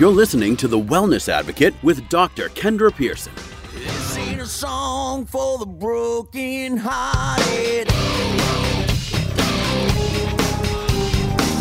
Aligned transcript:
You're 0.00 0.08
listening 0.08 0.56
to 0.56 0.66
The 0.66 0.78
Wellness 0.78 1.28
Advocate 1.28 1.74
with 1.82 2.08
Dr. 2.08 2.48
Kendra 2.48 2.90
Pearson. 2.90 3.34
This 3.74 4.16
ain't 4.16 4.40
a 4.40 4.46
song 4.46 5.26
for 5.26 5.58
the 5.58 5.66
broken 5.66 6.78
hearted. 6.78 7.86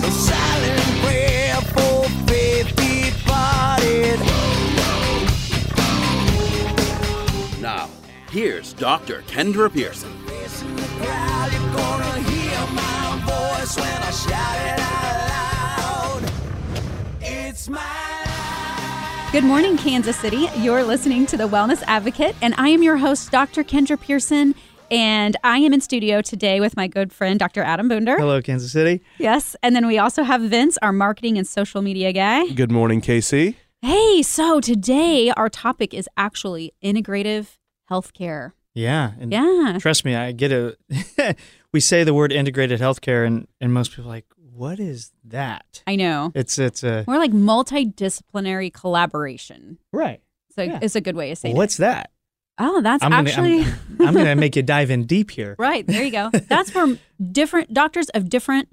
A 0.05 0.09
silent 0.09 1.01
prayer 1.03 1.55
for 1.55 2.07
faith 2.29 2.73
departed. 2.77 4.21
Now, 7.61 7.89
here's 8.31 8.71
Dr. 8.71 9.21
Kendra 9.23 9.69
Pearson. 9.69 10.17
Facing 10.27 10.77
the 10.77 10.83
crowd, 10.83 11.51
you're 11.51 11.73
gonna 11.73 12.21
hear 12.21 12.67
my 12.71 13.19
voice 13.25 13.75
when 13.75 14.01
I 14.01 14.11
shout 14.11 14.55
it 14.65 14.79
out 14.79 16.21
loud. 16.21 16.31
It's 17.21 17.67
my. 17.67 18.08
Good 19.31 19.43
morning, 19.43 19.77
Kansas 19.77 20.17
City. 20.17 20.47
You're 20.57 20.83
listening 20.83 21.27
to 21.27 21.37
The 21.37 21.47
Wellness 21.47 21.83
Advocate, 21.85 22.35
and 22.41 22.55
I 22.57 22.69
am 22.69 22.81
your 22.81 22.97
host, 22.97 23.29
Dr. 23.31 23.63
Kendra 23.63 23.99
Pearson. 24.01 24.55
And 24.89 25.37
I 25.43 25.59
am 25.59 25.71
in 25.71 25.81
studio 25.81 26.21
today 26.23 26.59
with 26.59 26.75
my 26.75 26.87
good 26.87 27.13
friend, 27.13 27.37
Dr. 27.37 27.61
Adam 27.61 27.87
Boonder. 27.87 28.17
Hello, 28.17 28.41
Kansas 28.41 28.71
City. 28.71 29.03
Yes. 29.19 29.55
And 29.61 29.75
then 29.75 29.85
we 29.85 29.99
also 29.99 30.23
have 30.23 30.41
Vince, 30.41 30.79
our 30.81 30.91
marketing 30.91 31.37
and 31.37 31.45
social 31.47 31.83
media 31.83 32.11
guy. 32.11 32.47
Good 32.47 32.71
morning, 32.71 33.01
Casey. 33.01 33.55
Hey, 33.83 34.23
so 34.23 34.59
today 34.59 35.29
our 35.37 35.47
topic 35.47 35.93
is 35.93 36.09
actually 36.17 36.73
integrative 36.83 37.57
healthcare. 37.89 38.53
Yeah, 38.73 39.11
and 39.19 39.31
Yeah. 39.31 39.77
trust 39.79 40.05
me, 40.05 40.15
I 40.15 40.31
get 40.31 40.51
it. 40.51 41.37
we 41.71 41.79
say 41.79 42.03
the 42.03 42.15
word 42.15 42.31
integrated 42.31 42.79
healthcare, 42.79 43.27
and 43.27 43.47
and 43.61 43.71
most 43.71 43.91
people 43.91 44.05
are 44.05 44.15
like, 44.15 44.25
what 44.59 44.77
is 44.79 45.11
that? 45.23 45.83
I 45.87 45.95
know. 45.95 46.31
It's 46.35 46.59
it's 46.59 46.83
a 46.83 47.05
More 47.07 47.17
like 47.17 47.31
multidisciplinary 47.31 48.73
collaboration. 48.73 49.77
right. 49.93 50.21
So 50.55 50.63
Yeah. 50.63 50.79
it's 50.81 50.95
a 50.95 51.01
good 51.01 51.15
way 51.15 51.29
to 51.29 51.35
say 51.37 51.51
it. 51.51 51.55
What's 51.55 51.77
that? 51.77 52.11
Oh, 52.57 52.81
that's 52.81 53.01
I'm 53.03 53.11
gonna, 53.11 53.29
actually. 53.29 53.61
I'm, 53.63 53.73
I'm 54.07 54.13
gonna 54.13 54.35
make 54.35 54.57
you 54.57 54.61
dive 54.63 54.89
in 54.91 55.05
deep 55.05 55.31
here. 55.31 55.55
Right, 55.57 55.87
there 55.87 56.03
you 56.03 56.11
go. 56.11 56.29
That's 56.49 56.73
where 56.75 56.97
different 57.31 57.73
doctors 57.73 58.09
of 58.09 58.27
different 58.27 58.67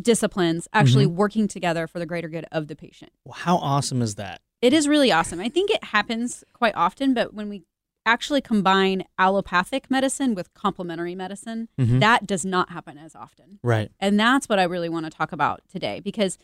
disciplines 0.00 0.66
actually 0.72 1.06
Mm-hmm. 1.06 1.14
working 1.16 1.48
together 1.48 1.86
for 1.86 2.00
the 2.00 2.06
greater 2.06 2.28
good 2.28 2.46
of 2.50 2.66
the 2.66 2.74
patient. 2.74 3.12
Well, 3.24 3.34
how 3.34 3.58
awesome 3.58 4.02
is 4.02 4.16
that? 4.16 4.40
It 4.60 4.72
is 4.72 4.88
really 4.88 5.12
awesome. 5.12 5.38
I 5.40 5.48
think 5.48 5.70
it 5.70 5.84
happens 5.84 6.42
quite 6.52 6.74
often, 6.74 7.14
but 7.14 7.32
when 7.32 7.48
we 7.48 7.62
actually 8.06 8.40
combine 8.40 9.04
allopathic 9.18 9.90
medicine 9.90 10.34
with 10.34 10.54
complementary 10.54 11.14
medicine, 11.14 11.68
Mhm. 11.78 12.00
that 12.00 12.26
does 12.26 12.44
not 12.44 12.70
happen 12.70 12.96
as 12.96 13.14
often. 13.14 13.58
Right. 13.62 13.90
And 14.00 14.18
that's 14.18 14.48
what 14.48 14.58
I 14.58 14.62
really 14.62 14.88
want 14.88 15.04
to 15.06 15.10
talk 15.10 15.32
about 15.32 15.60
today 15.70 16.00
because, 16.00 16.38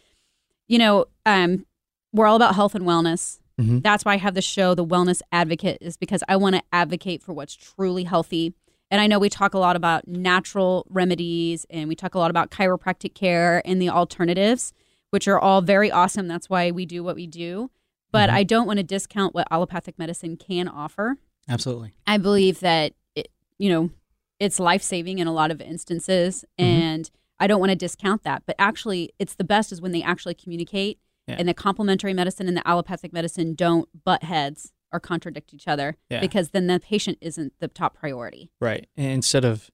you 0.69 0.79
know, 0.79 1.07
um, 1.25 1.65
we're 2.13 2.27
all 2.27 2.37
about 2.37 2.55
health 2.57 2.75
and 2.75 2.85
wellness. 2.85 3.39
Mhm. 3.61 3.83
That's 3.83 4.05
why 4.05 4.15
I 4.15 4.17
have 4.19 4.35
the 4.35 4.43
show, 4.43 4.75
The 4.75 4.85
Wellness 4.85 5.23
Advocate, 5.31 5.79
is 5.81 5.97
because 5.97 6.23
I 6.29 6.37
want 6.37 6.57
to 6.57 6.63
advocate 6.73 7.23
for 7.23 7.33
what's 7.33 7.55
truly 7.55 8.05
healthy. 8.05 8.53
And 8.91 9.01
I 9.01 9.07
know 9.07 9.19
we 9.19 9.29
talk 9.31 9.55
a 9.55 9.59
lot 9.59 9.77
about 9.77 10.07
natural 10.09 10.85
remedies 10.91 11.65
and 11.71 11.89
we 11.89 11.95
talk 11.95 12.15
a 12.15 12.19
lot 12.19 12.31
about 12.31 12.51
chiropractic 12.51 13.15
care 13.15 13.63
and 13.65 13.81
the 13.81 13.89
alternatives, 13.89 14.73
which 15.11 15.29
are 15.29 15.39
all 15.39 15.63
very 15.63 15.91
awesome. 15.91 16.29
That's 16.29 16.51
why 16.51 16.71
we 16.71 16.85
do 16.87 17.03
what 17.05 17.15
we 17.15 17.27
do. 17.27 17.71
But 18.11 18.29
Mhm. 18.29 18.33
I 18.35 18.43
don't 18.43 18.67
want 18.67 18.79
to 18.79 18.83
discount 18.83 19.35
what 19.35 19.47
allopathic 19.51 19.99
medicine 19.99 20.37
can 20.37 20.69
offer. 20.69 21.17
Absolutely. 21.49 21.93
I 22.07 22.19
believe 22.19 22.61
that 22.61 22.93
it, 23.15 23.29
you 23.59 23.69
know, 23.69 23.91
it's 24.39 24.59
life 24.61 24.83
saving 24.83 25.19
in 25.19 25.27
a 25.27 25.33
lot 25.33 25.51
of 25.51 25.61
instances, 25.61 26.45
Mhm. 26.59 26.65
and 26.65 27.11
I 27.39 27.47
don't 27.47 27.61
want 27.61 27.71
to 27.71 27.77
discount 27.77 28.23
that. 28.25 28.43
But 28.47 28.57
actually, 28.59 29.11
it's 29.19 29.35
the 29.35 29.45
best 29.45 29.73
is 29.73 29.81
when 29.81 29.93
they 29.93 30.03
actually 30.03 30.35
communicate, 30.35 30.99
Yeah. 31.29 31.37
and 31.39 31.49
the 31.49 31.55
complementary 31.55 32.13
medicine 32.15 32.49
and 32.49 32.57
the 32.57 32.67
allopathic 32.67 33.13
medicine 33.13 33.55
don't 33.55 33.89
butt 34.05 34.23
heads 34.25 34.73
or 34.93 35.01
contradict 35.01 35.55
each 35.55 35.67
other, 35.69 35.97
Yeah. 36.11 36.21
because 36.21 36.51
then 36.51 36.67
the 36.67 36.79
patient 36.81 37.19
isn't 37.21 37.53
the 37.61 37.69
top 37.69 37.95
priority. 37.95 38.51
Right. 38.61 38.89
Instead 38.97 39.45
of, 39.45 39.71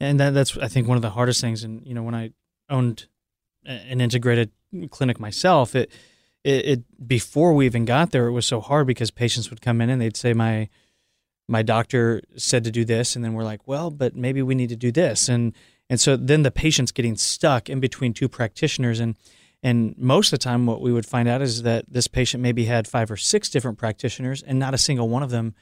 and 0.00 0.18
that, 0.20 0.30
that's 0.30 0.56
I 0.58 0.68
think 0.68 0.88
one 0.88 0.96
of 0.96 1.02
the 1.02 1.10
hardest 1.10 1.40
things. 1.40 1.62
And 1.64 1.84
you 1.86 1.94
know, 1.94 2.02
when 2.02 2.14
I 2.14 2.30
owned 2.70 3.06
an 3.64 4.00
integrated 4.00 4.50
clinic 4.90 5.20
myself, 5.20 5.74
it, 5.76 5.90
it 6.44 6.64
it 6.64 7.06
before 7.06 7.52
we 7.54 7.66
even 7.66 7.84
got 7.84 8.10
there, 8.10 8.26
it 8.26 8.32
was 8.32 8.46
so 8.46 8.60
hard 8.60 8.86
because 8.86 9.10
patients 9.10 9.50
would 9.50 9.60
come 9.60 9.80
in 9.80 9.90
and 9.90 10.00
they'd 10.00 10.16
say 10.16 10.32
my 10.32 10.68
my 11.52 11.62
doctor 11.62 12.22
said 12.36 12.64
to 12.64 12.70
do 12.70 12.84
this, 12.84 13.14
and 13.14 13.24
then 13.24 13.34
we're 13.34 13.44
like, 13.44 13.60
well, 13.68 13.90
but 13.90 14.16
maybe 14.16 14.40
we 14.42 14.54
need 14.54 14.70
to 14.70 14.76
do 14.76 14.90
this, 14.90 15.28
and 15.28 15.52
and 15.90 16.00
so 16.00 16.16
then 16.16 16.42
the 16.42 16.50
patient's 16.50 16.90
getting 16.90 17.16
stuck 17.16 17.68
in 17.68 17.78
between 17.78 18.14
two 18.14 18.28
practitioners, 18.28 18.98
and 18.98 19.14
and 19.62 19.96
most 19.98 20.32
of 20.32 20.38
the 20.38 20.42
time, 20.42 20.66
what 20.66 20.80
we 20.80 20.92
would 20.92 21.06
find 21.06 21.28
out 21.28 21.42
is 21.42 21.62
that 21.62 21.84
this 21.88 22.08
patient 22.08 22.42
maybe 22.42 22.64
had 22.64 22.88
five 22.88 23.10
or 23.10 23.16
six 23.16 23.50
different 23.50 23.78
practitioners, 23.78 24.42
and 24.42 24.58
not 24.58 24.74
a 24.74 24.78
single 24.78 25.08
one 25.08 25.22
of 25.22 25.30
them 25.30 25.54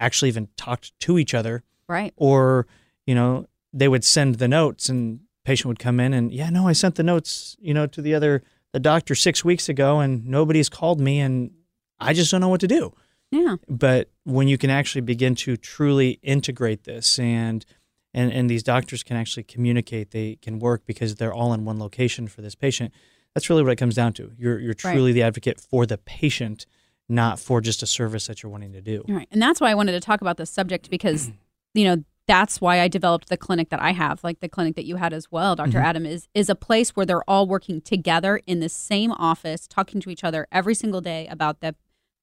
actually 0.00 0.28
even 0.28 0.48
talked 0.56 0.98
to 1.00 1.18
each 1.18 1.32
other. 1.32 1.62
Right. 1.88 2.12
or 2.16 2.66
you 3.06 3.14
know 3.14 3.46
they 3.72 3.86
would 3.86 4.04
send 4.04 4.36
the 4.36 4.48
notes 4.48 4.88
and 4.88 5.20
patient 5.44 5.68
would 5.68 5.78
come 5.78 6.00
in 6.00 6.12
and 6.12 6.32
yeah 6.32 6.50
no 6.50 6.66
i 6.66 6.72
sent 6.72 6.96
the 6.96 7.04
notes 7.04 7.56
you 7.60 7.72
know 7.72 7.86
to 7.86 8.02
the 8.02 8.12
other 8.12 8.42
the 8.72 8.80
doctor 8.80 9.14
six 9.14 9.44
weeks 9.44 9.68
ago 9.68 10.00
and 10.00 10.26
nobody's 10.26 10.68
called 10.68 11.00
me 11.00 11.20
and 11.20 11.52
i 12.00 12.12
just 12.12 12.32
don't 12.32 12.40
know 12.40 12.48
what 12.48 12.60
to 12.60 12.66
do 12.66 12.92
Yeah. 13.30 13.56
but 13.68 14.10
when 14.24 14.46
you 14.48 14.56
can 14.56 14.70
actually 14.70 15.00
begin 15.00 15.34
to 15.36 15.56
truly 15.56 16.20
integrate 16.22 16.84
this 16.84 17.18
and 17.18 17.66
and 18.14 18.32
and 18.32 18.48
these 18.48 18.62
doctors 18.62 19.02
can 19.02 19.16
actually 19.16 19.42
communicate 19.42 20.12
they 20.12 20.36
can 20.40 20.58
work 20.58 20.82
because 20.86 21.16
they're 21.16 21.34
all 21.34 21.52
in 21.52 21.64
one 21.64 21.78
location 21.78 22.28
for 22.28 22.40
this 22.40 22.54
patient 22.54 22.92
that's 23.34 23.50
really 23.50 23.62
what 23.62 23.72
it 23.72 23.76
comes 23.76 23.96
down 23.96 24.12
to 24.12 24.32
you're 24.38 24.58
you're 24.60 24.74
Right. 24.84 24.92
truly 24.92 25.12
the 25.12 25.22
advocate 25.22 25.60
for 25.60 25.86
the 25.86 25.98
patient 25.98 26.66
not 27.08 27.38
for 27.38 27.60
just 27.60 27.82
a 27.82 27.86
service 27.86 28.26
that 28.26 28.42
you're 28.42 28.50
wanting 28.50 28.72
to 28.72 28.80
do 28.80 29.04
Right. 29.08 29.28
And 29.30 29.40
that's 29.42 29.60
why 29.60 29.70
I 29.70 29.74
wanted 29.74 29.92
to 29.92 30.00
talk 30.00 30.20
about 30.20 30.36
this 30.38 30.50
subject 30.50 30.90
because, 30.90 31.30
you 31.74 31.84
know, 31.84 32.04
that's 32.26 32.60
why 32.60 32.80
I 32.80 32.88
developed 32.88 33.28
the 33.28 33.36
clinic 33.36 33.68
that 33.68 33.80
I 33.80 33.92
have, 33.92 34.24
like 34.24 34.40
the 34.40 34.48
clinic 34.48 34.74
that 34.74 34.84
you 34.84 34.96
had 34.96 35.12
as 35.12 35.30
well, 35.30 35.54
doctor 35.54 35.78
mm-hmm. 35.78 35.86
Adam, 35.86 36.06
is 36.06 36.26
is 36.34 36.48
a 36.48 36.56
place 36.56 36.90
where 36.96 37.06
they're 37.06 37.28
all 37.30 37.46
working 37.46 37.80
together 37.80 38.40
in 38.46 38.58
the 38.60 38.68
same 38.68 39.12
office, 39.12 39.68
talking 39.68 40.00
to 40.00 40.10
each 40.10 40.24
other 40.24 40.48
every 40.50 40.74
single 40.74 41.00
day 41.00 41.28
about 41.28 41.60
the, 41.60 41.76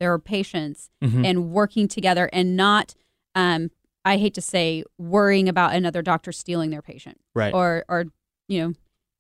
their 0.03 0.19
patients 0.19 0.89
Mhm. 1.01 1.25
and 1.25 1.51
working 1.51 1.87
together 1.87 2.29
and 2.33 2.57
not 2.57 2.93
um 3.35 3.71
I 4.05 4.17
hate 4.17 4.33
to 4.33 4.41
say 4.41 4.83
worrying 4.97 5.47
about 5.47 5.73
another 5.73 6.01
doctor 6.01 6.33
stealing 6.33 6.69
their 6.71 6.81
patient 6.81 7.19
right. 7.33 7.53
or 7.53 7.85
or 7.87 8.05
you 8.49 8.59
know 8.61 8.73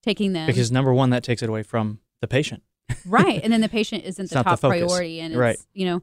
taking 0.03 0.33
them 0.33 0.45
because 0.47 0.71
number 0.73 0.93
one 0.93 1.09
that 1.11 1.23
takes 1.23 1.41
it 1.41 1.47
away 1.49 1.63
from 1.63 1.99
the 2.19 2.27
patient. 2.27 2.61
Right 3.05 3.39
and 3.43 3.51
then 3.53 3.61
the 3.61 3.69
patient 3.79 4.03
isn't 4.03 4.29
the 4.29 4.35
not 4.35 4.43
the 4.43 4.49
top 4.51 4.59
priority 4.59 5.21
and 5.21 5.33
it's 5.33 5.39
Right. 5.39 5.57
you 5.73 5.85
know 5.85 6.01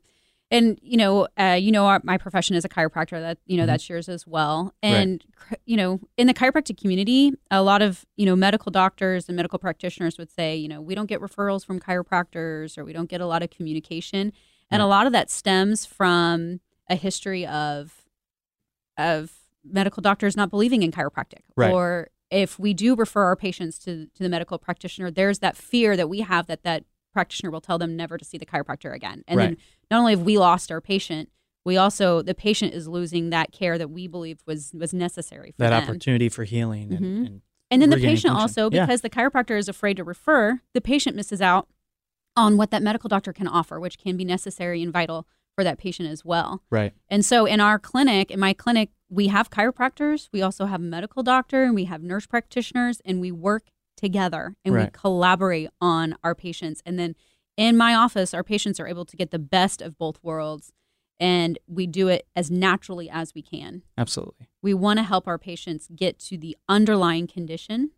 and 0.51 0.79
you 0.83 0.97
know 0.97 1.29
uh, 1.39 1.57
you 1.61 1.71
know 1.71 1.85
our, 1.87 2.01
my 2.03 2.17
profession 2.19 2.57
is 2.57 2.65
a 2.65 2.69
chiropractor. 2.69 3.21
That 3.21 3.37
you 3.47 3.57
know 3.59 3.65
Mhm. 3.65 3.67
that's 3.73 3.89
yours 3.89 4.09
as 4.09 4.27
well. 4.27 4.75
And 4.83 5.23
cr- 5.37 5.55
you 5.67 5.77
know 5.77 6.01
in 6.17 6.27
the 6.27 6.35
chiropractic 6.35 6.77
community 6.81 7.33
a 7.53 7.63
lot 7.63 7.83
of 7.83 8.05
you 8.17 8.25
know 8.27 8.35
medical 8.35 8.71
doctors 8.73 9.29
and 9.29 9.37
medical 9.37 9.59
practitioners 9.61 10.17
would 10.19 10.31
say 10.31 10.57
you 10.57 10.67
know 10.69 10.81
we 10.81 10.95
don't 10.97 11.07
get 11.07 11.21
referrals 11.21 11.65
from 11.67 11.79
chiropractors 11.79 12.77
or 12.79 12.85
we 12.85 12.93
don't 12.95 13.09
get 13.11 13.21
a 13.21 13.27
lot 13.27 13.43
of 13.45 13.51
communication 13.51 14.33
and 14.71 14.81
a 14.83 14.87
lot 14.87 15.07
of 15.07 15.13
that 15.13 15.31
stems 15.31 15.85
from 15.87 16.61
a 16.89 16.95
history 16.97 17.47
of 17.47 18.05
of 18.99 19.33
medical 19.65 20.01
doctors 20.01 20.37
not 20.37 20.51
believing 20.51 20.83
in 20.83 20.91
chiropractic 20.91 21.41
Right. 21.57 21.73
or 21.73 22.09
if 22.31 22.59
we 22.59 22.73
do 22.75 22.95
refer 22.95 23.25
our 23.25 23.37
patients 23.37 23.79
to, 23.81 24.07
to 24.07 24.23
the 24.23 24.29
medical 24.29 24.59
practitioner 24.59 25.11
there's 25.11 25.41
that 25.41 25.57
fear 25.57 25.97
that 25.97 26.09
we 26.09 26.21
have 26.21 26.47
that 26.47 26.63
that 26.63 26.85
practitioner 27.13 27.51
will 27.51 27.61
tell 27.61 27.77
them 27.79 27.97
never 27.97 28.17
to 28.17 28.25
see 28.25 28.39
the 28.39 28.47
chiropractor 28.47 28.95
again 28.95 29.23
and 29.29 29.39
then 29.41 29.57
not 29.91 29.99
only 30.01 30.13
have 30.13 30.23
we 30.23 30.39
lost 30.39 30.71
our 30.71 30.81
patient 30.81 31.29
we 31.65 31.77
also 31.77 32.23
the 32.23 32.35
patient 32.35 32.73
is 32.73 32.89
losing 32.89 33.31
that 33.31 33.53
care 33.53 33.77
that 33.77 33.91
we 33.91 34.07
believed 34.07 34.43
was 34.47 34.73
was 34.75 34.95
necessary 34.95 35.51
for 35.53 35.59
that 35.65 35.71
them. 35.71 35.83
opportunity 35.83 36.29
for 36.29 36.45
healing 36.45 36.93
and, 36.93 37.01
Mhm. 37.05 37.27
and 37.27 37.41
And 37.73 37.83
then 37.83 37.91
the 37.91 37.97
patient 37.97 38.33
function. 38.35 38.65
also, 38.65 38.71
Yeah. 38.71 38.85
because 38.87 39.03
the 39.03 39.11
chiropractor 39.11 39.57
is 39.59 39.69
afraid 39.69 39.97
to 39.99 40.03
refer, 40.05 40.61
the 40.75 40.81
patient 40.81 41.15
misses 41.17 41.41
out 41.43 41.69
on 42.41 42.57
what 42.57 42.71
that 42.71 42.83
medical 42.83 43.09
doctor 43.09 43.33
can 43.33 43.47
offer, 43.47 43.79
which 43.79 43.99
can 43.99 44.17
be 44.17 44.25
necessary 44.25 44.83
and 44.83 44.93
vital 44.93 45.27
for 45.55 45.63
that 45.63 45.79
patient 45.79 46.09
as 46.09 46.25
well. 46.25 46.63
right 46.71 46.95
And 47.09 47.25
so 47.25 47.45
in 47.45 47.61
our 47.61 47.79
clinic, 47.79 48.31
in 48.31 48.41
my 48.41 48.53
clinic, 48.53 48.91
we 49.09 49.29
have 49.29 49.51
chiropractors, 49.51 50.29
we 50.33 50.41
also 50.41 50.67
have 50.67 50.81
a 50.81 50.85
medical 50.85 51.23
doctor, 51.23 51.65
and 51.65 51.75
we 51.75 51.85
have 51.85 52.03
nurse 52.03 52.27
practitioners, 52.27 53.01
and 53.05 53.21
we 53.21 53.31
work 53.31 53.65
together 53.97 54.57
and 54.65 54.75
we 54.75 54.87
collaborate 54.93 55.69
on 55.81 56.17
our 56.25 56.35
patients. 56.35 56.83
And 56.87 56.99
then 56.99 57.15
in 57.57 57.77
my 57.77 57.95
office, 57.95 58.33
our 58.33 58.43
patients 58.43 58.81
are 58.81 58.87
able 58.87 59.05
to 59.05 59.17
get 59.17 59.31
the 59.31 59.39
best 59.39 59.83
of 59.83 59.99
both 59.99 60.19
worlds, 60.23 60.73
and 61.19 61.59
we 61.67 61.87
do 61.87 62.09
it 62.09 62.27
as 62.35 62.51
naturally 62.51 63.11
as 63.11 63.35
we 63.35 63.43
can. 63.43 63.83
absolutely 63.99 64.49
We 64.63 64.73
want 64.73 64.99
to 64.99 65.03
help 65.03 65.29
our 65.29 65.37
patients 65.39 65.89
get 65.95 66.19
to 66.21 66.39
the 66.39 66.57
underlying 66.69 67.27
condition 67.27 67.91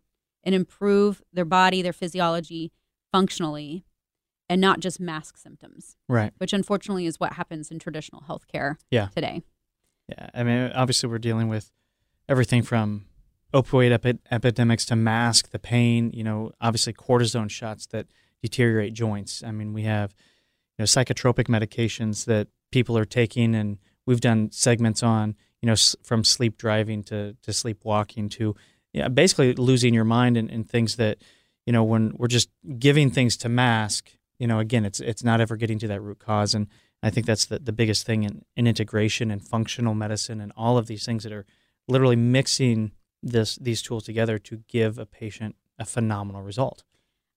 and 0.43 0.53
improve 0.53 1.21
their 1.31 1.45
body, 1.45 1.81
their 1.81 1.93
physiology 1.93 2.73
functionally, 3.13 3.85
and 4.49 4.59
not 4.61 4.79
just 4.79 4.99
mask 4.99 5.37
symptoms, 5.37 5.95
right 6.09 6.31
which 6.37 6.53
unfortunately 6.53 7.05
is 7.05 7.19
what 7.19 7.33
happens 7.33 7.71
in 7.71 7.79
traditional 7.79 8.23
healthcare 8.27 8.75
Yeah. 8.91 9.07
today. 9.15 9.41
yeah 10.09 10.29
i 10.33 10.43
mean 10.43 10.71
obviously 10.73 11.09
we're 11.09 11.17
dealing 11.19 11.47
with 11.47 11.71
everything 12.27 12.61
from 12.61 13.05
opioid 13.53 13.91
epi- 13.91 14.19
epidemics 14.31 14.85
to 14.85 14.95
mask 14.95 15.51
the 15.51 15.59
pain 15.59 16.11
you 16.13 16.23
know 16.23 16.51
obviously 16.59 16.91
cortisone 16.93 17.49
shots 17.49 17.85
that 17.87 18.07
deteriorate 18.41 18.93
joints 18.93 19.43
i 19.43 19.51
mean 19.51 19.71
we 19.73 19.83
have 19.83 20.13
you 20.77 20.81
know 20.83 20.85
psychotropic 20.85 21.45
medications 21.47 22.25
that 22.25 22.47
people 22.71 22.97
are 22.97 23.05
taking, 23.05 23.53
and 23.53 23.77
we've 24.07 24.19
done 24.21 24.49
segments 24.51 25.03
on 25.03 25.35
you 25.61 25.67
know 25.67 25.73
s- 25.73 25.95
from 26.03 26.23
sleep 26.23 26.57
driving 26.57 27.03
to 27.03 27.35
to 27.43 27.53
sleepwalking 27.53 28.27
to 28.29 28.55
yeah 28.93 29.07
basically 29.07 29.53
losing 29.53 29.93
your 29.93 30.03
mind 30.03 30.35
and, 30.37 30.49
and 30.49 30.67
things 30.67 30.95
that 30.95 31.19
you 31.67 31.71
know 31.71 31.83
when 31.83 32.11
we're 32.17 32.27
just 32.27 32.49
giving 32.79 33.11
things 33.11 33.37
to 33.37 33.47
mask 33.47 34.11
you 34.43 34.47
know 34.47 34.59
again 34.59 34.83
it's 34.83 34.99
it's 34.99 35.23
not 35.23 35.39
ever 35.39 35.55
getting 35.55 35.79
to 35.79 35.87
that 35.87 36.01
root 36.01 36.19
cause 36.19 36.53
and 36.53 36.67
I 37.01 37.09
think 37.09 37.25
that's 37.25 37.45
the, 37.45 37.59
the 37.59 37.73
biggest 37.73 38.05
thing 38.05 38.23
in, 38.23 38.43
in 38.55 38.65
integration 38.67 39.31
and 39.31 39.41
functional 39.41 39.93
medicine 39.93 40.39
and 40.41 40.51
all 40.55 40.77
of 40.77 40.87
these 40.87 41.05
things 41.05 41.23
that 41.23 41.31
are 41.31 41.45
literally 41.87 42.17
mixing 42.17 42.91
this 43.21 43.55
these 43.55 43.81
tools 43.81 44.03
together 44.03 44.37
to 44.39 44.63
give 44.67 44.97
a 44.97 45.05
patient 45.05 45.55
a 45.79 45.85
phenomenal 45.85 46.41
result. 46.41 46.83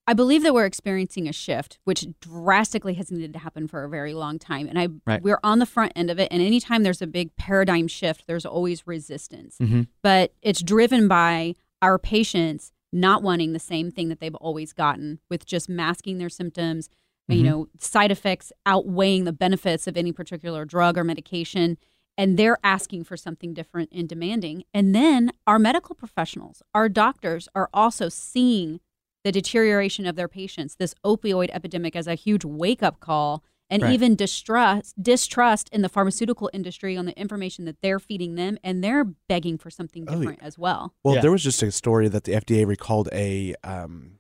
I 0.09 0.15
believe 0.15 0.43
that 0.43 0.55
we're 0.55 0.67
experiencing 0.67 1.29
a 1.29 1.33
shift, 1.33 1.79
which 1.85 2.07
drastically 2.21 2.95
has 2.95 3.11
needed 3.11 3.33
to 3.35 3.39
happen 3.41 3.67
for 3.69 3.83
a 3.85 3.89
very 3.89 4.15
long 4.15 4.39
time. 4.39 4.69
And 4.69 4.79
I 4.79 4.89
Right. 5.05 5.23
we're 5.23 5.41
on 5.43 5.59
the 5.61 5.67
front 5.67 5.93
end 5.97 6.11
of 6.11 6.19
it. 6.21 6.29
And 6.31 6.43
anytime 6.43 6.85
there's 6.85 7.03
a 7.03 7.09
big 7.09 7.35
paradigm 7.37 7.89
shift, 7.89 8.27
there's 8.29 8.47
always 8.47 8.87
resistance. 8.87 9.59
Mm-hmm. 9.61 9.83
But 10.03 10.33
it's 10.43 10.63
driven 10.63 11.09
by 11.09 11.57
our 11.83 11.99
patients 11.99 12.73
not 12.93 13.23
wanting 13.23 13.53
the 13.53 13.59
same 13.59 13.91
thing 13.91 14.09
that 14.09 14.21
they've 14.21 14.35
always 14.37 14.73
gotten 14.73 15.21
with 15.29 15.45
just 15.47 15.69
masking 15.69 16.19
their 16.19 16.29
symptoms, 16.29 16.89
you 17.29 17.41
Mhm. 17.41 17.45
know, 17.45 17.69
side 17.79 18.11
effects 18.11 18.53
outweighing 18.65 19.25
the 19.25 19.33
benefits 19.33 19.87
of 19.87 19.97
any 19.97 20.13
particular 20.13 20.65
drug 20.65 20.97
or 20.97 21.05
medication. 21.05 21.77
And 22.19 22.39
they're 22.39 22.59
asking 22.65 23.05
for 23.05 23.17
something 23.17 23.53
different 23.53 23.91
and 23.93 24.09
demanding. 24.09 24.65
And 24.73 24.95
then 24.95 25.33
our 25.47 25.59
medical 25.59 25.95
professionals, 25.95 26.63
our 26.75 26.89
doctors 26.89 27.49
are 27.55 27.69
also 27.75 28.09
seeing 28.09 28.81
the 29.25 29.33
deterioration 29.33 30.07
of 30.07 30.17
their 30.17 30.29
patients, 30.29 30.77
this 30.77 30.95
opioid 31.05 31.51
epidemic 31.53 31.97
as 31.97 32.07
a 32.07 32.15
huge 32.15 32.45
wake 32.45 32.83
up 32.83 33.01
call, 33.01 33.43
and 33.69 33.83
Right. 33.83 33.93
even 33.95 34.15
distrust 34.15 35.01
distrust 35.03 35.69
in 35.73 35.83
the 35.83 35.89
pharmaceutical 35.89 36.49
industry 36.53 36.97
on 36.97 37.05
the 37.07 37.19
information 37.19 37.65
that 37.65 37.81
they're 37.83 37.99
feeding 37.99 38.35
them, 38.37 38.59
and 38.63 38.83
they're 38.83 39.05
begging 39.05 39.59
for 39.59 39.71
something 39.71 40.05
Oh, 40.09 40.13
yeah. 40.13 40.19
different 40.19 40.43
as 40.43 40.59
well. 40.59 40.95
Well, 41.05 41.17
Yeah. 41.17 41.21
there 41.23 41.33
was 41.33 41.43
just 41.43 41.63
a 41.63 41.71
story 41.73 42.09
that 42.09 42.25
the 42.25 42.33
FDA 42.35 42.65
recalled 42.67 43.09
a 43.13 43.55
um, 43.65 44.19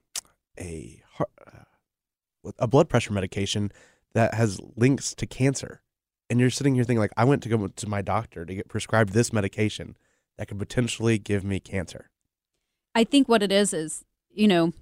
a 0.58 1.02
heart, 1.12 1.30
uh, 1.46 2.50
a 2.58 2.66
blood 2.66 2.88
pressure 2.88 3.12
medication 3.12 3.70
that 4.14 4.34
has 4.34 4.58
links 4.76 5.14
to 5.14 5.26
cancer, 5.26 5.82
and 6.30 6.40
you're 6.40 6.50
sitting 6.50 6.74
here 6.74 6.84
thinking 6.84 7.00
like, 7.00 7.12
I 7.16 7.24
went 7.24 7.42
to 7.44 7.48
go 7.48 7.66
to 7.68 7.88
my 7.88 8.02
doctor 8.02 8.44
to 8.44 8.54
get 8.54 8.68
prescribed 8.68 9.12
this 9.12 9.32
medication 9.32 9.96
that 10.38 10.48
could 10.48 10.58
potentially 10.58 11.18
give 11.18 11.44
me 11.44 11.60
cancer. 11.60 12.10
I 12.94 13.04
think 13.04 13.28
what 13.28 13.42
it 13.42 13.52
is 13.52 13.72
is, 13.74 14.04
you 14.30 14.48
know, 14.48 14.72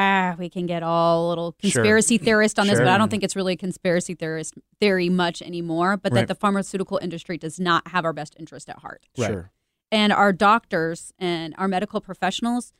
ah, 0.00 0.36
we 0.38 0.48
can 0.48 0.66
get 0.66 0.82
all 0.82 1.26
a 1.26 1.28
little 1.28 1.54
Sure. 1.62 1.70
conspiracy 1.72 2.18
theorist 2.18 2.58
on 2.58 2.66
this, 2.66 2.78
but 2.78 2.88
I 2.88 2.96
don't 2.98 3.10
think 3.10 3.22
it's 3.22 3.36
really 3.36 3.52
a 3.54 3.56
conspiracy 3.56 4.14
theorist 4.14 4.54
theory 4.80 5.08
much 5.08 5.42
anymore. 5.42 5.96
But 5.96 6.12
Right. 6.12 6.20
that 6.20 6.28
the 6.28 6.34
pharmaceutical 6.34 6.98
industry 7.02 7.36
does 7.38 7.60
not 7.60 7.88
have 7.88 8.04
our 8.04 8.12
best 8.12 8.34
interest 8.38 8.68
at 8.68 8.78
heart. 8.78 9.06
Right. 9.18 9.26
Sure. 9.30 9.50
and 9.92 10.12
our 10.12 10.32
doctors 10.32 11.12
and 11.18 11.52
our 11.58 11.66
medical 11.66 12.00
professionals 12.00 12.72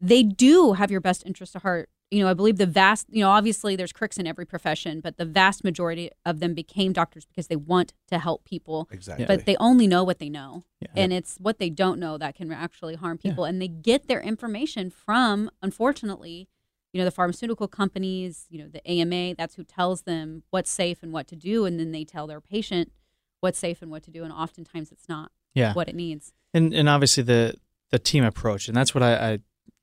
they 0.00 0.22
do 0.22 0.72
have 0.72 0.90
your 0.90 1.00
best 1.00 1.22
interest 1.26 1.54
at 1.54 1.62
heart 1.62 1.88
you 2.14 2.22
know 2.22 2.30
i 2.30 2.34
believe 2.34 2.56
the 2.58 2.66
vast 2.66 3.06
you 3.10 3.22
know 3.22 3.30
obviously 3.30 3.76
there's 3.76 3.92
crooks 3.92 4.16
in 4.18 4.26
every 4.26 4.44
profession 4.46 5.00
but 5.00 5.16
the 5.16 5.24
vast 5.24 5.64
majority 5.64 6.10
of 6.24 6.40
them 6.40 6.54
became 6.54 6.92
doctors 6.92 7.24
because 7.26 7.46
they 7.48 7.56
want 7.56 7.92
to 8.06 8.18
help 8.18 8.44
people 8.44 8.88
Exactly. 8.90 9.24
but 9.26 9.46
they 9.46 9.56
only 9.56 9.86
know 9.86 10.04
what 10.04 10.18
they 10.18 10.28
know 10.28 10.64
Yeah. 10.80 10.88
and 10.96 11.12
it's 11.12 11.36
what 11.38 11.58
they 11.58 11.70
don't 11.70 11.98
know 11.98 12.16
that 12.18 12.34
can 12.36 12.50
actually 12.52 12.94
harm 12.94 13.18
people 13.18 13.44
and 13.44 13.60
they 13.60 13.68
get 13.68 14.06
their 14.08 14.20
information 14.20 14.90
from 14.90 15.50
unfortunately 15.62 16.48
you 16.92 16.98
know 17.00 17.04
the 17.04 17.10
pharmaceutical 17.10 17.68
companies 17.68 18.46
you 18.50 18.58
know 18.62 18.68
the 18.68 18.82
ama 18.90 19.34
that's 19.34 19.56
who 19.56 19.64
tells 19.64 20.02
them 20.02 20.42
what's 20.50 20.70
safe 20.70 21.02
and 21.02 21.12
what 21.12 21.26
to 21.26 21.36
do 21.36 21.64
and 21.66 21.78
then 21.80 21.90
they 21.92 22.04
tell 22.04 22.26
their 22.26 22.40
patient 22.40 22.92
what's 23.40 23.58
safe 23.58 23.82
and 23.82 23.90
what 23.90 24.02
to 24.02 24.10
do 24.10 24.22
and 24.24 24.32
oftentimes 24.32 24.90
it's 24.92 25.08
not 25.08 25.30
Yeah. 25.54 25.72
what 25.74 25.88
it 25.88 25.94
needs 25.94 26.32
and 26.52 26.72
and 26.72 26.88
obviously 26.88 27.22
the 27.24 27.54
the 27.90 27.98
team 28.00 28.24
approach, 28.24 28.66
and 28.66 28.76
that's 28.76 28.92
what 28.92 29.02
I, 29.04 29.12
I 29.14 29.30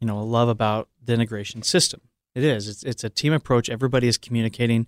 you 0.02 0.08
know 0.08 0.22
love 0.24 0.50
about 0.50 0.90
the 1.02 1.14
integration 1.14 1.62
system. 1.64 2.02
It 2.36 2.44
is 2.44 2.68
it's 2.68 2.84
it's 2.84 3.04
a 3.04 3.10
team 3.10 3.34
approach. 3.34 3.70
Everybody 3.70 4.08
is 4.08 4.18
communicating. 4.18 4.88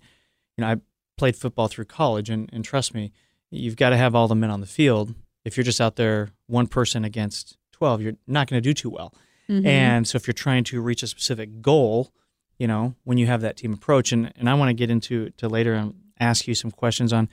You 0.56 0.62
know, 0.62 0.68
I 0.68 0.76
played 1.16 1.36
football 1.36 1.68
through 1.68 1.86
college, 1.86 2.30
and 2.30 2.48
and 2.52 2.64
trust 2.64 2.94
me, 2.94 3.12
you've 3.50 3.76
got 3.76 3.90
to 3.90 3.96
have 3.96 4.14
all 4.14 4.28
the 4.28 4.34
men 4.34 4.50
on 4.50 4.60
the 4.60 4.66
field. 4.66 5.14
If 5.44 5.56
you're 5.56 5.64
just 5.64 5.80
out 5.80 5.96
there 5.96 6.30
one 6.46 6.66
person 6.66 7.04
against 7.04 7.56
twelve, 7.72 8.00
you're 8.00 8.14
not 8.26 8.48
going 8.48 8.62
to 8.62 8.66
do 8.68 8.72
too 8.74 8.90
well. 8.90 9.14
Mhm. 9.48 9.66
And 9.66 10.08
so 10.08 10.16
if 10.16 10.26
you're 10.26 10.32
trying 10.32 10.64
to 10.64 10.80
reach 10.80 11.02
a 11.02 11.06
specific 11.06 11.60
goal, 11.60 12.12
you 12.58 12.66
know, 12.66 12.94
when 13.04 13.18
you 13.18 13.26
have 13.26 13.42
that 13.42 13.56
team 13.58 13.74
approach, 13.74 14.10
and, 14.10 14.32
and 14.36 14.48
I 14.48 14.54
want 14.54 14.70
to 14.70 14.74
get 14.74 14.88
into 14.90 15.30
to 15.36 15.48
later 15.48 15.74
and 15.74 15.94
ask 16.18 16.48
you 16.48 16.54
some 16.54 16.70
questions 16.70 17.12
on, 17.12 17.28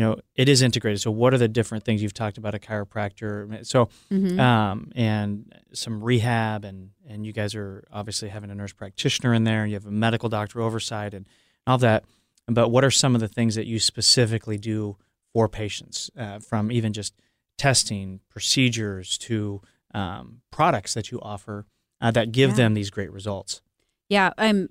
you 0.00 0.06
know, 0.06 0.16
it 0.34 0.48
is 0.48 0.62
integrated. 0.62 0.98
So 0.98 1.10
what 1.10 1.34
are 1.34 1.38
the 1.38 1.46
different 1.46 1.84
things 1.84 2.02
you've 2.02 2.14
talked 2.14 2.38
about 2.38 2.54
a 2.54 2.58
chiropractor? 2.58 3.66
So 3.66 3.90
Mhm. 4.10 4.38
um, 4.40 4.90
and 4.94 5.52
some 5.74 6.02
rehab, 6.02 6.64
and 6.64 6.92
and 7.06 7.26
you 7.26 7.34
guys 7.34 7.54
are 7.54 7.84
obviously 7.92 8.30
having 8.30 8.50
a 8.50 8.54
nurse 8.54 8.72
practitioner 8.72 9.34
in 9.34 9.44
there. 9.44 9.66
You 9.66 9.74
have 9.74 9.84
a 9.84 9.90
medical 9.90 10.30
doctor 10.30 10.62
oversight, 10.62 11.12
and 11.12 11.26
all 11.66 11.76
that. 11.78 12.04
But 12.46 12.70
what 12.70 12.82
are 12.82 12.90
some 12.90 13.14
of 13.14 13.20
the 13.20 13.28
things 13.28 13.56
that 13.56 13.66
you 13.66 13.78
specifically 13.78 14.56
do 14.56 14.96
for 15.34 15.48
patients, 15.50 16.10
uh, 16.16 16.38
from 16.38 16.72
even 16.72 16.94
just 16.94 17.12
testing 17.58 18.20
procedures 18.30 19.18
to 19.18 19.60
um, 19.92 20.40
products 20.50 20.94
that 20.94 21.10
you 21.10 21.20
offer 21.20 21.66
uh, 22.00 22.10
that 22.12 22.32
give 22.32 22.50
Yeah. 22.50 22.56
them 22.56 22.74
these 22.74 22.88
great 22.90 23.12
results? 23.12 23.60
Yeah, 24.08 24.30
um, 24.38 24.70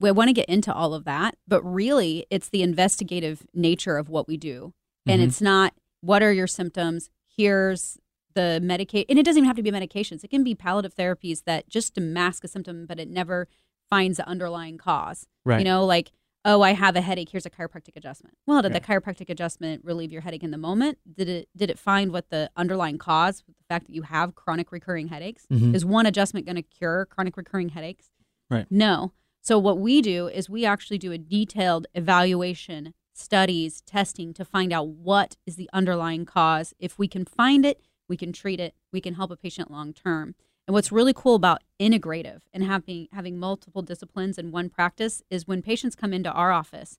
we 0.00 0.10
want 0.10 0.28
to 0.28 0.32
get 0.32 0.48
into 0.48 0.72
all 0.72 0.94
of 0.94 1.04
that, 1.04 1.36
but 1.46 1.62
really, 1.62 2.26
it's 2.30 2.48
the 2.48 2.62
investigative 2.62 3.46
nature 3.54 3.96
of 3.96 4.08
what 4.08 4.26
we 4.28 4.36
do, 4.36 4.72
and 5.06 5.20
Mhm. 5.22 5.26
it's 5.26 5.40
not 5.40 5.74
what 6.00 6.22
are 6.22 6.32
your 6.32 6.46
symptoms. 6.46 7.10
Here's 7.36 7.98
the 8.34 8.60
medicate, 8.62 9.06
and 9.08 9.18
it 9.18 9.22
doesn't 9.24 9.38
even 9.38 9.46
have 9.46 9.56
to 9.56 9.62
be 9.62 9.70
medications. 9.70 10.24
It 10.24 10.28
can 10.30 10.42
be 10.44 10.54
palliative 10.54 10.94
therapies 10.96 11.44
that 11.44 11.68
just 11.68 11.94
to 11.94 12.00
mask 12.00 12.42
a 12.44 12.48
symptom, 12.48 12.84
but 12.86 12.98
it 12.98 13.08
never 13.08 13.48
finds 13.88 14.16
the 14.16 14.26
underlying 14.26 14.76
cause. 14.78 15.26
Right. 15.44 15.58
You 15.60 15.64
know, 15.64 15.84
like 15.84 16.12
oh, 16.46 16.60
I 16.60 16.72
have 16.74 16.94
a 16.94 17.00
headache. 17.00 17.30
Here's 17.30 17.46
a 17.46 17.50
chiropractic 17.50 17.96
adjustment. 17.96 18.36
Well, 18.46 18.60
did 18.60 18.70
Right. 18.74 18.82
the 18.82 18.86
chiropractic 18.86 19.30
adjustment 19.30 19.82
relieve 19.82 20.12
your 20.12 20.20
headache 20.20 20.42
in 20.42 20.50
the 20.50 20.58
moment? 20.58 20.98
Did 21.10 21.26
it 21.26 21.48
did 21.56 21.70
it 21.70 21.78
find 21.78 22.12
what 22.12 22.28
the 22.28 22.50
underlying 22.54 22.98
cause, 22.98 23.42
the 23.48 23.54
fact 23.66 23.86
that 23.86 23.94
you 23.94 24.02
have 24.02 24.34
chronic 24.34 24.70
recurring 24.70 25.08
headaches? 25.08 25.46
Mhm. 25.50 25.74
Is 25.74 25.86
one 25.86 26.04
adjustment 26.04 26.44
going 26.44 26.56
to 26.56 26.62
cure 26.62 27.06
chronic 27.06 27.38
recurring 27.38 27.70
headaches? 27.70 28.10
Right. 28.50 28.66
No. 28.70 29.12
So 29.44 29.58
what 29.58 29.78
we 29.78 30.00
do 30.00 30.26
is 30.26 30.48
we 30.48 30.64
actually 30.64 30.96
do 30.96 31.12
a 31.12 31.18
detailed 31.18 31.86
evaluation, 31.94 32.94
studies, 33.12 33.82
testing 33.82 34.32
to 34.32 34.44
find 34.44 34.72
out 34.72 34.88
what 34.88 35.36
is 35.44 35.56
the 35.56 35.68
underlying 35.70 36.24
cause. 36.24 36.72
If 36.78 36.98
we 36.98 37.08
can 37.08 37.26
find 37.26 37.66
it, 37.66 37.78
we 38.08 38.16
can 38.16 38.32
treat 38.32 38.58
it. 38.58 38.74
We 38.90 39.02
can 39.02 39.14
help 39.14 39.30
a 39.30 39.36
patient 39.36 39.70
long 39.70 39.92
term. 39.92 40.34
And 40.66 40.72
what's 40.72 40.90
really 40.90 41.12
cool 41.12 41.34
about 41.34 41.62
integrative 41.78 42.40
and 42.54 42.64
having 42.64 43.08
having 43.12 43.38
multiple 43.38 43.82
disciplines 43.82 44.38
in 44.38 44.50
one 44.50 44.70
practice 44.70 45.22
is 45.28 45.46
when 45.46 45.60
patients 45.60 45.94
come 45.94 46.14
into 46.14 46.32
our 46.32 46.50
office, 46.50 46.96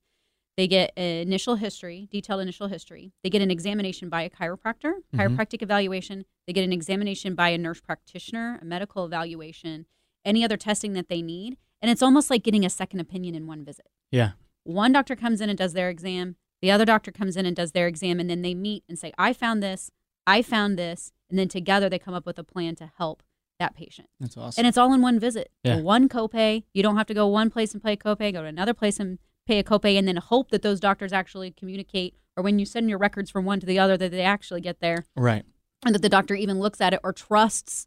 they 0.55 0.67
get 0.67 0.93
an 0.95 1.03
initial 1.27 1.55
history, 1.55 2.07
detailed 2.11 2.41
initial 2.41 2.67
history. 2.67 3.11
They 3.23 3.31
get 3.31 3.41
an 3.41 3.49
examination 3.49 4.07
by 4.07 4.21
a 4.21 4.29
chiropractor, 4.29 4.93
Mhm. 5.11 5.19
chiropractic 5.19 5.63
evaluation. 5.63 6.25
They 6.45 6.53
get 6.53 6.63
an 6.63 6.71
examination 6.71 7.33
by 7.33 7.49
a 7.49 7.57
nurse 7.57 7.81
practitioner, 7.81 8.59
a 8.61 8.65
medical 8.65 9.03
evaluation, 9.03 9.87
any 10.23 10.43
other 10.43 10.57
testing 10.57 10.93
that 10.93 11.09
they 11.09 11.23
need. 11.23 11.57
And 11.81 11.91
it's 11.91 12.01
almost 12.01 12.29
like 12.29 12.43
getting 12.43 12.65
a 12.65 12.69
second 12.69 12.99
opinion 12.99 13.35
in 13.35 13.47
one 13.47 13.63
visit. 13.63 13.87
Yeah. 14.11 14.31
One 14.63 14.91
doctor 14.91 15.15
comes 15.15 15.41
in 15.41 15.49
and 15.49 15.57
does 15.57 15.73
their 15.73 15.89
exam, 15.89 16.35
the 16.61 16.71
other 16.71 16.85
doctor 16.85 17.11
comes 17.11 17.37
in 17.37 17.45
and 17.45 17.55
does 17.55 17.73
their 17.73 17.87
exam, 17.87 18.19
and 18.19 18.29
then 18.29 18.41
they 18.41 18.55
meet 18.55 18.83
and 18.89 18.97
say, 18.97 19.13
I 19.17 19.33
found 19.33 19.61
this, 19.61 19.91
I 20.25 20.41
found 20.41 20.79
this. 20.79 21.11
And 21.29 21.37
then 21.37 21.47
together 21.47 21.89
they 21.89 21.99
come 21.99 22.13
up 22.13 22.25
with 22.25 22.39
a 22.39 22.43
plan 22.43 22.75
to 22.77 22.91
help 22.97 23.23
that 23.59 23.75
patient. 23.75 24.09
That's 24.19 24.37
awesome. 24.37 24.59
And 24.59 24.67
it's 24.67 24.77
all 24.77 24.93
in 24.93 25.01
one 25.01 25.19
visit. 25.19 25.51
Yeah. 25.63 25.81
One 25.81 26.09
copay. 26.09 26.63
You 26.73 26.83
don't 26.83 26.97
have 26.97 27.07
to 27.07 27.13
go 27.13 27.27
one 27.27 27.49
place 27.49 27.73
and 27.73 27.83
pay 27.83 27.93
a 27.93 27.97
copay, 27.97 28.33
go 28.33 28.41
to 28.41 28.47
another 28.47 28.73
place 28.73 28.99
and 28.99 29.19
pay 29.47 29.59
a 29.59 29.63
copay, 29.63 29.97
and 29.97 30.07
then 30.07 30.17
hope 30.17 30.51
that 30.51 30.61
those 30.61 30.79
doctors 30.79 31.13
actually 31.13 31.51
communicate, 31.51 32.15
or 32.35 32.43
when 32.43 32.59
you 32.59 32.65
send 32.65 32.89
your 32.89 32.97
records 32.97 33.29
from 33.29 33.45
one 33.45 33.59
to 33.59 33.65
the 33.65 33.79
other, 33.79 33.97
that 33.97 34.11
they 34.11 34.21
actually 34.21 34.61
get 34.61 34.79
there, 34.79 35.05
right. 35.15 35.43
and 35.85 35.93
that 35.93 36.01
the 36.01 36.09
doctor 36.09 36.33
even 36.33 36.59
looks 36.59 36.81
at 36.81 36.93
it 36.93 36.99
or 37.03 37.13
trusts. 37.13 37.85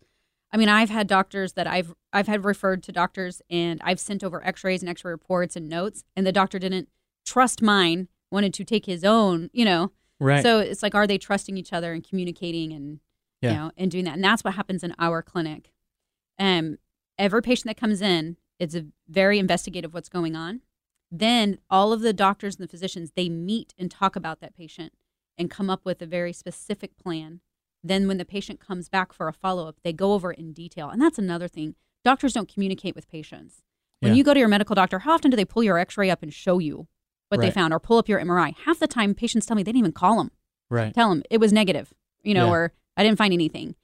I 0.52 0.56
mean, 0.56 0.68
I've 0.68 0.90
had 0.90 1.06
doctors 1.06 1.52
that 1.54 1.66
I've 1.66 1.94
I've 2.12 2.26
had 2.26 2.44
referred 2.44 2.82
to 2.84 2.92
doctors, 2.92 3.42
and 3.50 3.80
I've 3.84 4.00
sent 4.00 4.24
over 4.24 4.44
X-rays 4.44 4.82
and 4.82 4.88
X-ray 4.88 5.10
reports 5.10 5.56
and 5.56 5.68
notes, 5.68 6.04
and 6.16 6.26
the 6.26 6.32
doctor 6.32 6.58
didn't 6.58 6.88
trust 7.26 7.60
mine, 7.60 8.08
wanted 8.30 8.54
to 8.54 8.64
take 8.64 8.86
his 8.86 9.04
own, 9.04 9.50
you 9.52 9.64
know. 9.64 9.92
Right. 10.20 10.42
So 10.42 10.58
it's 10.60 10.82
like, 10.82 10.94
are 10.94 11.06
they 11.06 11.18
trusting 11.18 11.56
each 11.56 11.72
other 11.72 11.92
and 11.92 12.02
communicating 12.02 12.72
and 12.72 13.00
Yeah. 13.42 13.50
you 13.50 13.56
know 13.58 13.70
and 13.76 13.90
doing 13.90 14.04
that? 14.04 14.14
And 14.14 14.24
that's 14.24 14.42
what 14.42 14.54
happens 14.54 14.82
in 14.82 14.94
our 14.98 15.22
clinic. 15.22 15.70
Um, 16.38 16.78
every 17.18 17.42
patient 17.42 17.66
that 17.66 17.76
comes 17.76 18.00
in, 18.00 18.36
it's 18.58 18.74
a 18.74 18.86
very 19.08 19.38
investigative 19.38 19.92
what's 19.92 20.08
going 20.08 20.34
on. 20.34 20.62
Then 21.10 21.58
all 21.70 21.92
of 21.92 22.00
the 22.00 22.12
doctors 22.12 22.56
and 22.56 22.64
the 22.64 22.70
physicians 22.70 23.12
they 23.14 23.28
meet 23.28 23.74
and 23.78 23.90
talk 23.90 24.16
about 24.16 24.40
that 24.40 24.56
patient 24.56 24.92
and 25.36 25.50
come 25.50 25.70
up 25.70 25.84
with 25.84 26.00
a 26.02 26.06
very 26.06 26.32
specific 26.32 26.96
plan. 26.96 27.40
Then 27.82 28.08
when 28.08 28.18
the 28.18 28.24
patient 28.24 28.60
comes 28.60 28.88
back 28.88 29.12
for 29.12 29.28
a 29.28 29.32
follow 29.32 29.68
up, 29.68 29.76
they 29.84 29.92
go 29.92 30.12
over 30.12 30.32
it 30.32 30.38
in 30.38 30.52
detail. 30.52 30.88
And 30.90 31.00
that's 31.00 31.18
another 31.18 31.48
thing. 31.48 31.74
Doctors 32.04 32.32
don't 32.32 32.52
communicate 32.52 32.94
with 32.94 33.08
patients. 33.08 33.62
When 34.00 34.12
Yeah. 34.12 34.16
you 34.18 34.24
go 34.24 34.34
to 34.34 34.40
your 34.40 34.48
medical 34.48 34.74
doctor, 34.74 35.00
how 35.00 35.12
often 35.14 35.30
do 35.30 35.36
they 35.36 35.44
pull 35.44 35.62
your 35.62 35.78
x 35.78 35.96
ray 35.96 36.10
up 36.10 36.22
and 36.22 36.32
show 36.32 36.58
you 36.58 36.86
what 37.30 37.40
they 37.40 37.50
found 37.50 37.74
or 37.74 37.78
pull 37.78 37.98
up 37.98 38.08
your 38.08 38.18
MRI. 38.20 38.54
Half 38.64 38.78
the 38.78 38.86
time, 38.86 39.14
patients 39.14 39.44
tell 39.44 39.54
me 39.54 39.62
they 39.62 39.70
didn't 39.70 39.80
even 39.80 39.92
call 39.92 40.16
them. 40.16 40.30
Right. 40.70 40.94
Tell 40.94 41.10
them 41.10 41.22
it 41.30 41.38
was 41.38 41.52
negative, 41.52 41.92
you 42.22 42.32
know, 42.32 42.46
Yeah. 42.46 42.52
or 42.52 42.72
I 42.96 43.02
didn't 43.04 43.18
find 43.18 43.34
anything. 43.34 43.74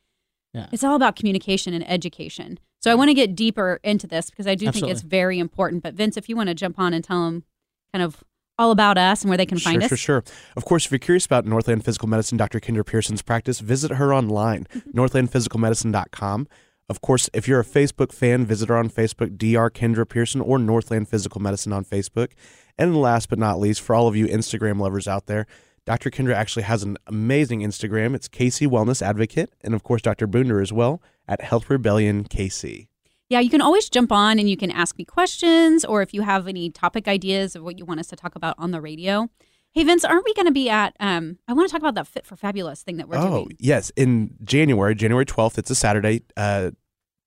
Yeah. 0.55 0.69
It's 0.73 0.83
all 0.83 0.97
about 0.97 1.15
communication 1.15 1.75
and 1.75 1.87
education. 1.89 2.59
So 2.81 2.91
I 2.91 2.95
want 2.95 3.11
to 3.11 3.15
get 3.15 3.35
deeper 3.37 3.81
into 3.85 4.07
this 4.07 4.31
because 4.31 4.47
I 4.47 4.55
do 4.55 4.71
think 4.71 4.89
it's 4.89 5.03
very 5.03 5.39
important. 5.39 5.83
But 5.83 5.95
Vince, 5.95 6.17
if 6.17 6.29
you 6.29 6.37
want 6.37 6.49
to 6.49 6.55
jump 6.55 6.79
on 6.79 6.95
and 6.95 7.05
tell 7.05 7.25
them 7.27 7.45
kind 7.93 8.03
of 8.03 8.25
all 8.59 8.71
about 8.71 8.99
us 8.99 9.23
and 9.23 9.29
where 9.29 9.37
they 9.37 9.47
can 9.47 9.59
sure, 9.59 9.73
find 9.73 9.83
us. 9.83 9.89
Sure, 9.89 9.97
sure. 9.97 10.25
Of 10.57 10.65
course, 10.65 10.87
if 10.87 10.93
you're 10.93 10.99
curious 10.99 11.27
about 11.27 11.45
Northland 11.45 11.85
Physical 11.85 12.09
Medicine, 12.09 12.39
Dr. 12.39 12.61
Kendra 12.61 12.87
Pearson's 12.87 13.23
practice, 13.23 13.61
visit 13.61 13.93
her 13.93 14.15
online, 14.15 14.65
northlandphysicalmedicine.com. 14.95 16.49
Of 16.89 17.01
course, 17.01 17.31
if 17.33 17.49
you're 17.49 17.61
a 17.61 17.65
Facebook 17.65 18.13
fan, 18.13 18.45
visit 18.45 18.69
her 18.69 18.77
on 18.77 18.91
Facebook, 18.91 19.39
Dr. 19.39 19.71
Kendra 19.71 20.09
Pearson, 20.09 20.41
or 20.41 20.59
Northland 20.59 21.09
Physical 21.09 21.41
Medicine 21.41 21.73
on 21.73 21.85
Facebook. 21.85 22.33
And 22.77 22.97
last 22.97 23.31
but 23.31 23.39
not 23.39 23.59
least, 23.59 23.81
for 23.81 23.95
all 23.95 24.07
of 24.07 24.17
you 24.17 24.27
Instagram 24.27 24.79
lovers 24.81 25.09
out 25.09 25.27
there, 25.27 25.47
Dr. 25.87 26.11
Kendra 26.11 26.35
actually 26.35 26.63
has 26.63 26.83
an 26.83 26.97
amazing 27.07 27.61
Instagram. 27.61 28.15
It's 28.15 28.29
KC 28.29 28.69
Wellness 28.69 29.03
Advocate, 29.03 29.53
and 29.63 29.75
of 29.75 29.83
course, 29.83 30.03
Dr. 30.03 30.27
Boonder 30.27 30.63
as 30.63 30.73
well 30.73 31.03
at 31.29 31.41
Health 31.41 31.69
Rebellion 31.71 32.25
KC. 32.25 32.89
Yeah, 33.35 33.41
you 33.41 33.51
can 33.51 33.61
always 33.61 33.89
jump 33.89 34.13
on 34.13 34.39
and 34.39 34.49
you 34.49 34.57
can 34.57 34.71
ask 34.71 34.97
me 34.97 35.05
questions, 35.05 35.85
or 35.85 36.03
if 36.03 36.15
you 36.15 36.23
have 36.23 36.47
any 36.47 36.71
topic 36.71 37.09
ideas 37.09 37.57
of 37.57 37.65
what 37.65 37.81
you 37.81 37.85
want 37.85 37.99
us 37.99 38.07
to 38.07 38.15
talk 38.15 38.37
about 38.37 38.55
on 38.59 38.71
the 38.71 38.81
radio. 38.81 39.29
Hey, 39.73 39.83
Vince, 39.83 40.05
aren't 40.05 40.25
we 40.25 40.33
going 40.35 40.47
to 40.47 40.53
be 40.53 40.71
at? 40.71 40.95
Um, 41.01 41.39
I 41.49 41.53
want 41.53 41.69
to 41.69 41.73
talk 41.73 41.81
about 41.81 41.97
that 41.97 42.07
Fit 42.07 42.27
for 42.27 42.37
Fabulous 42.37 42.85
thing 42.85 42.97
that 42.99 43.09
we're 43.09 43.17
oh, 43.17 43.29
doing. 43.29 43.49
Oh 43.51 43.57
yes. 43.59 43.91
In 43.97 44.37
January, 44.45 44.95
January 44.95 45.27
12th, 45.27 45.59
it's 45.59 45.69
a 45.69 45.75
Saturday. 45.75 46.23
Uh, 46.37 46.71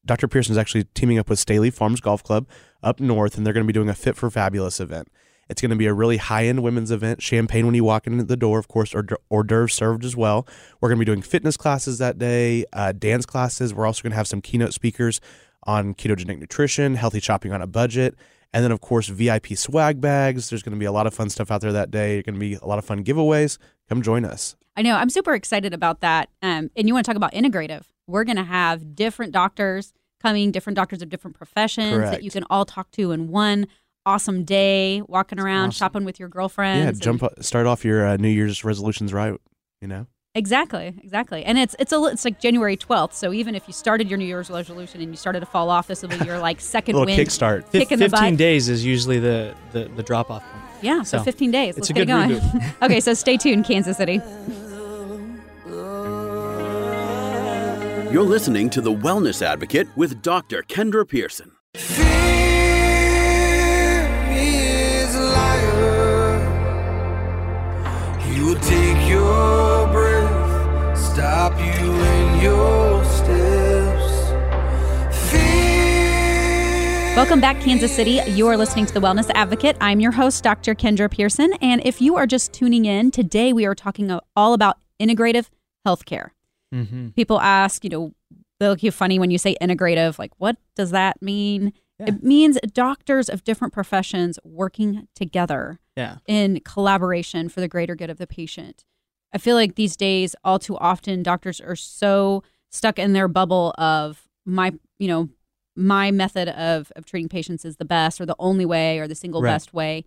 Dr. 0.05 0.29
Pearson 0.29 0.53
is 0.53 0.57
actually 0.57 0.85
teaming 0.95 1.19
up 1.19 1.29
with 1.29 1.39
Staley 1.39 1.69
Farms 1.69 1.99
Golf 1.99 2.23
Club 2.23 2.47
up 2.81 3.01
north, 3.01 3.35
and 3.35 3.45
they're 3.45 3.51
going 3.51 3.65
to 3.65 3.67
be 3.67 3.73
doing 3.73 3.89
a 3.89 3.93
Fit 3.93 4.15
for 4.15 4.29
Fabulous 4.29 4.79
event. 4.79 5.09
It's 5.49 5.61
going 5.61 5.71
to 5.71 5.75
be 5.75 5.87
a 5.87 5.93
really 5.93 6.17
high 6.17 6.45
end 6.45 6.63
women's 6.63 6.91
event. 6.91 7.21
Champagne 7.21 7.65
when 7.65 7.75
you 7.75 7.83
walk 7.83 8.07
in 8.07 8.25
the 8.25 8.37
door, 8.37 8.59
of 8.59 8.69
course, 8.69 8.95
or 8.95 9.05
hors 9.29 9.43
d'oeuvres 9.43 9.73
served 9.73 10.05
as 10.05 10.15
well. 10.15 10.47
We're 10.79 10.87
going 10.87 10.99
to 10.99 11.01
be 11.01 11.05
doing 11.05 11.21
fitness 11.21 11.57
classes 11.57 11.97
that 11.97 12.17
day, 12.17 12.63
uh, 12.71 12.93
dance 12.93 13.25
classes. 13.25 13.73
We're 13.73 13.85
also 13.85 14.03
going 14.03 14.11
to 14.11 14.17
have 14.17 14.27
some 14.27 14.39
keynote 14.39 14.73
speakers 14.73 15.19
on 15.65 15.93
ketogenic 15.93 16.39
nutrition, 16.39 16.95
healthy 16.95 17.19
shopping 17.19 17.51
on 17.51 17.61
a 17.61 17.67
budget, 17.67 18.15
and 18.53 18.63
then, 18.63 18.71
of 18.71 18.81
course, 18.81 19.07
VIP 19.07 19.57
swag 19.57 19.99
bags. 19.99 20.49
There's 20.49 20.63
going 20.63 20.75
to 20.75 20.79
be 20.79 20.85
a 20.85 20.91
lot 20.91 21.07
of 21.07 21.13
fun 21.13 21.29
stuff 21.29 21.51
out 21.51 21.61
there 21.61 21.73
that 21.73 21.91
day. 21.91 22.15
There's 22.15 22.23
going 22.23 22.35
to 22.35 22.39
be 22.39 22.53
a 22.55 22.65
lot 22.65 22.79
of 22.79 22.85
fun 22.85 23.03
giveaways. 23.03 23.57
Come 23.89 24.01
join 24.01 24.25
us. 24.25 24.55
I 24.75 24.81
know. 24.81 24.95
I'm 24.95 25.09
super 25.09 25.33
excited 25.33 25.73
about 25.73 26.01
that. 26.01 26.29
Um, 26.41 26.71
and 26.75 26.87
you 26.87 26.93
want 26.93 27.05
to 27.05 27.09
talk 27.09 27.17
about 27.17 27.33
integrative? 27.33 27.83
We're 28.07 28.23
going 28.23 28.37
to 28.37 28.43
have 28.43 28.95
different 28.95 29.33
doctors 29.33 29.93
coming, 30.21 30.51
different 30.51 30.75
doctors 30.75 31.01
of 31.01 31.09
different 31.09 31.35
professions 31.35 32.09
that 32.09 32.23
you 32.23 32.31
can 32.31 32.45
all 32.49 32.65
talk 32.65 32.89
to 32.91 33.11
in 33.11 33.27
one 33.27 33.67
awesome 34.05 34.45
day, 34.45 35.01
walking 35.07 35.39
around, 35.39 35.69
awesome. 35.69 35.77
shopping 35.77 36.05
with 36.05 36.19
your 36.19 36.29
girlfriends. 36.29 36.99
Yeah, 36.99 37.03
jump 37.03 37.23
start 37.41 37.67
off 37.67 37.83
your 37.83 38.07
uh, 38.07 38.17
New 38.17 38.29
Year's 38.29 38.63
resolutions 38.63 39.13
right. 39.13 39.33
You 39.81 39.87
know, 39.87 40.07
Exactly, 40.37 40.93
exactly. 41.03 41.43
And 41.43 41.57
it's 41.57 41.75
it's 41.79 41.91
a 41.91 41.97
li- 41.97 42.11
it's 42.11 42.23
like 42.23 42.39
January 42.39 42.77
12th. 42.77 43.13
So 43.13 43.33
even 43.33 43.55
if 43.55 43.67
you 43.67 43.73
started 43.73 44.07
your 44.07 44.19
New 44.19 44.25
Year's 44.25 44.51
resolution 44.51 45.01
and 45.01 45.09
you 45.09 45.17
started 45.17 45.39
to 45.39 45.47
fall 45.47 45.71
off, 45.71 45.87
this 45.87 46.03
will 46.03 46.09
be 46.09 46.23
your 46.25 46.37
like 46.37 46.61
second 46.61 46.93
little 46.93 47.07
win. 47.07 47.19
kickstart. 47.19 47.63
Fif- 47.69 47.81
Kick 47.81 47.91
in 47.93 47.99
the 47.99 48.05
15 48.09 48.33
butt. 48.33 48.37
days 48.37 48.69
is 48.69 48.85
usually 48.85 49.17
the, 49.19 49.55
the, 49.71 49.85
the 49.95 50.03
drop 50.03 50.29
off 50.29 50.43
point. 50.43 50.63
Yeah, 50.83 51.01
so, 51.01 51.17
So, 51.17 51.23
15 51.23 51.49
days. 51.49 51.69
it's 51.75 51.89
Let's 51.89 51.89
a 51.89 51.93
get 51.93 52.01
it 52.03 52.05
good 52.05 52.41
going. 52.53 52.71
okay, 52.83 52.99
so 52.99 53.15
stay 53.15 53.35
tuned, 53.37 53.65
Kansas 53.65 53.97
City. 53.97 54.21
You're 58.13 58.23
listening 58.23 58.69
to 58.69 58.79
The 58.81 58.93
Wellness 58.93 59.41
Advocate 59.41 59.87
with 59.97 60.21
Dr. 60.21 60.61
Kendra 60.63 61.07
Pearson. 61.07 61.51
Welcome 77.27 77.41
back, 77.41 77.59
Kansas 77.59 77.93
City. 77.93 78.21
You 78.31 78.47
are 78.47 78.55
listening 78.55 78.85
to 78.85 78.93
The 78.93 79.01
Wellness 79.01 79.29
Advocate. 79.35 79.75
I'm 79.81 79.99
your 79.99 80.13
host, 80.13 80.45
Dr. 80.45 80.73
Kendra 80.73 81.11
Pearson. 81.11 81.51
And 81.61 81.85
if 81.85 81.99
you 82.01 82.15
are 82.15 82.25
just 82.25 82.53
tuning 82.53 82.85
in, 82.85 83.11
today 83.11 83.51
we 83.51 83.65
are 83.65 83.75
talking 83.75 84.17
all 84.37 84.53
about 84.53 84.77
integrative 84.97 85.49
healthcare. 85.85 86.29
Mm-hmm. 86.73 87.09
People 87.09 87.41
ask, 87.41 87.83
you 87.83 87.89
know, 87.89 88.13
they 88.61 88.69
look 88.69 88.81
you 88.81 88.91
funny 88.91 89.19
when 89.19 89.29
you 89.29 89.37
say 89.37 89.57
integrative. 89.61 90.17
Like, 90.17 90.31
what 90.37 90.55
does 90.77 90.91
that 90.91 91.21
mean? 91.21 91.73
Yeah. 91.99 92.05
It 92.07 92.23
means 92.23 92.57
doctors 92.73 93.27
of 93.27 93.43
different 93.43 93.73
professions 93.73 94.39
working 94.45 95.09
together 95.13 95.81
Yeah. 95.97 96.19
in 96.27 96.61
collaboration 96.61 97.49
for 97.49 97.59
the 97.59 97.67
greater 97.67 97.93
good 97.97 98.09
of 98.09 98.19
the 98.19 98.27
patient. 98.27 98.85
I 99.33 99.37
feel 99.37 99.57
like 99.57 99.75
these 99.75 99.97
days, 99.97 100.33
all 100.45 100.59
too 100.59 100.77
often, 100.77 101.23
doctors 101.23 101.59
are 101.59 101.75
so 101.75 102.43
stuck 102.69 102.97
in 102.97 103.11
their 103.11 103.27
bubble 103.27 103.75
of 103.77 104.29
my, 104.45 104.71
you 104.97 105.09
know, 105.09 105.27
my 105.77 106.11
method 106.11 106.49
of, 106.49 106.91
of 106.95 107.05
treating 107.05 107.29
patients 107.29 107.63
is 107.63 107.77
the 107.77 107.85
best 107.85 108.19
or 108.19 108.25
the 108.25 108.35
only 108.39 108.65
way 108.65 108.99
or 108.99 109.07
the 109.07 109.15
single 109.15 109.41
Right. 109.41 109.51
best 109.51 109.73
way. 109.73 110.03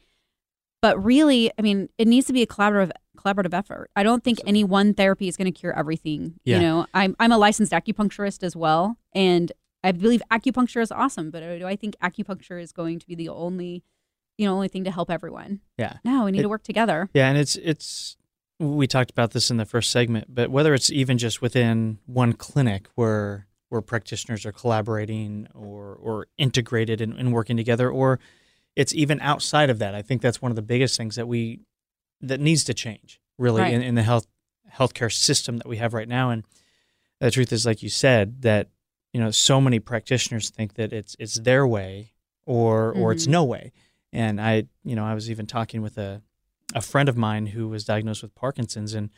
But 0.82 1.02
really, 1.02 1.50
I 1.58 1.62
mean, 1.62 1.88
it 1.98 2.08
needs 2.08 2.26
to 2.26 2.32
be 2.32 2.42
a 2.42 2.46
collaborative 2.46 2.90
collaborative 3.16 3.52
effort. 3.52 3.90
I 3.94 4.02
don't 4.02 4.24
think 4.24 4.38
any 4.46 4.64
one 4.64 4.94
therapy 4.94 5.28
is 5.28 5.36
going 5.36 5.52
to 5.52 5.58
cure 5.58 5.78
everything. 5.78 6.40
Yeah. 6.44 6.56
You 6.56 6.62
know, 6.62 6.86
I'm 6.94 7.14
I'm 7.20 7.32
a 7.32 7.38
licensed 7.38 7.72
acupuncturist 7.72 8.42
as 8.42 8.56
well, 8.56 8.96
and 9.14 9.52
I 9.84 9.92
believe 9.92 10.22
acupuncture 10.30 10.80
is 10.80 10.90
awesome. 10.90 11.30
But 11.30 11.40
do 11.58 11.66
I 11.66 11.76
think 11.76 11.96
acupuncture 12.02 12.60
is 12.60 12.72
going 12.72 12.98
to 12.98 13.06
be 13.06 13.14
the 13.14 13.28
only, 13.28 13.84
you 14.38 14.46
know, 14.46 14.54
only 14.54 14.68
thing 14.68 14.84
to 14.84 14.90
help 14.90 15.10
everyone? 15.10 15.60
Yeah. 15.76 15.98
No, 16.02 16.24
we 16.24 16.30
need 16.32 16.38
It- 16.40 16.42
to 16.44 16.48
work 16.48 16.62
together. 16.62 17.10
Yeah, 17.12 17.28
and 17.28 17.36
it's 17.36 17.56
it's 17.56 18.16
we 18.58 18.86
talked 18.86 19.10
about 19.10 19.32
this 19.32 19.50
in 19.50 19.58
the 19.58 19.66
first 19.66 19.90
segment, 19.90 20.34
but 20.34 20.50
whether 20.50 20.72
it's 20.72 20.90
even 20.90 21.18
just 21.18 21.42
within 21.42 21.98
one 22.06 22.32
clinic 22.32 22.88
where 22.94 23.46
where 23.70 23.80
practitioners 23.80 24.44
are 24.44 24.52
collaborating 24.52 25.48
or 25.54 25.94
or 25.94 26.26
integrated 26.36 27.00
and, 27.00 27.14
and 27.14 27.32
working 27.32 27.56
together, 27.56 27.90
or 27.90 28.20
it's 28.76 28.94
even 28.94 29.18
outside 29.20 29.70
of 29.70 29.78
that. 29.78 29.94
I 29.94 30.02
think 30.02 30.20
that's 30.22 30.42
one 30.42 30.52
of 30.52 30.56
the 30.56 30.62
biggest 30.62 30.96
things 30.96 31.16
that 31.16 31.26
we 31.26 31.60
that 32.20 32.38
needs 32.40 32.62
to 32.64 32.74
change 32.74 33.20
really 33.38 33.62
Right. 33.62 33.72
in, 33.72 33.80
in 33.82 33.94
the 33.94 34.02
health 34.02 34.26
healthcare 34.74 35.10
system 35.12 35.56
that 35.56 35.66
we 35.66 35.78
have 35.78 35.94
right 35.94 36.08
now. 36.08 36.30
And 36.30 36.44
the 37.18 37.30
truth 37.30 37.52
is, 37.52 37.64
like 37.66 37.82
you 37.82 37.88
said, 37.88 38.42
that 38.42 38.68
you 39.12 39.20
know 39.20 39.30
so 39.30 39.60
many 39.60 39.78
practitioners 39.80 40.50
think 40.50 40.74
that 40.74 40.92
it's 40.92 41.16
it's 41.18 41.36
their 41.40 41.66
way 41.66 42.12
or 42.46 42.92
or 42.92 43.12
it's 43.12 43.26
Mhm. 43.26 43.30
no 43.30 43.44
way. 43.44 43.72
And 44.12 44.40
I, 44.40 44.64
you 44.84 44.96
know, 44.96 45.04
I 45.04 45.14
was 45.14 45.30
even 45.30 45.46
talking 45.46 45.80
with 45.82 45.96
a 45.96 46.22
a 46.74 46.80
friend 46.80 47.08
of 47.08 47.16
mine 47.16 47.46
who 47.46 47.68
was 47.68 47.84
diagnosed 47.84 48.22
with 48.22 48.34
Parkinson's, 48.34 48.94
and 48.94 49.10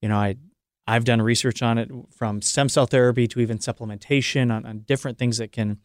you 0.00 0.08
know, 0.08 0.16
I 0.16 0.36
I've 0.86 1.04
done 1.04 1.22
research 1.22 1.62
on 1.62 1.78
it 1.78 1.90
from 2.10 2.42
stem 2.42 2.68
cell 2.68 2.86
therapy 2.86 3.28
to 3.28 3.40
even 3.40 3.58
supplementation 3.58 4.52
on, 4.52 4.66
on 4.66 4.80
different 4.80 5.18
things 5.18 5.38
that 5.38 5.52
can 5.52 5.78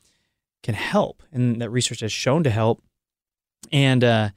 can 0.63 0.75
help, 0.75 1.21
and 1.31 1.61
that 1.61 1.69
research 1.69 1.99
has 1.99 2.11
shown 2.11 2.43
to 2.43 2.49
help. 2.49 2.81
And 3.71 4.03
uh, 4.03 4.29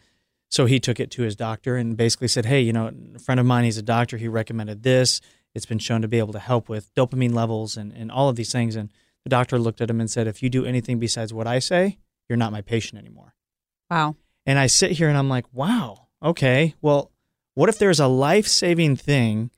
so 0.50 0.66
he 0.66 0.78
took 0.78 1.00
it 1.00 1.10
to 1.12 1.22
his 1.22 1.36
doctor 1.36 1.76
and 1.76 1.96
basically 1.96 2.28
said, 2.28 2.46
"Hey, 2.46 2.60
you 2.60 2.72
know, 2.72 2.92
a 3.14 3.18
friend 3.18 3.40
of 3.40 3.46
mine, 3.46 3.64
he's 3.64 3.78
a 3.78 3.82
doctor. 3.82 4.16
He 4.16 4.28
recommended 4.28 4.82
this. 4.82 5.20
It's 5.54 5.66
been 5.66 5.78
shown 5.78 6.02
to 6.02 6.08
be 6.08 6.18
able 6.18 6.34
to 6.34 6.38
help 6.38 6.68
with 6.68 6.94
dopamine 6.94 7.34
levels 7.34 7.76
and 7.76 7.92
and 7.92 8.10
all 8.10 8.28
of 8.28 8.36
these 8.36 8.52
things." 8.52 8.76
And 8.76 8.90
the 9.24 9.30
doctor 9.30 9.58
looked 9.58 9.80
at 9.80 9.90
him 9.90 10.00
and 10.00 10.10
said, 10.10 10.26
"If 10.26 10.42
you 10.42 10.50
do 10.50 10.64
anything 10.66 10.98
besides 10.98 11.32
what 11.32 11.46
I 11.46 11.60
say, 11.60 11.98
you're 12.28 12.36
not 12.36 12.52
my 12.52 12.60
patient 12.60 12.98
anymore." 12.98 13.34
Wow. 13.90 14.16
And 14.48 14.58
I 14.58 14.66
sit 14.66 14.92
here 14.92 15.08
and 15.08 15.18
I'm 15.18 15.28
like, 15.28 15.44
wow, 15.52 16.08
okay, 16.22 16.74
well, 16.80 17.12
what 17.54 17.68
if 17.68 17.78
there's 17.78 18.00
a 18.00 18.06
life 18.06 18.46
saving 18.46 18.96
thing 18.96 19.50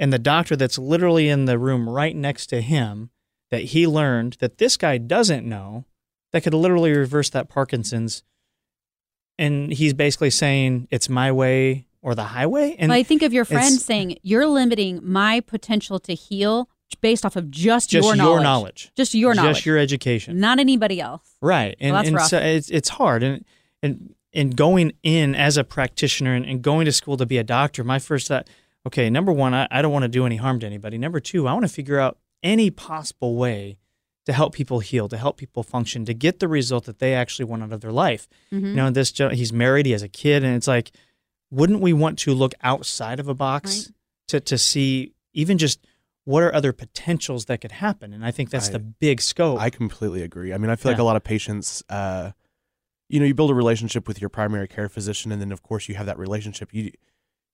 and 0.00 0.12
the 0.12 0.18
doctor 0.18 0.56
that's 0.56 0.78
literally 0.78 1.28
in 1.28 1.44
the 1.44 1.58
room 1.58 1.88
right 1.88 2.16
next 2.16 2.46
to 2.46 2.62
him 2.62 3.10
that 3.50 3.64
he 3.64 3.86
learned 3.86 4.38
that 4.40 4.56
this 4.56 4.78
guy 4.78 4.96
doesn't 4.96 5.46
know 5.46 5.84
that 6.32 6.42
could 6.42 6.54
literally 6.54 6.90
reverse 6.90 7.28
that 7.30 7.50
Parkinson's? 7.50 8.22
And 9.38 9.72
he's 9.72 9.92
basically 9.92 10.30
saying 10.30 10.88
it's 10.90 11.08
my 11.08 11.30
way 11.30 11.86
or 12.02 12.14
the 12.14 12.24
highway. 12.24 12.76
And 12.78 12.88
well, 12.88 12.98
I 12.98 13.02
think 13.02 13.22
of 13.22 13.32
your 13.34 13.44
friend 13.44 13.74
saying 13.74 14.16
you're 14.22 14.46
limiting 14.46 15.00
my 15.02 15.40
potential 15.40 16.00
to 16.00 16.14
heal 16.14 16.70
based 17.02 17.26
off 17.26 17.36
of 17.36 17.50
just, 17.50 17.90
just 17.90 18.04
your 18.04 18.16
your 18.16 18.16
knowledge. 18.16 18.42
knowledge, 18.42 18.92
Just 18.96 19.14
your 19.14 19.34
knowledge. 19.34 19.56
just 19.56 19.66
your 19.66 19.78
education. 19.78 20.40
not 20.40 20.58
anybody 20.58 21.00
else. 21.00 21.36
Right. 21.42 21.76
And, 21.78 21.94
that's 21.94 22.08
and 22.08 22.20
so 22.22 22.38
it's, 22.38 22.70
it's 22.70 22.88
hard. 22.88 23.22
And, 23.22 23.44
and, 23.82 24.14
and 24.32 24.56
going 24.56 24.92
in 25.02 25.34
as 25.34 25.56
a 25.56 25.64
practitioner 25.64 26.34
and, 26.34 26.44
and 26.46 26.62
going 26.62 26.86
to 26.86 26.92
school 26.92 27.16
to 27.18 27.26
be 27.26 27.38
a 27.38 27.44
doctor, 27.44 27.84
my 27.84 27.98
first 27.98 28.28
thought, 28.28 28.48
okay, 28.86 29.10
number 29.10 29.32
one, 29.32 29.54
I, 29.54 29.68
I 29.70 29.82
don't 29.82 29.92
want 29.92 30.04
to 30.04 30.08
do 30.08 30.26
any 30.26 30.36
harm 30.36 30.60
to 30.60 30.66
anybody. 30.66 30.98
Number 30.98 31.20
two, 31.20 31.46
I 31.48 31.52
want 31.52 31.64
to 31.66 31.72
figure 31.72 31.98
out 31.98 32.18
any 32.42 32.70
possible 32.70 33.36
way 33.36 33.78
to 34.26 34.32
help 34.32 34.54
people 34.54 34.80
heal, 34.80 35.08
to 35.08 35.16
help 35.16 35.36
people 35.38 35.62
function, 35.62 36.04
to 36.04 36.14
get 36.14 36.40
the 36.40 36.48
result 36.48 36.84
that 36.84 36.98
they 36.98 37.14
actually 37.14 37.44
want 37.46 37.62
out 37.62 37.72
of 37.72 37.80
their 37.80 37.92
life. 37.92 38.28
Mhm. 38.52 38.60
You 38.70 38.74
know, 38.74 38.90
this 38.90 39.12
he's 39.32 39.52
married, 39.52 39.86
he 39.86 39.92
has 39.92 40.02
a 40.02 40.08
kid, 40.08 40.44
and 40.44 40.54
it's 40.56 40.66
like, 40.68 40.90
wouldn't 41.50 41.80
we 41.80 41.92
want 41.92 42.18
to 42.20 42.34
look 42.34 42.54
outside 42.62 43.18
of 43.18 43.28
a 43.28 43.34
box 43.34 43.86
Right. 43.86 43.94
to, 44.28 44.40
to 44.40 44.58
see 44.58 45.12
even 45.32 45.58
just 45.58 45.80
what 46.24 46.42
are 46.42 46.54
other 46.54 46.72
potentials 46.72 47.46
that 47.46 47.60
could 47.60 47.72
happen? 47.72 48.12
And 48.12 48.24
I 48.24 48.30
think 48.30 48.50
that's 48.50 48.68
I- 48.68 48.72
the 48.72 48.78
big 48.78 49.20
scope. 49.20 49.58
I 49.60 49.70
completely 49.70 50.22
agree. 50.22 50.52
I 50.52 50.58
mean, 50.58 50.70
I 50.70 50.76
feel 50.76 50.92
like 50.92 50.98
a 51.00 51.04
lot 51.04 51.16
of 51.16 51.24
patients, 51.24 51.82
uh, 51.88 52.32
you 53.08 53.18
know 53.18 53.26
you 53.26 53.34
build 53.34 53.50
a 53.50 53.54
relationship 53.54 54.06
with 54.06 54.20
your 54.20 54.28
primary 54.30 54.68
care 54.68 54.88
physician, 54.88 55.32
and 55.32 55.40
then 55.42 55.50
of 55.50 55.62
course 55.62 55.88
you 55.88 55.96
have 55.96 56.06
that 56.06 56.18
relationship. 56.18 56.72
You 56.72 56.92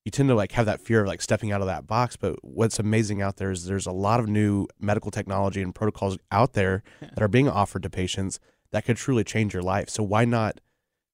you 0.07 0.11
tend 0.13 0.29
to 0.29 0.37
like 0.37 0.53
have 0.53 0.67
that 0.67 0.81
fear 0.81 1.01
of 1.01 1.09
like 1.09 1.21
stepping 1.21 1.51
out 1.51 1.61
of 1.61 1.67
that 1.67 1.85
box. 1.89 2.17
But 2.17 2.37
what's 2.43 2.79
amazing 2.79 3.21
out 3.21 3.39
there 3.39 3.51
is 3.51 3.65
there's 3.65 3.87
a 3.87 3.93
lot 3.93 4.21
of 4.21 4.29
new 4.29 4.69
medical 4.79 5.11
technology 5.11 5.61
and 5.61 5.75
protocols 5.75 6.17
out 6.31 6.53
there 6.53 6.85
that 7.01 7.21
are 7.21 7.27
being 7.27 7.49
offered 7.49 7.83
to 7.83 7.91
patients 7.91 8.39
that 8.71 8.85
could 8.85 8.97
truly 8.97 9.25
change 9.25 9.53
your 9.53 9.65
life. 9.65 9.91
So 9.91 10.05
why 10.05 10.25
not 10.25 10.61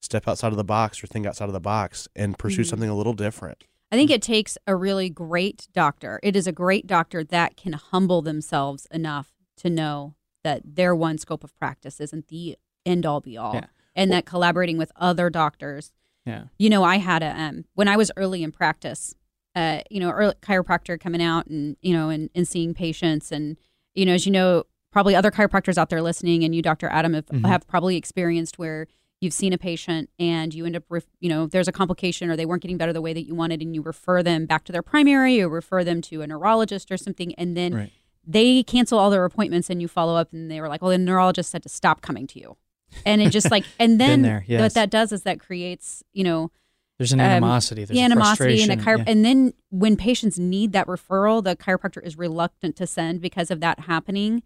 step 0.03 0.29
outside 0.29 0.49
of 0.53 0.59
the 0.59 0.63
box 0.65 1.03
or 1.03 1.07
think 1.07 1.25
outside 1.27 1.47
of 1.47 1.55
the 1.55 1.61
box 1.61 2.07
and 2.15 2.39
pursue 2.39 2.61
Mhm. 2.61 2.67
something 2.67 2.91
a 2.91 2.95
little 2.95 3.15
different? 3.15 3.65
I 3.91 3.97
think 3.97 4.11
it 4.11 4.21
takes 4.21 4.59
a 4.67 4.77
really 4.77 5.09
great 5.09 5.69
doctor. 5.73 6.21
It 6.23 6.37
is 6.37 6.47
a 6.47 6.53
great 6.53 6.87
doctor 6.87 7.25
that 7.25 7.57
can 7.57 7.73
humble 7.73 8.21
themselves 8.21 8.87
enough 8.91 9.33
to 9.57 9.71
know 9.71 10.17
that 10.45 10.61
their 10.77 10.95
one 10.95 11.17
scope 11.17 11.45
of 11.45 11.57
practice 11.57 11.99
isn't 11.99 12.29
the 12.29 12.59
end 12.85 13.07
all 13.07 13.23
be 13.23 13.39
all. 13.39 13.55
Yeah. 13.55 13.67
And 13.97 14.13
that 14.13 14.27
collaborating 14.27 14.77
with 14.77 14.93
other 14.97 15.31
doctors. 15.31 15.93
Yeah. 16.27 16.45
You 16.59 16.71
know, 16.71 16.83
I 16.85 16.97
had 16.99 17.23
a 17.23 17.31
um 17.41 17.65
when 17.75 17.89
I 17.89 17.97
was 17.97 18.11
early 18.17 18.43
in 18.43 18.53
practice, 18.53 19.15
uh, 19.57 19.81
you 19.91 20.01
know, 20.01 20.11
early 20.11 20.35
chiropractor 20.43 20.99
coming 21.01 21.23
out 21.23 21.47
and, 21.47 21.77
you 21.83 21.93
know, 21.93 22.09
and, 22.09 22.31
and 22.35 22.47
seeing 22.47 22.75
patients 22.75 23.33
and, 23.33 23.57
you 23.95 24.07
know, 24.07 24.13
as 24.15 24.25
you 24.27 24.33
know, 24.33 24.65
probably 24.93 25.15
other 25.17 25.31
chiropractors 25.31 25.77
out 25.79 25.91
there 25.91 26.01
listening 26.03 26.45
and 26.45 26.55
you, 26.55 26.63
Dr. 26.63 26.89
Adam, 26.89 27.15
have, 27.15 27.27
Mhm. 27.27 27.47
have 27.47 27.67
probably 27.67 27.97
experienced 27.97 28.59
where 28.59 28.87
you've 29.21 29.33
seen 29.33 29.53
a 29.53 29.59
patient 29.59 30.11
and 30.19 30.53
you 30.55 30.65
end 30.67 30.77
up, 30.77 30.85
ref- 30.89 31.07
you 31.21 31.29
know, 31.29 31.47
there's 31.47 31.69
a 31.69 31.73
complication 31.73 32.31
or 32.31 32.37
they 32.37 32.47
weren't 32.47 32.63
getting 32.63 32.77
better 32.79 32.93
the 32.93 33.01
way 33.01 33.13
that 33.13 33.27
you 33.27 33.35
wanted 33.35 33.61
and 33.63 33.75
you 33.75 33.83
refer 33.83 34.23
them 34.23 34.47
back 34.47 34.65
to 34.65 34.73
their 34.73 34.83
primary 34.83 35.41
or 35.41 35.49
refer 35.49 35.83
them 35.85 36.01
to 36.03 36.23
a 36.23 36.27
neurologist 36.27 36.91
or 36.91 36.97
something. 36.97 37.35
And 37.37 37.57
then 37.57 37.75
Right. 37.75 37.93
they 38.27 38.63
cancel 38.63 38.99
all 38.99 39.11
their 39.11 39.25
appointments 39.25 39.71
and 39.71 39.81
you 39.83 39.89
follow 39.89 40.17
up 40.17 40.33
and 40.33 40.51
they 40.51 40.61
were 40.61 40.69
like, 40.69 40.83
well, 40.83 40.91
the 40.91 40.99
neurologist 40.99 41.51
said 41.51 41.63
to 41.65 41.69
stop 41.69 42.01
coming 42.01 42.27
to 42.29 42.39
you. 42.41 42.57
And 43.05 43.21
it 43.23 43.31
just 43.31 43.51
like, 43.51 43.65
and 43.79 44.01
then 44.01 44.23
there, 44.23 44.45
what 44.61 44.75
that 44.75 44.91
does 44.91 45.13
is 45.13 45.23
that 45.23 45.41
creates, 45.41 46.03
you 46.13 46.25
know, 46.25 46.51
There's 46.99 47.13
an 47.13 47.21
um, 47.21 47.27
animosity. 47.27 47.85
There's 47.85 47.97
the 47.97 48.03
animosity 48.03 48.63
and 48.63 48.71
the 48.71 48.77
chiro- 48.85 49.05
and 49.07 49.25
then 49.25 49.55
when 49.71 49.97
patients 49.97 50.39
need 50.39 50.73
that 50.73 50.87
referral, 50.87 51.43
the 51.43 51.57
chiropractor 51.57 52.03
is 52.05 52.17
reluctant 52.17 52.77
to 52.77 52.87
send 52.87 53.21
because 53.21 53.51
of 53.51 53.61
that 53.61 53.81
happening. 53.81 54.43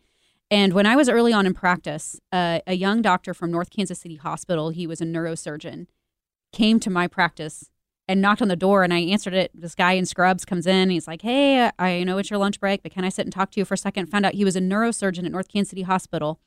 And 0.51 0.73
when 0.73 0.87
I 0.87 0.95
was 0.95 1.09
early 1.09 1.33
on 1.33 1.45
in 1.45 1.55
practice, 1.55 2.21
uh, 2.33 2.61
a 2.67 2.75
young 2.75 3.03
doctor 3.03 3.35
from 3.35 3.51
North 3.51 3.71
Kansas 3.71 3.99
City 3.99 4.15
Hospital, 4.17 4.71
he 4.71 4.87
was 4.87 5.01
a 5.01 5.05
neurosurgeon, 5.05 5.87
came 6.53 6.79
to 6.81 6.89
my 6.91 7.09
practice 7.09 7.71
and 8.09 8.23
knocked 8.23 8.41
on 8.41 8.47
the 8.47 8.55
door, 8.55 8.85
and 8.85 8.95
I 8.95 9.01
answered 9.01 9.35
it. 9.35 9.51
This 9.53 9.75
guy 9.75 9.95
in 9.95 10.07
scrubs 10.07 10.45
comes 10.45 10.65
in, 10.65 10.77
and 10.77 10.93
he's 10.93 11.09
like, 11.09 11.23
"Hey, 11.23 11.73
I 11.81 12.05
know 12.05 12.19
it's 12.19 12.31
your 12.31 12.39
lunch 12.39 12.61
break, 12.61 12.85
but 12.85 12.93
can 12.93 13.05
I 13.05 13.09
sit 13.09 13.27
and 13.27 13.33
talk 13.33 13.51
to 13.51 13.61
you 13.61 13.65
for 13.65 13.75
a 13.75 13.79
second? 13.79 14.07
Found 14.07 14.25
out 14.25 14.35
he 14.35 14.45
was 14.45 14.55
a 14.55 14.61
neurosurgeon 14.61 15.27
at 15.27 15.33
North 15.33 15.49
Kansas 15.49 15.71
City 15.71 15.83
Hospital. 15.83 16.39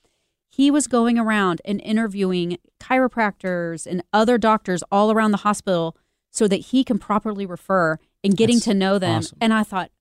He 0.49 0.71
was 0.71 0.87
going 0.87 1.17
around 1.17 1.61
and 1.63 1.79
interviewing 1.81 2.57
chiropractors 2.79 3.85
and 3.85 4.03
other 4.11 4.37
doctors 4.37 4.83
all 4.91 5.11
around 5.11 5.31
the 5.31 5.37
hospital 5.37 5.95
so 6.31 6.47
that 6.47 6.57
he 6.57 6.83
can 6.83 6.99
properly 6.99 7.45
refer 7.45 7.97
and 8.23 8.35
getting 8.35 8.57
That's 8.57 8.65
to 8.65 8.73
know 8.73 8.99
them. 8.99 9.19
awesome. 9.19 9.37
And 9.41 9.53
I 9.53 9.63
thought, 9.63 9.91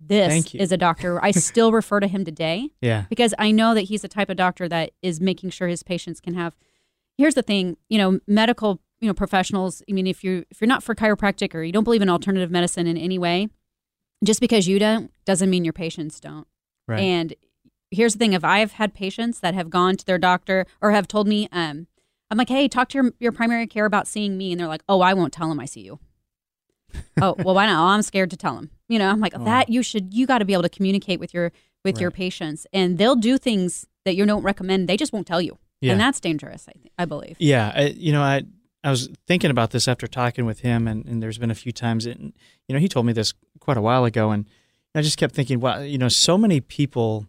this 0.00 0.54
is 0.54 0.72
a 0.72 0.76
doctor. 0.76 1.22
I 1.24 1.30
still 1.30 1.72
refer 1.72 2.00
to 2.00 2.06
him 2.06 2.24
today 2.24 2.70
yeah. 2.80 3.04
because 3.08 3.34
I 3.38 3.50
know 3.50 3.74
that 3.74 3.82
he's 3.82 4.02
the 4.02 4.08
type 4.08 4.28
of 4.28 4.36
doctor 4.36 4.68
that 4.68 4.90
is 5.02 5.20
making 5.20 5.50
sure 5.50 5.68
his 5.68 5.82
patients 5.82 6.20
can 6.20 6.34
have. 6.34 6.56
Here's 7.16 7.34
the 7.34 7.42
thing, 7.42 7.76
you 7.88 7.98
know, 7.98 8.18
medical, 8.26 8.80
you 9.00 9.08
know, 9.08 9.14
professionals. 9.14 9.82
I 9.88 9.92
mean, 9.92 10.06
if 10.06 10.24
you 10.24 10.44
if 10.50 10.60
you're 10.60 10.68
not 10.68 10.82
for 10.82 10.94
chiropractic 10.94 11.54
or 11.54 11.62
you 11.62 11.72
don't 11.72 11.84
believe 11.84 12.02
in 12.02 12.10
alternative 12.10 12.50
medicine 12.50 12.86
in 12.86 12.98
any 12.98 13.18
way, 13.18 13.48
just 14.24 14.40
because 14.40 14.66
you 14.66 14.78
don't 14.78 15.10
doesn't 15.24 15.48
mean 15.48 15.64
your 15.64 15.72
patients 15.72 16.20
don't. 16.20 16.46
Right. 16.86 17.00
And 17.00 17.34
here's 17.94 18.12
the 18.14 18.18
thing: 18.18 18.32
if 18.32 18.44
I've 18.44 18.72
had 18.72 18.94
patients 18.94 19.40
that 19.40 19.54
have 19.54 19.70
gone 19.70 19.96
to 19.96 20.04
their 20.04 20.18
doctor 20.18 20.66
or 20.80 20.90
have 20.92 21.08
told 21.08 21.26
me, 21.28 21.48
um, 21.52 21.86
I'm 22.30 22.38
like, 22.38 22.48
hey, 22.48 22.68
talk 22.68 22.88
to 22.90 22.98
your 23.02 23.12
your 23.20 23.32
primary 23.32 23.66
care 23.66 23.86
about 23.86 24.06
seeing 24.08 24.36
me, 24.36 24.52
and 24.52 24.60
they're 24.60 24.68
like, 24.68 24.82
oh, 24.88 25.00
I 25.00 25.14
won't 25.14 25.32
tell 25.32 25.50
him 25.50 25.60
I 25.60 25.64
see 25.66 25.80
you. 25.82 25.98
oh, 27.20 27.34
well, 27.38 27.54
why 27.54 27.66
not? 27.66 27.82
Oh, 27.82 27.88
I'm 27.88 28.02
scared 28.02 28.30
to 28.30 28.36
tell 28.36 28.56
him. 28.56 28.70
You 28.88 28.98
know, 28.98 29.08
I'm 29.08 29.20
like 29.20 29.32
Oh. 29.36 29.44
that. 29.44 29.68
You 29.68 29.82
should. 29.82 30.14
You 30.14 30.26
got 30.26 30.38
to 30.38 30.44
be 30.44 30.52
able 30.52 30.62
to 30.62 30.68
communicate 30.68 31.20
with 31.20 31.34
your 31.34 31.52
with 31.84 32.00
your 32.00 32.10
patients, 32.10 32.66
and 32.72 32.96
they'll 32.96 33.16
do 33.16 33.36
things 33.36 33.86
that 34.06 34.16
you 34.16 34.24
don't 34.24 34.42
recommend. 34.42 34.88
They 34.88 34.96
just 34.96 35.12
won't 35.12 35.26
tell 35.26 35.40
you, 35.42 35.58
Yeah. 35.82 35.92
and 35.92 36.00
that's 36.00 36.18
dangerous. 36.18 36.66
I 36.68 36.72
think, 36.72 36.90
I 36.98 37.04
believe. 37.04 37.36
Yeah, 37.38 37.72
I, 37.74 37.82
you 37.88 38.10
know, 38.12 38.22
I 38.22 38.42
I 38.82 38.90
was 38.90 39.08
thinking 39.26 39.50
about 39.50 39.70
this 39.70 39.86
after 39.88 40.06
talking 40.06 40.46
with 40.46 40.60
him, 40.60 40.88
and, 40.88 41.04
and 41.06 41.22
there's 41.22 41.36
been 41.38 41.50
a 41.50 41.54
few 41.54 41.72
times, 41.72 42.06
and 42.06 42.32
you 42.68 42.72
know, 42.74 42.78
he 42.78 42.88
told 42.88 43.04
me 43.06 43.12
this 43.12 43.34
quite 43.60 43.76
a 43.76 43.82
while 43.82 44.04
ago, 44.06 44.30
and 44.30 44.46
I 44.94 45.02
just 45.02 45.18
kept 45.18 45.34
thinking, 45.34 45.60
wow, 45.60 45.80
you 45.80 45.98
know, 45.98 46.08
so 46.08 46.38
many 46.38 46.60
people 46.60 47.26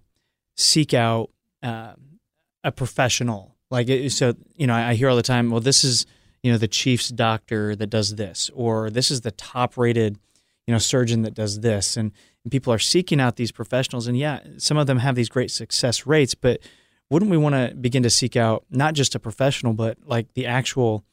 seek 0.55 0.93
out 0.93 1.29
uh, 1.63 1.93
a 2.63 2.71
professional, 2.71 3.55
like 3.71 3.89
so, 4.09 4.35
you 4.55 4.67
know, 4.67 4.73
I, 4.73 4.89
I 4.89 4.93
hear 4.95 5.09
all 5.09 5.15
the 5.15 5.23
time, 5.23 5.49
well, 5.49 5.61
this 5.61 5.83
is 5.83 6.05
you 6.43 6.51
know 6.51 6.57
the 6.57 6.67
Chiefs' 6.67 7.09
doctor 7.09 7.75
that 7.75 7.87
does 7.87 8.15
this, 8.15 8.51
or 8.53 8.89
this 8.89 9.09
is 9.09 9.21
the 9.21 9.31
top 9.31 9.77
rated, 9.77 10.19
you 10.67 10.71
know, 10.71 10.77
surgeon 10.77 11.23
that 11.23 11.33
does 11.33 11.61
this, 11.61 11.97
and, 11.97 12.11
and 12.43 12.51
people 12.51 12.71
are 12.71 12.79
seeking 12.79 13.19
out 13.19 13.35
these 13.35 13.51
professionals, 13.51 14.07
and 14.07 14.17
yeah, 14.17 14.39
some 14.57 14.77
of 14.77 14.87
them 14.87 14.99
have 14.99 15.15
these 15.15 15.29
great 15.29 15.51
success 15.51 16.05
rates, 16.05 16.35
but 16.35 16.59
wouldn't 17.09 17.31
we 17.31 17.37
want 17.37 17.55
to 17.55 17.75
begin 17.75 18.03
to 18.03 18.09
seek 18.09 18.35
out 18.35 18.65
not 18.69 18.93
just 18.93 19.15
a 19.15 19.19
professional, 19.19 19.73
but 19.73 19.97
like 20.05 20.33
the 20.33 20.45
actual 20.45 21.03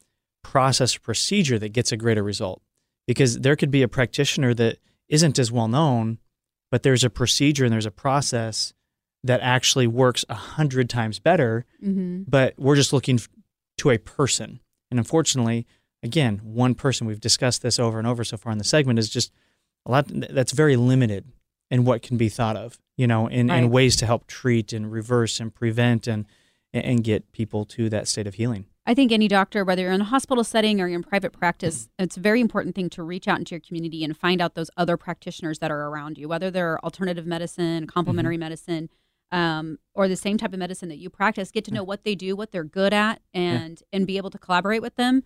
process 0.43 0.97
procedure 0.97 1.59
that 1.59 1.73
gets 1.73 1.93
a 1.93 1.97
greater 1.97 2.23
result? 2.23 2.63
Because 3.07 3.41
there 3.41 3.57
could 3.57 3.71
be 3.71 3.83
a 3.83 3.89
practitioner 3.89 4.55
that 4.55 4.79
isn't 5.09 5.39
as 5.39 5.53
well 5.53 5.69
known, 5.69 6.19
but 6.71 6.83
there's 6.83 7.05
a 7.05 7.11
procedure 7.11 7.65
and 7.65 7.73
there's 7.73 7.87
a 7.87 7.91
process 7.91 8.73
that 9.25 9.41
actually 9.41 9.87
works 9.87 10.25
a 10.29 10.35
hundred 10.35 10.91
times 10.91 11.19
better, 11.19 11.65
Mm-hmm. 11.83 12.23
but 12.29 12.55
we're 12.59 12.77
just 12.77 12.93
looking 12.93 13.17
f- 13.17 13.29
to 13.79 13.91
a 13.91 13.99
person. 13.99 14.61
And 14.91 14.99
unfortunately, 14.99 15.67
again, 16.03 16.41
one 16.45 16.75
person, 16.75 17.07
we've 17.07 17.21
discussed 17.21 17.63
this 17.63 17.79
over 17.79 17.99
and 17.99 18.07
over 18.07 18.25
so 18.25 18.37
far 18.37 18.53
in 18.53 18.59
the 18.59 18.65
segment, 18.65 18.99
is 18.99 19.09
just 19.09 19.33
a 19.87 19.91
lot 19.91 20.07
that's 20.09 20.53
very 20.53 20.77
limited 20.77 21.25
in 21.71 21.85
what 21.85 22.03
can 22.03 22.17
be 22.17 22.29
thought 22.29 22.57
of, 22.57 22.79
you 22.97 23.07
know, 23.07 23.27
in, 23.29 23.49
in 23.51 23.71
ways 23.71 23.97
to 23.97 24.07
help 24.07 24.27
treat 24.27 24.73
and 24.73 24.93
reverse 24.93 25.41
and 25.41 25.55
prevent 25.55 26.07
and 26.07 26.27
and 26.75 27.05
get 27.05 27.31
people 27.33 27.67
to 27.67 27.91
that 27.91 28.09
state 28.09 28.27
of 28.27 28.35
healing. 28.35 28.65
I 28.87 28.95
think 28.95 29.13
any 29.13 29.29
doctor, 29.29 29.63
whether 29.63 29.83
you're 29.83 29.93
in 29.93 30.01
a 30.01 30.05
hospital 30.05 30.43
setting 30.43 30.81
or 30.81 30.89
you're 30.89 30.97
in 30.97 31.03
private 31.03 31.33
practice, 31.33 31.91
it's 31.99 32.17
a 32.17 32.21
very 32.21 32.41
important 32.41 32.75
thing 32.75 32.89
to 32.91 33.03
reach 33.03 33.29
out 33.29 33.39
into 33.39 33.55
your 33.55 33.61
community 33.61 34.03
and 34.05 34.17
find 34.17 34.41
out 34.41 34.55
those 34.55 34.71
other 34.79 34.97
practitioners 34.97 35.59
that 35.59 35.71
are 35.71 35.89
around 35.89 36.17
you, 36.17 36.29
whether 36.29 36.51
they're 36.51 36.83
alternative 36.83 37.27
medicine, 37.27 37.87
complementary 37.87 38.39
medicine, 38.39 38.89
um, 39.33 39.79
or 39.95 40.07
the 40.07 40.17
same 40.17 40.39
type 40.39 40.53
of 40.53 40.59
medicine 40.59 40.89
that 40.91 40.99
you 40.99 41.11
practice. 41.11 41.51
Get 41.51 41.65
to 41.65 41.75
know 41.75 41.83
what 41.83 42.05
they 42.05 42.15
do, 42.15 42.37
what 42.37 42.53
they're 42.53 42.63
good 42.63 42.93
at, 42.93 43.21
and 43.35 43.83
and 43.93 44.07
be 44.07 44.19
able 44.19 44.31
to 44.31 44.39
collaborate 44.39 44.83
with 44.83 44.95
them. 44.97 45.25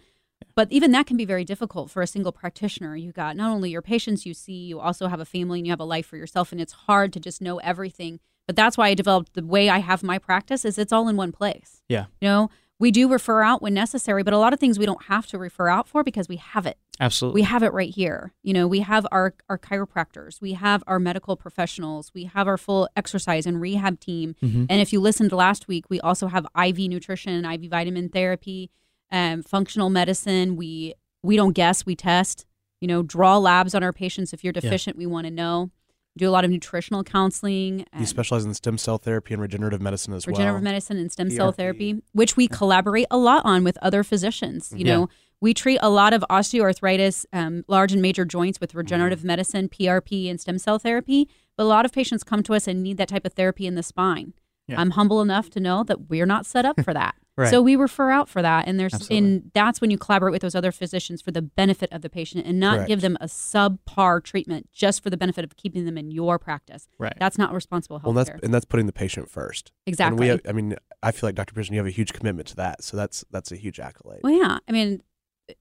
But 0.55 0.71
even 0.71 0.93
that 0.93 1.07
can 1.07 1.17
be 1.17 1.25
very 1.25 1.45
difficult 1.45 1.91
for 1.91 2.03
a 2.03 2.07
single 2.07 2.33
practitioner. 2.33 2.97
You 2.97 3.13
got 3.13 3.37
not 3.37 3.51
only 3.51 3.71
your 3.71 3.83
patients 3.83 4.25
you 4.25 4.33
see, 4.33 4.65
you 4.67 4.81
also 4.81 5.09
have 5.09 5.21
a 5.21 5.25
family 5.25 5.59
and 5.59 5.67
you 5.67 5.73
have 5.73 5.81
a 5.81 5.85
life 5.85 6.07
for 6.07 6.17
yourself, 6.17 6.53
and 6.53 6.61
it's 6.61 6.73
hard 6.73 7.13
to 7.15 7.21
just 7.21 7.43
know 7.43 7.59
everything. 7.59 8.21
But 8.47 8.57
that's 8.57 8.79
why 8.79 8.89
I 8.89 8.95
developed 8.95 9.35
the 9.35 9.45
way 9.45 9.69
I 9.69 9.79
have 9.79 10.03
my 10.03 10.19
practice 10.19 10.65
is 10.65 10.79
it's 10.79 10.93
all 10.93 11.09
in 11.09 11.17
one 11.17 11.33
place. 11.33 11.83
Yeah. 11.89 12.07
You 12.21 12.29
know, 12.29 12.51
we 12.79 12.91
do 12.91 13.09
refer 13.09 13.43
out 13.43 13.63
when 13.63 13.75
necessary, 13.75 14.23
but 14.23 14.35
a 14.35 14.39
lot 14.39 14.53
of 14.53 14.61
things 14.61 14.79
we 14.79 14.87
don't 14.87 15.05
have 15.05 15.27
to 15.29 15.39
refer 15.39 15.69
out 15.69 15.89
for 15.89 16.05
because 16.05 16.29
we 16.29 16.37
have 16.37 16.67
it. 16.67 16.79
Absolutely. 17.01 17.41
We 17.41 17.45
have 17.45 17.63
it 17.63 17.73
right 17.73 17.95
here. 17.95 18.33
You 18.43 18.53
know, 18.55 18.67
we 18.67 18.81
have 18.81 19.07
our 19.13 19.35
our 19.49 19.59
chiropractors, 19.59 20.41
we 20.41 20.55
have 20.55 20.83
our 20.87 20.99
medical 20.99 21.37
professionals, 21.37 22.11
we 22.15 22.25
have 22.25 22.49
our 22.49 22.57
full 22.57 22.89
exercise 22.97 23.47
and 23.47 23.61
rehab 23.61 24.01
team. 24.01 24.35
Mhm. 24.43 24.67
And 24.71 24.81
if 24.81 24.93
you 24.93 25.01
listened 25.01 25.33
last 25.33 25.69
week, 25.69 25.85
we 25.91 26.01
also 26.01 26.27
have 26.29 26.47
IV 26.57 26.79
nutrition, 26.89 27.45
IV 27.45 27.71
vitamin 27.71 28.09
therapy, 28.09 28.71
um, 29.13 29.43
functional 29.43 29.91
medicine. 29.91 30.57
We 30.57 30.95
we 31.23 31.37
don't 31.37 31.53
guess, 31.53 31.85
we 31.85 31.97
test. 31.97 32.47
You 32.81 32.89
know, 32.89 33.03
draw 33.03 33.39
labs 33.39 33.75
on 33.75 33.83
our 33.83 33.93
patients. 33.93 34.33
If 34.33 34.45
you're 34.45 34.53
deficient, 34.53 34.97
we 34.97 35.07
want 35.07 35.27
to 35.27 35.31
know. 35.31 35.71
Do 36.19 36.27
a 36.29 36.31
lot 36.31 36.45
of 36.47 36.51
nutritional 36.51 37.05
counseling. 37.05 37.85
You 37.99 38.07
specialize 38.07 38.45
in 38.47 38.55
stem 38.55 38.79
cell 38.79 38.97
therapy 38.97 39.35
and 39.35 39.43
regenerative 39.43 39.83
medicine 39.83 40.15
as 40.15 40.27
regenerative 40.27 40.37
well. 40.39 40.55
Regenerative 40.57 40.65
medicine 40.65 40.97
and 40.99 41.13
stem 41.13 41.31
cell 41.31 41.53
therapy, 41.53 42.03
which 42.13 42.37
we 42.39 42.49
collaborate 42.49 43.07
a 43.11 43.19
lot 43.19 43.45
on 43.45 43.65
with 43.65 43.77
other 43.83 44.03
physicians. 44.03 44.73
You 44.75 44.87
Yeah. 44.87 44.95
know, 44.97 45.09
we 45.41 45.53
treat 45.55 45.79
a 45.83 45.91
lot 45.91 46.13
of 46.15 46.25
osteoarthritis, 46.31 47.27
um, 47.33 47.65
large 47.69 47.93
and 47.93 48.01
major 48.03 48.25
joints 48.25 48.61
with 48.61 48.75
regenerative 48.75 49.19
Mm-hmm. 49.21 49.27
medicine, 49.29 49.69
PRP, 49.69 50.31
and 50.31 50.41
stem 50.41 50.59
cell 50.59 50.79
therapy. 50.79 51.29
But 51.57 51.65
a 51.65 51.67
lot 51.67 51.85
of 51.85 51.93
patients 51.93 52.23
come 52.25 52.43
to 52.45 52.55
us 52.55 52.67
and 52.67 52.83
need 52.83 52.97
that 52.99 53.09
type 53.09 53.25
of 53.27 53.33
therapy 53.35 53.67
in 53.67 53.75
the 53.75 53.83
spine. 53.83 54.35
Yeah. 54.69 54.81
I'm 54.81 54.91
humble 54.91 55.21
enough 55.23 55.49
to 55.51 55.61
know 55.61 55.85
that 55.85 56.09
we're 56.11 56.27
not 56.27 56.45
set 56.47 56.65
up 56.65 56.81
for 56.83 56.93
that. 56.95 57.15
Right. 57.39 57.51
So 57.51 57.61
we 57.61 57.77
refer 57.77 58.11
out 58.11 58.31
for 58.31 58.41
that, 58.41 58.67
and 58.67 58.81
there's 58.81 58.95
Absolutely. 58.95 59.19
and 59.19 59.51
that's 59.53 59.83
when 59.83 59.91
you 59.91 59.99
collaborate 59.99 60.33
with 60.33 60.41
those 60.41 60.55
other 60.55 60.73
physicians 60.73 61.21
for 61.21 61.33
the 61.33 61.43
benefit 61.43 61.93
of 61.93 62.01
the 62.01 62.09
patient, 62.09 62.47
and 62.47 62.59
not 62.59 62.77
Correct. 62.77 62.89
give 62.89 63.01
them 63.03 63.19
a 63.21 63.27
subpar 63.27 64.25
treatment 64.25 64.71
just 64.73 65.03
for 65.03 65.11
the 65.11 65.19
benefit 65.19 65.45
of 65.45 65.55
keeping 65.55 65.85
them 65.85 65.99
in 65.99 66.11
your 66.11 66.39
practice. 66.39 66.89
Right. 66.99 67.13
That's 67.19 67.37
not 67.37 67.53
responsible 67.53 68.01
Well, 68.03 68.15
healthcare. 68.15 68.17
and 68.17 68.27
that's 68.37 68.45
and 68.45 68.55
that's 68.55 68.65
putting 68.65 68.87
the 68.87 68.93
patient 68.95 69.29
first. 69.31 69.71
exactly. 69.85 70.13
And 70.15 70.21
we, 70.21 70.27
have, 70.29 70.41
I 70.49 70.53
mean, 70.53 70.77
I 71.03 71.11
feel 71.13 71.29
like 71.29 71.35
Dr. 71.35 71.53
Pearson, 71.53 71.75
you 71.75 71.81
have 71.81 71.87
a 71.87 71.91
huge 71.91 72.15
commitment 72.15 72.49
to 72.49 72.57
that. 72.57 72.83
So 72.83 72.97
that's 72.97 73.23
that's 73.31 73.53
a 73.53 73.57
huge 73.57 73.81
accolade. 73.81 74.21
Well, 74.23 74.33
yeah. 74.33 74.57
I 74.67 74.73
mean, 74.73 75.03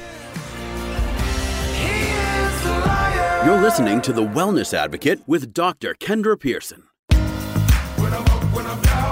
You're 3.45 3.61
listening 3.61 4.03
to 4.03 4.13
The 4.13 4.23
Wellness 4.23 4.75
Advocate 4.75 5.23
with 5.29 5.55
Dr. 5.55 5.95
Kendra 5.95 6.39
Pearson. 6.39 6.83
I 8.69 9.06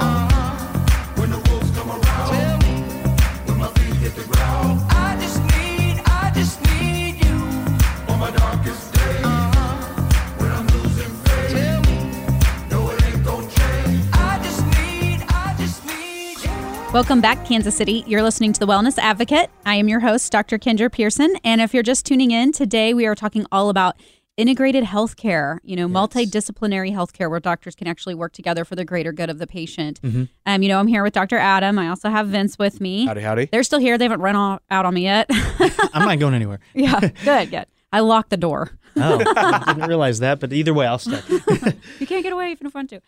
Welcome 16.95 17.21
back, 17.21 17.45
Kansas 17.45 17.77
City. 17.77 18.05
You're 18.07 18.23
listening 18.23 18.53
to 18.53 18.61
The 18.61 18.69
Wellness 18.69 18.99
Advocate. 18.99 19.51
I 19.67 19.75
am 19.75 19.89
your 19.89 19.99
host, 19.99 20.31
Dr. 20.31 20.61
Kendra 20.61 20.93
Pearson. 20.93 21.35
And 21.43 21.61
if 21.61 21.75
you're 21.75 21.83
just 21.83 22.07
tuning 22.07 22.31
in, 22.31 22.53
today 22.53 22.95
we 22.95 23.05
are 23.05 23.17
talking 23.17 23.47
all 23.51 23.69
about 23.69 23.97
integrated 24.37 24.85
healthcare, 24.85 25.59
you 25.65 25.75
know, 25.75 25.89
multidisciplinary 25.89 26.93
healthcare 26.93 27.29
where 27.29 27.41
doctors 27.41 27.75
can 27.75 27.89
actually 27.89 28.15
work 28.15 28.33
together 28.33 28.65
for 28.65 28.77
the 28.77 28.85
greater 28.85 29.11
good 29.11 29.29
of 29.29 29.41
the 29.41 29.47
patient. 29.49 29.99
Um, 30.47 30.63
you 30.63 30.69
know, 30.69 30.79
I'm 30.79 30.87
here 30.87 31.03
with 31.03 31.15
Dr. 31.15 31.37
Adam. 31.37 31.81
I 31.81 31.89
also 31.89 32.11
have 32.11 32.29
Vince 32.29 32.61
with 32.61 32.81
me. 32.81 33.07
Howdy, 33.07 33.23
howdy. 33.23 33.47
They're 33.47 33.65
still 33.65 33.81
here. 33.81 33.99
They 33.99 34.05
haven't 34.05 34.21
run 34.21 34.37
all, 34.37 34.61
out 34.71 34.87
on 34.87 34.95
me 34.95 35.03
yet. 35.03 35.27
I'm 35.93 36.07
not 36.07 36.21
going 36.21 36.35
anywhere. 36.35 36.61
yeah, 36.75 37.01
good, 37.25 37.51
good. 37.51 37.67
I 37.93 38.01
locked 38.01 38.31
the 38.31 38.37
door. 38.37 38.71
Oh, 38.97 39.21
I 39.37 39.73
didn't 39.75 39.89
realize 39.89 40.21
that, 40.21 40.39
but 40.39 40.53
either 40.53 40.73
way, 40.73 40.87
I'll 40.87 41.01
stay. 41.01 41.21
you 41.99 42.07
can't 42.07 42.23
get 42.23 42.33
away 42.33 42.53
if 42.53 42.61
you 42.61 42.71
don't 42.71 42.75
want 42.75 42.91
to. 42.91 43.01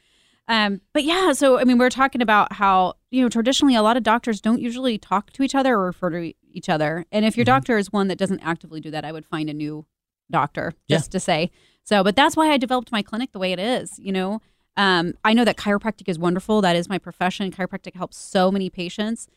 Um, 0.48 0.80
but 0.92 1.02
yeah, 1.04 1.32
so 1.32 1.58
I 1.58 1.64
mean, 1.64 1.78
we're 1.78 1.90
talking 1.90 2.22
about 2.22 2.52
how 2.54 2.94
you 3.10 3.22
know 3.22 3.28
traditionally 3.28 3.74
a 3.74 3.82
lot 3.82 3.96
of 3.96 4.02
doctors 4.02 4.40
don't 4.40 4.60
usually 4.60 4.96
talk 4.98 5.32
to 5.32 5.42
each 5.42 5.54
other 5.54 5.74
or 5.74 5.86
refer 5.86 6.10
to 6.10 6.32
each 6.52 6.68
other, 6.68 7.04
and 7.10 7.24
if 7.24 7.36
your 7.36 7.44
Mm-hmm. 7.44 7.54
doctor 7.54 7.78
is 7.78 7.92
one 7.92 8.08
that 8.08 8.18
doesn't 8.18 8.40
actively 8.40 8.80
do 8.80 8.90
that, 8.92 9.04
I 9.04 9.12
would 9.12 9.26
find 9.26 9.50
a 9.50 9.54
new 9.54 9.86
doctor 10.30 10.72
Yeah. 10.88 10.96
just 10.98 11.10
to 11.12 11.20
say. 11.20 11.50
So, 11.84 12.02
but 12.04 12.16
that's 12.16 12.36
why 12.36 12.50
I 12.50 12.58
developed 12.58 12.90
my 12.92 13.02
clinic 13.02 13.32
the 13.32 13.38
way 13.38 13.52
it 13.52 13.58
is. 13.58 13.98
You 13.98 14.12
know, 14.12 14.40
um, 14.76 15.14
I 15.24 15.32
know 15.34 15.44
that 15.44 15.56
chiropractic 15.56 16.08
is 16.08 16.18
wonderful. 16.18 16.60
That 16.60 16.76
is 16.76 16.88
my 16.88 16.98
profession. 16.98 17.50
Chiropractic 17.50 17.94
helps 17.94 18.16
so 18.16 18.50
many 18.50 18.70
patients. 18.70 19.28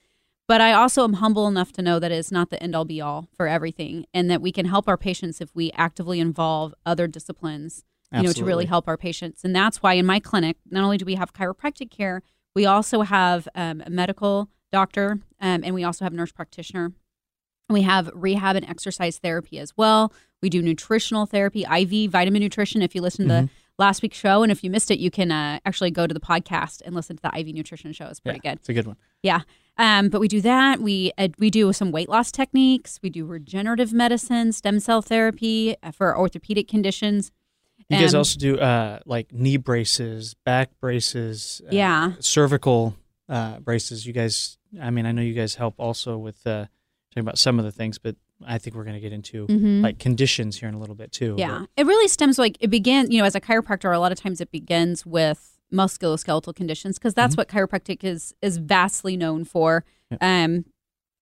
But 0.47 0.61
I 0.61 0.73
also 0.73 1.03
am 1.03 1.13
humble 1.13 1.47
enough 1.47 1.71
to 1.73 1.83
know 1.83 1.99
that 1.99 2.11
it's 2.11 2.31
not 2.31 2.49
the 2.49 2.61
end 2.61 2.75
all 2.75 2.85
be 2.85 2.99
all 2.99 3.27
for 3.37 3.47
everything, 3.47 4.05
and 4.15 4.31
that 4.31 4.41
we 4.41 4.51
can 4.51 4.65
help 4.65 4.87
our 4.87 4.97
patients 4.97 5.41
if 5.41 5.53
we 5.55 5.71
actively 5.73 6.19
involve 6.19 6.73
other 6.87 7.05
disciplines 7.07 7.83
you 8.11 8.23
know, 8.23 8.31
to 8.31 8.45
really 8.45 8.65
help 8.65 8.87
our 8.87 8.97
patients. 8.97 9.43
And 9.43 9.55
that's 9.55 9.83
why 9.83 9.93
in 9.93 10.05
my 10.05 10.19
clinic, 10.19 10.57
not 10.69 10.83
only 10.83 10.97
do 10.97 11.05
we 11.05 11.15
have 11.15 11.33
chiropractic 11.33 11.91
care, 11.91 12.21
we 12.55 12.65
also 12.65 13.01
have 13.01 13.47
um, 13.55 13.83
a 13.85 13.89
medical 13.89 14.49
doctor 14.71 15.19
um, 15.39 15.61
and 15.63 15.73
we 15.73 15.83
also 15.83 16.05
have 16.05 16.13
a 16.13 16.15
nurse 16.15 16.31
practitioner. 16.31 16.91
We 17.69 17.83
have 17.83 18.09
rehab 18.13 18.55
and 18.55 18.67
exercise 18.67 19.19
therapy 19.19 19.59
as 19.59 19.77
well. 19.77 20.11
We 20.41 20.49
do 20.49 20.61
nutritional 20.61 21.25
therapy, 21.27 21.63
IV, 21.63 22.11
vitamin 22.11 22.41
nutrition. 22.41 22.81
If 22.81 22.95
you 22.95 23.01
listen 23.01 23.27
to 23.27 23.33
Mm-hmm. 23.33 23.45
last 23.77 24.01
week's 24.01 24.17
show, 24.17 24.41
and 24.41 24.51
if 24.51 24.63
you 24.63 24.71
missed 24.71 24.89
it, 24.89 24.97
you 24.99 25.11
can 25.11 25.31
uh, 25.31 25.59
actually 25.65 25.91
go 25.91 26.07
to 26.07 26.13
the 26.13 26.19
podcast 26.19 26.81
and 26.83 26.95
listen 26.95 27.15
to 27.17 27.21
the 27.21 27.39
IV 27.39 27.53
nutrition 27.53 27.93
show. 27.93 28.07
It's 28.07 28.19
pretty 28.19 28.39
yeah, 28.43 28.51
good. 28.51 28.59
It's 28.59 28.69
a 28.69 28.73
good 28.73 28.87
one. 28.87 28.97
Yeah. 29.21 29.41
Um, 29.77 30.09
but 30.09 30.19
we 30.19 30.27
do 30.27 30.41
that. 30.41 30.81
We 30.81 31.11
uh, 31.17 31.29
we 31.37 31.49
do 31.49 31.71
some 31.71 31.91
weight 31.91 32.09
loss 32.09 32.31
techniques. 32.31 32.99
We 33.03 33.09
do 33.09 33.25
regenerative 33.25 33.93
medicine, 33.93 34.51
stem 34.51 34.79
cell 34.79 35.01
therapy 35.01 35.75
uh, 35.83 35.91
for 35.91 36.17
orthopedic 36.17 36.67
conditions. 36.67 37.31
You 37.89 37.97
guys 37.97 38.13
Um, 38.13 38.19
also 38.19 38.37
do 38.39 38.59
uh, 38.59 38.99
like 39.05 39.33
knee 39.33 39.57
braces, 39.57 40.35
back 40.45 40.69
braces, 40.79 41.61
uh, 41.65 41.69
Yeah. 41.71 42.13
cervical 42.19 42.95
uh, 43.27 43.59
braces. 43.59 44.05
You 44.05 44.13
guys, 44.13 44.57
I 44.79 44.89
mean, 44.91 45.05
I 45.05 45.11
know 45.11 45.21
you 45.23 45.33
guys 45.33 45.55
help 45.55 45.75
also 45.79 46.17
with 46.17 46.45
uh, 46.45 46.65
talking 47.11 47.21
about 47.21 47.37
some 47.39 47.57
of 47.59 47.65
the 47.65 47.71
things, 47.71 47.97
but 47.97 48.15
I 48.45 48.57
think 48.57 48.75
we're 48.75 48.83
going 48.83 48.95
to 48.95 48.99
get 49.01 49.11
into 49.11 49.47
Mhm. 49.47 49.81
like 49.83 49.97
conditions 49.99 50.59
here 50.59 50.69
in 50.69 50.75
a 50.75 50.79
little 50.79 50.95
bit 50.95 51.11
too. 51.11 51.35
Yeah, 51.37 51.65
it 51.75 51.85
really 51.85 52.07
stems 52.07 52.37
like 52.37 52.57
it 52.59 52.69
began. 52.69 53.11
You 53.11 53.19
know, 53.19 53.25
as 53.25 53.35
a 53.35 53.41
chiropractor, 53.41 53.93
a 53.93 53.99
lot 53.99 54.11
of 54.11 54.19
times 54.19 54.39
it 54.39 54.51
begins 54.51 55.05
with 55.05 55.57
musculoskeletal 55.73 56.55
conditions 56.55 56.97
because 56.97 57.13
that's 57.13 57.37
what 57.37 57.47
chiropractic 57.47 58.03
is 58.03 58.33
is 58.41 58.57
vastly 58.57 59.17
known 59.17 59.43
for. 59.45 59.83
Um, 60.21 60.65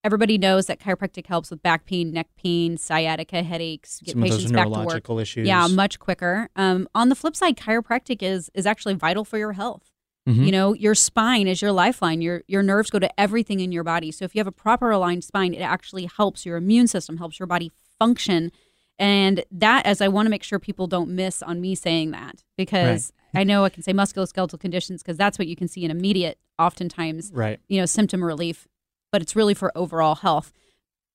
everybody 0.04 0.38
knows 0.38 0.66
that 0.66 0.80
chiropractic 0.80 1.26
helps 1.26 1.50
with 1.50 1.62
back 1.62 1.84
pain, 1.84 2.12
neck 2.12 2.28
pain, 2.36 2.76
sciatica, 2.76 3.42
headaches, 3.42 4.00
get 4.04 4.12
some 4.12 4.22
of 4.22 4.28
those 4.28 4.38
patients 4.38 4.52
back 4.52 4.64
to 4.64 4.70
work. 4.70 4.78
neurological 4.78 5.18
issues. 5.18 5.46
Yeah, 5.46 5.66
much 5.66 5.98
quicker. 5.98 6.48
Um, 6.56 6.88
on 6.94 7.08
the 7.08 7.14
flip 7.14 7.36
side, 7.36 7.56
chiropractic 7.56 8.22
is 8.22 8.50
is 8.54 8.66
actually 8.66 8.94
vital 8.94 9.24
for 9.24 9.38
your 9.38 9.52
health. 9.52 9.90
Mhm. 10.28 10.44
You 10.46 10.52
know, 10.52 10.74
your 10.74 10.94
spine 10.94 11.48
is 11.48 11.62
your 11.62 11.72
lifeline. 11.72 12.20
Your 12.20 12.42
your 12.46 12.62
nerves 12.62 12.90
go 12.90 12.98
to 12.98 13.20
everything 13.20 13.60
in 13.60 13.72
your 13.72 13.84
body. 13.84 14.12
So 14.12 14.24
if 14.24 14.34
you 14.34 14.40
have 14.40 14.46
a 14.46 14.52
proper 14.52 14.90
aligned 14.90 15.24
spine, 15.24 15.54
it 15.54 15.62
actually 15.62 16.06
helps 16.06 16.44
your 16.44 16.56
immune 16.56 16.86
system, 16.86 17.16
helps 17.16 17.38
your 17.38 17.46
body 17.46 17.72
function. 17.98 18.52
And 18.98 19.44
that, 19.52 19.86
as 19.86 20.00
I 20.00 20.08
want 20.08 20.26
to 20.26 20.30
make 20.30 20.42
sure 20.42 20.58
people 20.58 20.88
don't 20.88 21.10
miss 21.10 21.40
on 21.42 21.60
me 21.60 21.76
saying 21.76 22.10
that, 22.10 22.42
because 22.56 23.12
I 23.34 23.44
know 23.44 23.64
I 23.64 23.68
can 23.68 23.82
say 23.82 23.92
musculoskeletal 23.92 24.58
conditions 24.58 25.02
because 25.02 25.16
that's 25.16 25.38
what 25.38 25.46
you 25.46 25.54
can 25.54 25.68
see 25.68 25.84
in 25.84 25.90
immediate, 25.90 26.38
oftentimes, 26.58 27.30
right. 27.32 27.60
you 27.68 27.78
know, 27.78 27.86
symptom 27.86 28.24
relief, 28.24 28.66
but 29.10 29.22
it's 29.22 29.36
really 29.36 29.54
for 29.54 29.76
overall 29.76 30.16
health. 30.16 30.52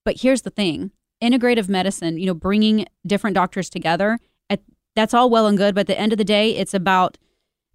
But 0.06 0.22
here's 0.22 0.42
the 0.42 0.50
thing 0.50 0.92
integrative 1.22 1.70
medicine, 1.70 2.18
you 2.18 2.26
know, 2.26 2.34
bringing 2.34 2.86
different 3.08 3.34
doctors 3.34 3.70
together, 3.70 4.20
at, 4.50 4.62
that's 4.96 5.14
all 5.14 5.30
well 5.30 5.48
and 5.48 5.58
good. 5.58 5.74
But 5.74 5.82
at 5.82 5.88
the 5.88 6.00
end 6.00 6.12
of 6.12 6.18
the 6.18 6.26
day, 6.26 6.56
it's 6.56 6.74
about 6.74 7.18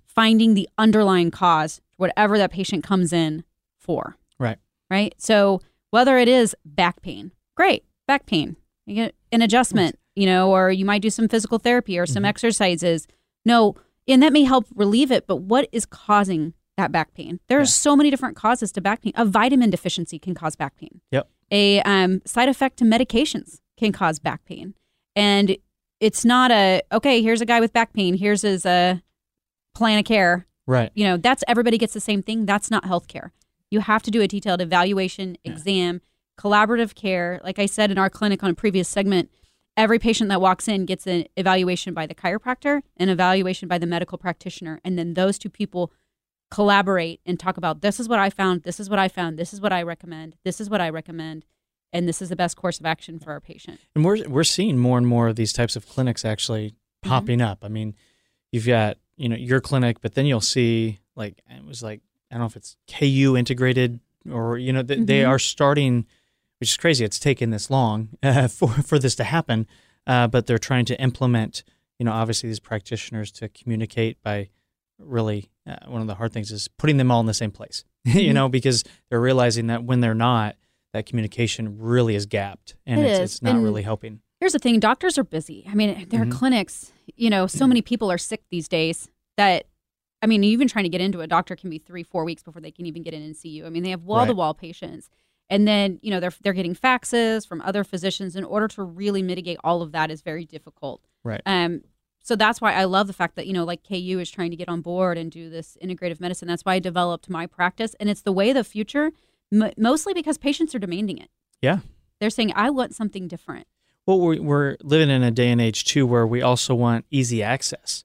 finding 0.07 0.55
the 0.55 0.69
underlying 0.77 1.31
cause, 1.31 1.81
whatever 1.97 2.37
that 2.37 2.53
patient 2.53 2.85
comes 2.85 3.13
in 3.13 3.45
for. 3.79 4.17
Right. 4.39 4.59
Right. 4.91 5.15
So 5.19 5.61
whether 5.91 6.19
it 6.19 6.29
is 6.29 6.55
back 6.65 7.01
pain, 7.03 7.33
great, 7.57 7.85
back 8.07 8.27
pain, 8.27 8.57
you 8.85 8.95
get 8.95 9.15
an 9.33 9.43
adjustment, 9.43 9.99
you 10.15 10.27
know, 10.27 10.51
or 10.51 10.71
you 10.71 10.85
might 10.85 11.03
do 11.03 11.11
some 11.11 11.29
physical 11.29 11.59
therapy 11.59 11.99
or 11.99 12.07
some 12.07 12.23
mm-hmm. 12.23 12.27
exercises. 12.27 13.07
No, 13.45 13.77
and 14.07 14.23
that 14.23 14.33
may 14.33 14.45
help 14.45 14.67
relieve 14.75 15.11
it, 15.11 15.27
but 15.27 15.37
what 15.37 15.69
is 15.73 15.87
causing 15.87 16.55
that 16.79 16.91
back 16.91 17.13
pain? 17.13 17.41
There 17.49 17.59
are 17.59 17.63
Yeah. 17.63 17.67
so 17.67 17.95
many 17.95 18.09
different 18.09 18.37
causes 18.37 18.73
to 18.73 18.81
back 18.81 19.03
pain. 19.03 19.13
A 19.17 19.27
vitamin 19.27 19.69
deficiency 19.69 20.19
can 20.19 20.35
cause 20.35 20.57
back 20.57 20.77
pain. 20.77 21.03
Yep. 21.11 21.29
A 21.51 21.83
um, 21.83 22.23
side 22.25 22.49
effect 22.49 22.79
to 22.79 22.85
medications 22.85 23.61
can 23.77 23.93
cause 23.93 24.19
back 24.19 24.45
pain. 24.47 24.75
And 25.15 25.57
it's 26.01 26.25
not 26.25 26.51
a, 26.51 26.81
okay, 26.93 27.21
here's 27.23 27.41
a 27.41 27.47
guy 27.47 27.61
with 27.61 27.73
back 27.73 27.93
pain, 27.93 28.15
here's 28.15 28.43
his 28.43 28.65
uh, 28.65 28.97
plan 29.75 29.99
of 29.99 30.05
care. 30.07 30.47
Right. 30.67 30.91
You 30.95 31.05
know, 31.05 31.17
that's 31.17 31.43
everybody 31.49 31.79
gets 31.79 31.95
the 31.95 32.01
same 32.01 32.23
thing. 32.23 32.47
That's 32.47 32.71
not 32.71 32.85
healthcare. 32.85 33.31
You 33.71 33.81
have 33.81 34.03
to 34.05 34.11
do 34.11 34.21
a 34.23 34.29
detailed 34.29 34.61
evaluation, 34.61 35.37
exam, 35.45 36.01
collaborative 36.39 36.95
care. 36.95 37.41
Like 37.43 37.59
I 37.59 37.67
said 37.67 37.91
in 37.91 37.99
our 37.99 38.11
clinic 38.11 38.43
on 38.43 38.51
a 38.51 38.55
previous 38.55 38.89
segment, 38.89 39.31
every 39.77 39.99
patient 39.99 40.29
that 40.29 40.41
walks 40.41 40.69
in 40.69 40.85
gets 40.85 41.07
an 41.07 41.25
evaluation 41.37 41.95
by 41.95 42.07
the 42.07 42.15
chiropractor, 42.15 42.83
an 42.99 43.09
evaluation 43.09 43.67
by 43.69 43.79
the 43.79 43.87
medical 43.87 44.19
practitioner, 44.19 44.81
and 44.85 44.99
then 44.99 45.15
those 45.15 45.39
two 45.39 45.51
people 45.51 45.91
collaborate 46.51 47.21
and 47.27 47.39
talk 47.39 47.57
about 47.57 47.81
this 47.83 48.01
is 48.01 48.09
what 48.09 48.19
I 48.19 48.31
found, 48.31 48.63
this 48.63 48.81
is 48.81 48.89
what 48.89 48.99
I 48.99 49.09
found, 49.09 49.39
this 49.39 49.53
is 49.53 49.61
what 49.61 49.73
I 49.73 49.83
recommend, 49.83 50.37
this 50.45 50.61
is 50.61 50.71
what 50.71 50.81
I 50.81 50.89
recommend, 50.89 51.45
and 51.93 52.09
this 52.09 52.23
is 52.23 52.29
the 52.31 52.37
best 52.37 52.57
course 52.57 52.81
of 52.81 52.87
action 52.87 53.19
for 53.19 53.33
our 53.33 53.41
patient. 53.41 53.81
And 53.95 54.05
we're 54.05 54.27
we're 54.29 54.45
seeing 54.45 54.79
more 54.79 54.99
and 54.99 55.07
more 55.07 55.29
of 55.29 55.37
these 55.37 55.53
types 55.53 55.77
of 55.77 55.87
clinics 55.89 56.25
actually 56.25 56.75
Mm-hmm. 57.05 57.11
popping 57.11 57.41
up. 57.41 57.59
I 57.63 57.69
mean, 57.69 57.95
you've 58.51 58.67
got 58.67 58.97
you 59.17 59.29
know 59.29 59.37
your 59.37 59.61
clinic, 59.61 60.01
but 60.01 60.15
then 60.15 60.27
you'll 60.27 60.41
see 60.41 60.99
like 61.15 61.41
it 61.49 61.65
was 61.65 61.81
like 61.81 62.01
I 62.29 62.35
don't 62.35 62.41
know 62.41 62.47
if 62.47 62.57
it's 62.57 62.77
KU 62.89 63.37
integrated 63.37 64.01
or 64.29 64.59
you 64.59 64.73
know 64.73 64.83
th- 64.83 65.07
they 65.07 65.21
Mhm. 65.21 65.29
are 65.29 65.39
starting, 65.39 66.07
which 66.59 66.71
is 66.71 66.77
crazy. 66.77 67.05
It's 67.05 67.21
taken 67.21 67.51
this 67.51 67.71
long 67.71 68.09
uh, 68.25 68.49
for 68.49 68.67
for 68.69 68.99
this 68.99 69.15
to 69.15 69.23
happen, 69.23 69.69
uh, 70.09 70.27
but 70.27 70.47
they're 70.49 70.59
trying 70.59 70.87
to 70.87 71.01
implement 71.01 71.63
you 72.01 72.05
know 72.05 72.11
obviously 72.11 72.49
these 72.49 72.59
practitioners 72.59 73.31
to 73.33 73.49
communicate 73.49 74.21
by 74.25 74.49
really 74.99 75.51
uh, 75.69 75.77
one 75.87 76.01
of 76.01 76.07
the 76.07 76.15
hard 76.15 76.33
things 76.33 76.51
is 76.51 76.67
putting 76.79 76.97
them 76.97 77.11
all 77.11 77.21
in 77.21 77.27
the 77.27 77.35
same 77.35 77.51
place. 77.51 77.85
you 78.05 78.31
Mhm. 78.31 78.35
know 78.35 78.49
because 78.49 78.85
they're 79.11 79.21
realizing 79.21 79.67
that 79.69 79.85
when 79.85 80.01
they're 80.01 80.15
not. 80.15 80.57
That 80.95 81.05
communication 81.05 81.79
really 81.79 82.15
is 82.15 82.25
gapped, 82.25 82.75
and 82.87 82.99
It 82.99 83.05
it's, 83.05 83.19
is, 83.19 83.25
it's 83.35 83.43
not 83.43 83.57
and- 83.57 83.63
really 83.63 83.83
helping. 83.83 84.21
Here's 84.41 84.55
the 84.55 84.59
thing 84.59 84.81
doctors 84.81 85.19
are 85.19 85.23
busy. 85.23 85.67
I 85.71 85.75
mean, 85.75 86.07
there 86.09 86.23
are 86.23 86.27
clinics, 86.27 86.93
you 87.15 87.29
know, 87.29 87.47
so 87.47 87.67
many 87.67 87.83
people 87.83 88.11
are 88.11 88.17
sick 88.17 88.43
these 88.51 88.69
days 88.69 89.11
that, 89.37 89.67
I 90.23 90.27
mean, 90.27 90.43
even 90.45 90.67
trying 90.67 90.85
to 90.85 90.89
get 90.89 91.03
into 91.03 91.21
a 91.21 91.27
doctor 91.27 91.57
can 91.57 91.69
be 91.69 91.77
three, 91.79 92.03
four 92.03 92.25
weeks 92.25 92.43
before 92.43 92.63
they 92.63 92.71
can 92.71 92.87
even 92.87 93.03
get 93.03 93.13
in 93.13 93.23
and 93.23 93.37
see 93.37 93.51
you. 93.51 93.67
I 93.67 93.69
mean, 93.69 93.83
they 93.83 93.91
have 93.91 94.05
wall 94.05 94.25
to 94.25 94.33
wall 94.33 94.55
patients. 94.55 95.11
And 95.51 95.69
then, 95.69 95.99
you 96.03 96.11
know, 96.11 96.21
they're, 96.21 96.33
they're 96.43 96.55
getting 96.55 96.75
faxes 96.75 97.47
from 97.47 97.61
other 97.61 97.85
physicians. 97.85 98.35
In 98.35 98.45
order 98.45 98.67
to 98.69 98.83
really 98.83 99.23
mitigate 99.23 99.59
all 99.63 99.83
of 99.83 99.93
that 99.93 100.11
is 100.11 100.23
very 100.23 100.47
difficult. 100.47 101.03
Right. 101.23 101.43
Um, 101.45 101.83
so 102.29 102.37
that's 102.37 102.61
why 102.61 102.75
I 102.75 102.85
love 102.85 103.07
the 103.07 103.15
fact 103.15 103.37
that, 103.37 103.47
you 103.47 103.55
know, 103.55 103.65
like 103.65 103.81
KU 103.89 104.19
is 104.21 104.31
trying 104.31 104.51
to 104.51 104.57
get 104.57 104.69
on 104.69 104.83
board 104.83 105.17
and 105.17 105.31
do 105.33 105.49
this 105.49 105.79
integrative 105.83 106.21
medicine. 106.21 106.47
That's 106.47 106.63
why 106.63 106.75
I 106.75 106.79
developed 106.79 107.31
my 107.31 107.47
practice. 107.47 107.95
And 107.99 108.11
it's 108.11 108.21
the 108.21 108.33
way 108.33 108.51
of 108.51 108.55
the 108.55 108.65
future, 108.65 109.13
m- 109.51 109.73
mostly 109.79 110.13
because 110.13 110.37
patients 110.37 110.75
are 110.75 110.79
demanding 110.79 111.17
it. 111.17 111.31
Yeah. 111.63 111.79
They're 112.21 112.29
saying, 112.29 112.53
I 112.55 112.69
want 112.69 112.95
something 112.95 113.29
different. 113.29 113.67
Well, 114.05 114.21
we're, 114.21 114.43
we're 114.43 114.77
living 114.83 115.09
in 115.09 115.23
a 115.23 115.31
day 115.31 115.51
and 115.51 115.59
age 115.59 115.85
too 115.87 116.07
where 116.07 116.27
we 116.27 116.43
also 116.43 116.75
want 116.75 117.07
easy 117.11 117.43
access. 117.43 118.05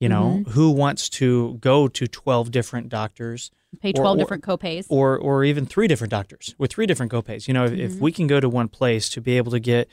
You 0.00 0.10
know, 0.10 0.42
who 0.48 0.70
wants 0.72 1.08
to 1.10 1.54
go 1.60 1.88
to 1.88 2.06
12 2.06 2.50
different 2.50 2.88
doctors 2.90 3.50
Pay 3.80 3.92
12 3.92 4.16
or- 4.16 4.18
different 4.18 4.44
copays. 4.44 4.84
or, 4.90 5.16
or 5.16 5.44
even 5.44 5.64
three 5.64 5.86
different 5.88 6.10
doctors 6.10 6.54
with 6.58 6.70
three 6.72 6.84
different 6.84 7.10
copays? 7.10 7.48
You 7.48 7.54
know, 7.54 7.64
if, 7.64 7.72
if 7.72 7.92
Mhm. 7.92 8.00
we 8.00 8.12
can 8.12 8.26
go 8.26 8.38
to 8.38 8.50
one 8.50 8.68
place 8.68 9.08
to 9.10 9.22
be 9.22 9.38
able 9.38 9.52
to 9.52 9.60
get 9.60 9.88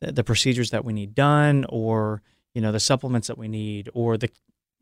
the, 0.00 0.10
the 0.10 0.24
procedures 0.24 0.70
that 0.70 0.84
we 0.84 0.92
need 0.92 1.14
done 1.14 1.64
or, 1.68 2.20
you 2.54 2.60
know, 2.60 2.72
the 2.72 2.80
supplements 2.80 3.28
that 3.28 3.38
we 3.38 3.48
need 3.48 3.88
or 3.94 4.16
the 4.16 4.30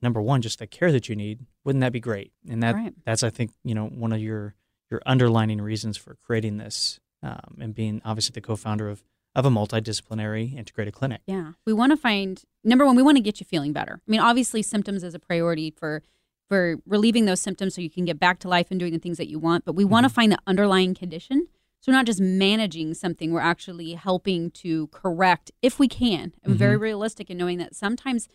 number 0.02 0.20
one, 0.20 0.40
just 0.42 0.58
the 0.58 0.66
care 0.66 0.90
that 0.92 1.08
you 1.08 1.16
need, 1.16 1.40
wouldn't 1.64 1.80
that 1.82 1.92
be 1.92 2.00
great? 2.00 2.32
And 2.48 2.62
that 2.62 2.74
Right. 2.74 2.94
that's, 3.04 3.22
I 3.22 3.30
think, 3.30 3.52
you 3.64 3.74
know, 3.74 3.86
one 3.86 4.12
of 4.12 4.20
your, 4.20 4.54
your 4.90 5.02
underlining 5.06 5.60
reasons 5.60 5.96
for 5.96 6.14
creating 6.14 6.56
this 6.56 6.98
um, 7.22 7.58
and 7.60 7.74
being 7.74 8.00
obviously 8.04 8.32
the 8.32 8.40
co-founder 8.40 8.88
of, 8.88 9.02
of 9.34 9.44
a 9.44 9.50
multidisciplinary 9.50 10.56
integrated 10.56 10.94
clinic. 10.94 11.20
Yeah. 11.26 11.52
We 11.66 11.72
want 11.72 11.92
to 11.92 11.96
find 11.96 12.42
number 12.64 12.86
one, 12.86 12.96
we 12.96 13.02
want 13.02 13.16
to 13.18 13.22
get 13.22 13.40
you 13.40 13.46
feeling 13.46 13.72
better. 13.72 14.00
I 14.06 14.10
mean, 14.10 14.20
obviously 14.20 14.62
symptoms 14.62 15.04
is 15.04 15.14
a 15.14 15.18
priority 15.18 15.70
for 15.70 16.02
for 16.48 16.78
relieving 16.84 17.26
those 17.26 17.40
symptoms 17.40 17.76
so 17.76 17.80
you 17.80 17.88
can 17.88 18.04
get 18.04 18.18
back 18.18 18.40
to 18.40 18.48
life 18.48 18.72
and 18.72 18.80
doing 18.80 18.92
the 18.92 18.98
things 18.98 19.18
that 19.18 19.28
you 19.28 19.38
want. 19.38 19.64
But 19.64 19.76
we 19.76 19.84
want 19.84 20.02
to 20.02 20.10
find 20.10 20.32
the 20.32 20.38
underlying 20.48 20.94
condition. 20.94 21.46
So 21.80 21.90
we're 21.90 21.96
not 21.96 22.06
just 22.06 22.20
managing 22.20 22.92
something, 22.94 23.32
we're 23.32 23.40
actually 23.40 23.94
helping 23.94 24.50
to 24.52 24.88
correct 24.88 25.50
if 25.62 25.78
we 25.78 25.88
can. 25.88 26.34
I'm 26.44 26.54
very 26.54 26.74
mm-hmm. 26.74 26.82
realistic 26.82 27.30
in 27.30 27.38
knowing 27.38 27.58
that 27.58 27.74
sometimes, 27.74 28.28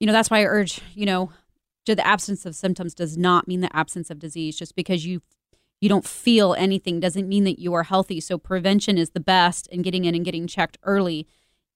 you 0.00 0.06
know, 0.06 0.12
that's 0.12 0.30
why 0.30 0.40
I 0.40 0.46
urge, 0.46 0.80
you 0.94 1.06
know, 1.06 1.30
the 1.86 2.06
absence 2.06 2.46
of 2.46 2.54
symptoms 2.54 2.94
does 2.94 3.16
not 3.16 3.48
mean 3.48 3.60
the 3.60 3.74
absence 3.74 4.10
of 4.10 4.18
disease. 4.18 4.56
Just 4.56 4.74
because 4.76 5.06
you 5.06 5.22
you 5.80 5.88
don't 5.88 6.06
feel 6.06 6.54
anything 6.54 7.00
doesn't 7.00 7.28
mean 7.28 7.42
that 7.42 7.58
you 7.58 7.74
are 7.74 7.82
healthy. 7.82 8.20
So 8.20 8.38
prevention 8.38 8.96
is 8.98 9.10
the 9.10 9.20
best 9.20 9.68
and 9.72 9.82
getting 9.82 10.04
in 10.04 10.14
and 10.14 10.24
getting 10.24 10.46
checked 10.46 10.78
early 10.84 11.26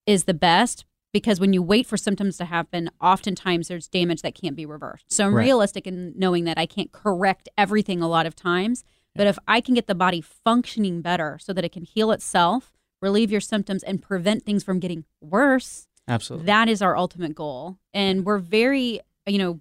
is 0.07 0.25
the 0.25 0.35
best 0.35 0.85
because 1.12 1.40
when 1.40 1.53
you 1.53 1.61
wait 1.61 1.87
for 1.87 1.97
symptoms 1.97 2.37
to 2.37 2.45
happen, 2.45 2.88
oftentimes 3.01 3.66
there's 3.66 3.88
damage 3.88 4.23
that 4.23 4.37
can't 4.37 4.55
be 4.55 4.64
reversed. 4.64 5.07
So 5.09 5.27
I'm 5.27 5.35
Right. 5.35 5.45
realistic 5.45 5.88
in 5.88 6.12
knowing 6.16 6.45
that 6.45 6.57
I 6.57 6.66
can't 6.66 6.92
correct 6.92 7.49
everything 7.59 8.01
a 8.01 8.09
lot 8.09 8.27
of 8.27 8.37
times, 8.37 8.85
but 9.16 9.26
if 9.26 9.38
I 9.46 9.61
can 9.61 9.74
get 9.74 9.87
the 9.87 9.94
body 9.94 10.20
functioning 10.20 11.00
better 11.00 11.38
so 11.40 11.52
that 11.52 11.64
it 11.64 11.72
can 11.72 11.85
heal 11.85 12.11
itself, 12.12 12.72
relieve 13.02 13.31
your 13.31 13.40
symptoms 13.40 13.83
and 13.83 14.02
prevent 14.02 14.44
things 14.44 14.64
from 14.64 14.81
getting 14.81 15.05
worse, 15.20 15.88
Absolutely. 16.09 16.46
that 16.46 16.68
is 16.68 16.83
our 16.83 16.96
ultimate 16.96 17.35
goal. 17.35 17.79
And 17.92 18.24
we're 18.24 18.38
very, 18.38 19.00
you 19.26 19.38
know, 19.38 19.61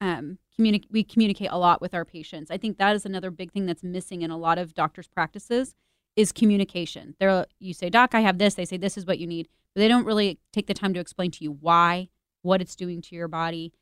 um, 0.00 0.38
communi- 0.58 0.86
we 0.90 1.04
communicate 1.04 1.48
a 1.50 1.58
lot 1.58 1.80
with 1.80 1.94
our 1.94 2.04
patients. 2.04 2.50
I 2.50 2.56
think 2.56 2.78
that 2.78 2.94
is 2.94 3.04
another 3.04 3.30
big 3.30 3.52
thing 3.52 3.66
that's 3.66 3.82
missing 3.82 4.22
in 4.22 4.30
a 4.30 4.38
lot 4.38 4.58
of 4.58 4.74
doctors' 4.74 5.08
practices 5.08 5.74
is 6.16 6.32
communication. 6.32 7.14
They're, 7.18 7.46
you 7.58 7.74
say, 7.74 7.90
Doc, 7.90 8.14
I 8.14 8.20
have 8.20 8.38
this. 8.38 8.54
They 8.54 8.64
say, 8.64 8.76
this 8.76 8.96
is 8.96 9.06
what 9.06 9.18
you 9.18 9.26
need. 9.26 9.48
But 9.74 9.80
they 9.80 9.88
don't 9.88 10.04
really 10.04 10.38
take 10.52 10.66
the 10.66 10.74
time 10.74 10.94
to 10.94 11.00
explain 11.00 11.30
to 11.32 11.44
you 11.44 11.52
why, 11.52 12.08
what 12.42 12.60
it's 12.60 12.74
doing 12.74 13.00
to 13.02 13.14
your 13.14 13.28
body. 13.28 13.72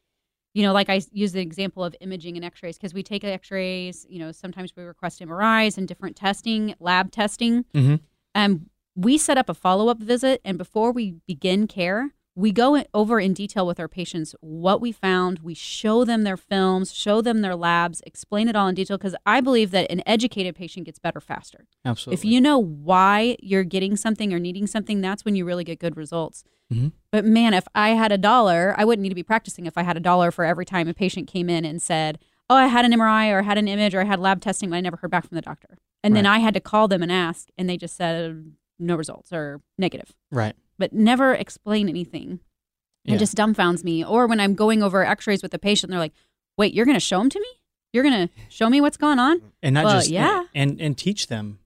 You 0.55 0.63
know, 0.63 0.73
like 0.73 0.89
I 0.89 1.01
use 1.13 1.33
the 1.33 1.41
example 1.41 1.85
of 1.85 1.95
imaging 2.01 2.37
and 2.37 2.45
x 2.45 2.63
rays 2.63 2.77
because 2.77 2.95
we 2.95 3.03
take 3.03 3.23
x 3.25 3.51
rays, 3.51 4.07
you 4.09 4.19
know, 4.19 4.33
sometimes 4.33 4.73
we 4.77 4.83
request 4.83 5.21
MRIs 5.21 5.79
and 5.79 5.87
different 5.87 6.17
testing, 6.17 6.75
lab 6.81 7.13
testing. 7.13 7.65
Mhm. 7.75 8.01
Um, 8.35 8.71
we 8.97 9.19
set 9.19 9.39
up 9.39 9.49
a 9.49 9.55
follow 9.55 9.89
up 9.89 10.01
visit, 10.01 10.41
and 10.45 10.59
before 10.59 10.91
we 10.91 11.17
begin 11.27 11.67
care, 11.67 12.15
we 12.38 12.53
go 12.53 12.85
over 12.94 13.18
in 13.18 13.35
detail 13.35 13.66
with 13.66 13.81
our 13.81 13.88
patients 13.88 14.33
what 14.40 14.81
we 14.81 14.92
found. 14.92 15.40
We 15.40 15.55
show 15.55 16.05
them 16.05 16.22
their 16.22 16.37
films, 16.37 16.94
show 16.94 17.20
them 17.20 17.40
their 17.40 17.57
labs, 17.57 18.01
explain 18.07 18.46
it 18.48 18.55
all 18.55 18.68
in 18.68 18.77
detail 18.77 18.96
because 18.96 19.16
I 19.27 19.40
believe 19.40 19.72
that 19.72 19.90
an 19.90 20.05
educated 20.07 20.55
patient 20.55 20.87
gets 20.87 21.01
better 21.01 21.20
faster. 21.20 21.66
Absolutely. 21.85 22.14
If 22.14 22.24
you 22.24 22.40
know 22.40 22.57
why 22.57 23.37
you're 23.40 23.64
getting 23.64 23.96
something 23.96 24.33
or 24.33 24.38
needing 24.38 24.68
something, 24.68 25.01
that's 25.01 25.24
when 25.24 25.35
you 25.35 25.44
really 25.44 25.64
get 25.64 25.81
good 25.81 25.96
results. 25.96 26.44
Mhm. 26.72 26.92
But 27.11 27.24
man, 27.24 27.55
if 27.55 27.66
I 27.74 27.90
had 27.90 28.12
a 28.12 28.18
dollar, 28.18 28.72
I 28.79 28.85
wouldn't 28.85 29.03
need 29.03 29.09
to 29.09 29.16
be 29.16 29.24
practicing 29.24 29.66
if 29.66 29.77
I 29.77 29.83
had 29.83 29.96
a 29.96 30.01
dollar 30.01 30.31
for 30.31 30.44
every 30.44 30.64
time 30.64 30.87
a 30.87 30.94
patient 30.94 31.27
came 31.27 31.51
in 31.51 31.64
and 31.64 31.83
said, 31.83 32.20
Oh, 32.48 32.55
I 32.55 32.68
had 32.68 32.85
an 32.85 32.92
MRI 32.92 33.31
or 33.33 33.40
I 33.40 33.42
had 33.42 33.59
an 33.59 33.66
image 33.66 33.96
or 33.96 34.01
I 34.01 34.05
had 34.05 34.20
lab 34.20 34.40
testing, 34.40 34.70
but 34.70 34.77
I 34.77 34.81
never 34.81 34.96
heard 34.98 35.11
back 35.11 35.27
from 35.27 35.35
the 35.35 35.42
doctor. 35.42 35.77
And 36.05 36.14
then 36.14 36.24
I 36.24 36.38
had 36.38 36.55
to 36.55 36.61
call 36.61 36.87
them 36.87 37.03
and 37.03 37.11
ask, 37.11 37.48
and 37.59 37.68
they 37.68 37.77
just 37.77 37.96
said 37.96 38.53
no 38.79 38.94
results 38.94 39.33
or 39.33 39.61
negative, 39.77 40.14
right. 40.31 40.55
But 40.79 40.93
never 40.93 41.35
explain 41.35 41.88
anything. 41.88 42.41
Yeah. 43.05 43.14
It 43.14 43.19
just 43.19 43.35
dumbfounds 43.37 43.85
me. 43.85 44.05
Or 44.05 44.27
when 44.27 44.38
I'm 44.41 44.55
going 44.55 44.83
over 44.83 45.05
x 45.05 45.27
rays 45.27 45.43
with 45.43 45.53
the 45.53 45.59
patient, 45.59 45.91
they're 45.91 45.99
like, 46.01 46.12
Wait, 46.57 46.75
you're 46.75 46.85
going 46.87 46.97
to 46.97 47.01
show 47.01 47.19
them 47.19 47.31
to 47.31 47.38
me? 47.41 47.47
You're 47.93 48.03
going 48.03 48.29
to 48.29 48.35
show 48.49 48.69
me 48.69 48.81
what's 48.81 48.97
going 48.97 49.19
on? 49.19 49.41
and 49.62 49.75
not 49.75 49.85
Well, 49.85 49.95
just 49.99 50.11
yeah. 50.11 50.45
and 50.55 50.81
and 50.81 50.97
teach 50.99 51.29
them 51.29 51.59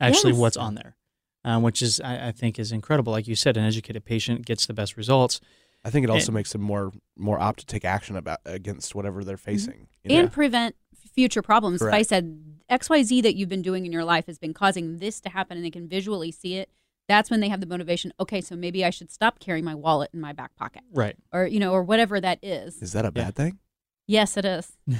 actually 0.00 0.32
Yes. 0.32 0.40
what's 0.40 0.56
on 0.56 0.74
there, 0.74 0.96
um, 1.44 1.62
which 1.62 1.82
is 1.82 2.00
I, 2.00 2.28
I 2.28 2.32
think 2.32 2.58
is 2.58 2.72
incredible. 2.72 3.12
Like 3.12 3.28
you 3.28 3.34
said, 3.36 3.56
an 3.56 3.64
educated 3.64 4.04
patient 4.04 4.44
gets 4.46 4.66
the 4.66 4.74
best 4.74 4.96
results. 4.96 5.40
I 5.84 5.90
think 5.90 6.04
it 6.04 6.10
also 6.10 6.28
And- 6.28 6.34
makes 6.34 6.52
them 6.52 6.62
more 6.62 6.92
more 7.16 7.40
apt 7.40 7.60
to 7.60 7.66
take 7.66 7.84
action 7.84 8.16
about 8.16 8.40
against 8.44 8.94
whatever 8.94 9.22
they're 9.24 9.36
facing. 9.36 9.86
you 10.02 10.16
and 10.16 10.26
know? 10.26 10.32
prevent 10.32 10.74
future 11.14 11.42
problems. 11.42 11.80
If 11.82 11.92
I 11.92 12.02
said 12.02 12.42
XYZ 12.70 13.22
that 13.22 13.34
you've 13.36 13.48
been 13.48 13.62
doing 13.62 13.86
in 13.86 13.92
your 13.92 14.04
life 14.04 14.26
has 14.26 14.38
been 14.38 14.54
causing 14.54 14.98
this 14.98 15.20
to 15.20 15.28
happen 15.30 15.56
and 15.56 15.64
they 15.64 15.70
can 15.70 15.88
visually 15.88 16.30
see 16.32 16.54
it, 16.56 16.70
that's 17.08 17.30
when 17.30 17.40
they 17.40 17.48
have 17.48 17.60
the 17.60 17.66
motivation, 17.66 18.12
okay, 18.20 18.40
so 18.40 18.54
maybe 18.54 18.84
I 18.84 18.90
should 18.90 19.10
stop 19.10 19.38
carrying 19.40 19.64
my 19.64 19.74
wallet 19.74 20.10
in 20.12 20.20
my 20.20 20.32
back 20.32 20.54
pocket 20.56 20.82
Right. 20.92 21.16
or, 21.32 21.46
you 21.46 21.58
know, 21.58 21.72
or 21.72 21.82
whatever 21.82 22.20
that 22.20 22.38
is. 22.42 22.80
is 22.82 22.92
that 22.92 23.04
a 23.04 23.12
Yeah. 23.14 23.24
bad 23.24 23.34
thing? 23.34 23.58
Yes, 24.06 24.36
it 24.36 24.44
is. 24.44 24.72
Do 24.86 24.96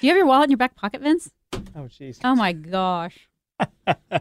you 0.00 0.08
have 0.08 0.16
your 0.16 0.26
wallet 0.26 0.44
in 0.44 0.50
your 0.50 0.58
back 0.58 0.74
pocket, 0.76 1.00
Vince? 1.02 1.30
Oh 1.76 1.88
jeez. 1.88 2.18
Oh 2.24 2.34
my 2.34 2.52
gosh. 2.52 3.28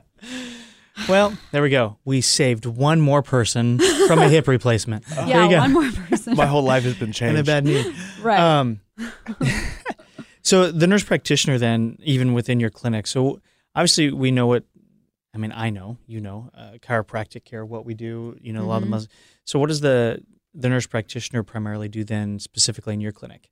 Well, 1.09 1.35
there 1.51 1.63
we 1.63 1.69
go. 1.69 1.97
We 2.05 2.21
saved 2.21 2.65
one 2.65 3.01
more 3.01 3.23
person 3.23 3.79
from 4.07 4.19
a 4.19 4.29
hip 4.29 4.47
replacement. 4.47 5.03
there 5.05 5.27
yeah, 5.27 5.43
you 5.45 5.49
go. 5.51 5.57
one 5.59 5.73
more 5.73 5.91
person. 5.91 6.35
My 6.35 6.45
whole 6.45 6.61
life 6.63 6.83
has 6.83 6.93
been 6.95 7.05
and 7.05 7.13
changed. 7.13 7.39
a 7.39 7.43
bad 7.43 7.65
knee. 7.65 7.91
right. 8.21 8.39
Um, 8.39 8.81
so 10.43 10.71
the 10.71 10.85
nurse 10.87 11.03
practitioner, 11.03 11.57
then, 11.57 11.97
even 12.03 12.33
within 12.33 12.59
your 12.59 12.69
clinic. 12.69 13.07
So 13.07 13.41
obviously, 13.73 14.11
we 14.11 14.29
know 14.31 14.45
what. 14.47 14.63
I 15.33 15.37
mean, 15.37 15.51
I 15.55 15.69
know, 15.69 15.97
you 16.07 16.19
know, 16.19 16.49
uh, 16.53 16.73
chiropractic 16.81 17.45
care, 17.45 17.65
what 17.65 17.85
we 17.85 17.93
do. 17.93 18.35
You 18.41 18.51
know, 18.53 18.63
a 18.63 18.67
lot 18.67 18.77
of 18.77 18.81
the 18.83 18.87
Mhm. 18.87 18.91
mus- 18.91 19.07
So, 19.45 19.59
what 19.59 19.67
does 19.67 19.81
the 19.81 20.23
the 20.53 20.67
nurse 20.67 20.85
practitioner 20.85 21.43
primarily 21.43 21.87
do 21.87 22.03
then, 22.03 22.37
specifically 22.37 22.93
in 22.93 22.99
your 22.99 23.13
clinic? 23.13 23.49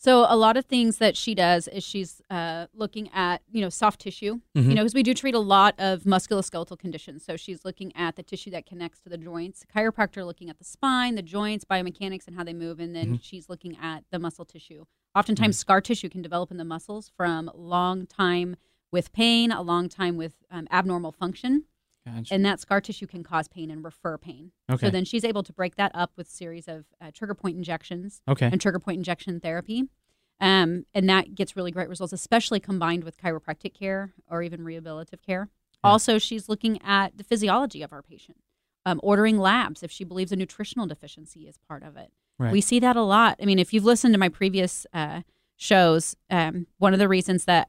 So 0.00 0.24
a 0.28 0.36
lot 0.36 0.56
of 0.56 0.66
things 0.66 0.98
that 0.98 1.16
she 1.16 1.34
does 1.34 1.66
is 1.66 1.82
she's 1.82 2.22
uh, 2.30 2.68
looking 2.72 3.08
at 3.12 3.42
you 3.50 3.60
know 3.60 3.68
soft 3.68 4.00
tissue, 4.00 4.40
Mhm. 4.56 4.68
you 4.68 4.74
know, 4.76 4.82
because 4.82 4.94
we 4.94 5.02
do 5.02 5.12
treat 5.14 5.34
a 5.34 5.40
lot 5.40 5.74
of 5.80 6.04
musculoskeletal 6.04 6.78
conditions. 6.78 7.24
So 7.24 7.36
she's 7.36 7.64
looking 7.64 7.90
at 7.96 8.14
the 8.14 8.22
tissue 8.22 8.50
that 8.52 8.64
connects 8.66 9.00
to 9.00 9.08
the 9.08 9.18
joints. 9.18 9.64
Chiropractor 9.74 10.24
looking 10.24 10.48
at 10.48 10.58
the 10.58 10.64
spine, 10.64 11.16
the 11.16 11.22
joints, 11.22 11.64
biomechanics, 11.64 12.28
and 12.28 12.36
how 12.36 12.44
they 12.44 12.54
move, 12.54 12.78
and 12.78 12.94
then 12.94 13.18
she's 13.20 13.48
looking 13.48 13.76
at 13.82 14.04
the 14.12 14.20
muscle 14.20 14.44
tissue. 14.44 14.84
Oftentimes, 15.16 15.58
scar 15.58 15.80
tissue 15.80 16.08
can 16.08 16.22
develop 16.22 16.52
in 16.52 16.58
the 16.58 16.64
muscles 16.64 17.08
from 17.16 17.50
long 17.52 18.06
time 18.06 18.54
with 18.90 19.12
pain, 19.12 19.52
a 19.52 19.62
long 19.62 19.88
time 19.88 20.16
with 20.16 20.34
um, 20.50 20.66
abnormal 20.70 21.12
function, 21.12 21.64
Gotcha. 22.06 22.34
and 22.34 22.44
that 22.44 22.60
scar 22.60 22.80
tissue 22.80 23.06
can 23.06 23.22
cause 23.22 23.48
pain 23.48 23.70
and 23.70 23.84
refer 23.84 24.16
pain. 24.18 24.52
Okay. 24.70 24.86
So 24.86 24.90
then 24.90 25.04
she's 25.04 25.24
able 25.24 25.42
to 25.42 25.52
break 25.52 25.76
that 25.76 25.92
up 25.94 26.12
with 26.16 26.28
series 26.28 26.68
of 26.68 26.86
uh, 27.00 27.10
trigger 27.12 27.34
point 27.34 27.56
injections 27.56 28.22
okay. 28.28 28.48
and 28.50 28.60
trigger 28.60 28.78
point 28.78 28.98
injection 28.98 29.40
therapy. 29.40 29.84
Um, 30.40 30.86
and 30.94 31.08
that 31.08 31.34
gets 31.34 31.56
really 31.56 31.70
great 31.72 31.88
results, 31.88 32.12
especially 32.12 32.60
combined 32.60 33.04
with 33.04 33.16
chiropractic 33.16 33.74
care 33.74 34.12
or 34.30 34.42
even 34.42 34.60
rehabilitative 34.60 35.20
care. 35.20 35.48
Yeah. 35.84 35.90
Also, 35.90 36.18
she's 36.18 36.48
looking 36.48 36.80
at 36.82 37.16
the 37.18 37.24
physiology 37.24 37.82
of 37.82 37.92
our 37.92 38.02
patient, 38.02 38.38
um, 38.86 39.00
ordering 39.02 39.38
labs 39.38 39.82
if 39.82 39.90
she 39.90 40.04
believes 40.04 40.32
a 40.32 40.36
nutritional 40.36 40.86
deficiency 40.86 41.48
is 41.48 41.56
part 41.56 41.82
of 41.82 41.96
it. 41.96 42.12
Right. 42.38 42.52
We 42.52 42.60
see 42.60 42.78
that 42.80 42.96
a 42.96 43.02
lot. 43.02 43.36
I 43.42 43.46
mean, 43.46 43.58
if 43.58 43.72
you've 43.72 43.84
listened 43.84 44.14
to 44.14 44.18
my 44.18 44.28
previous 44.28 44.86
uh, 44.92 45.22
shows, 45.56 46.14
um, 46.30 46.68
one 46.78 46.92
of 46.92 47.00
the 47.00 47.08
reasons 47.08 47.44
that 47.46 47.68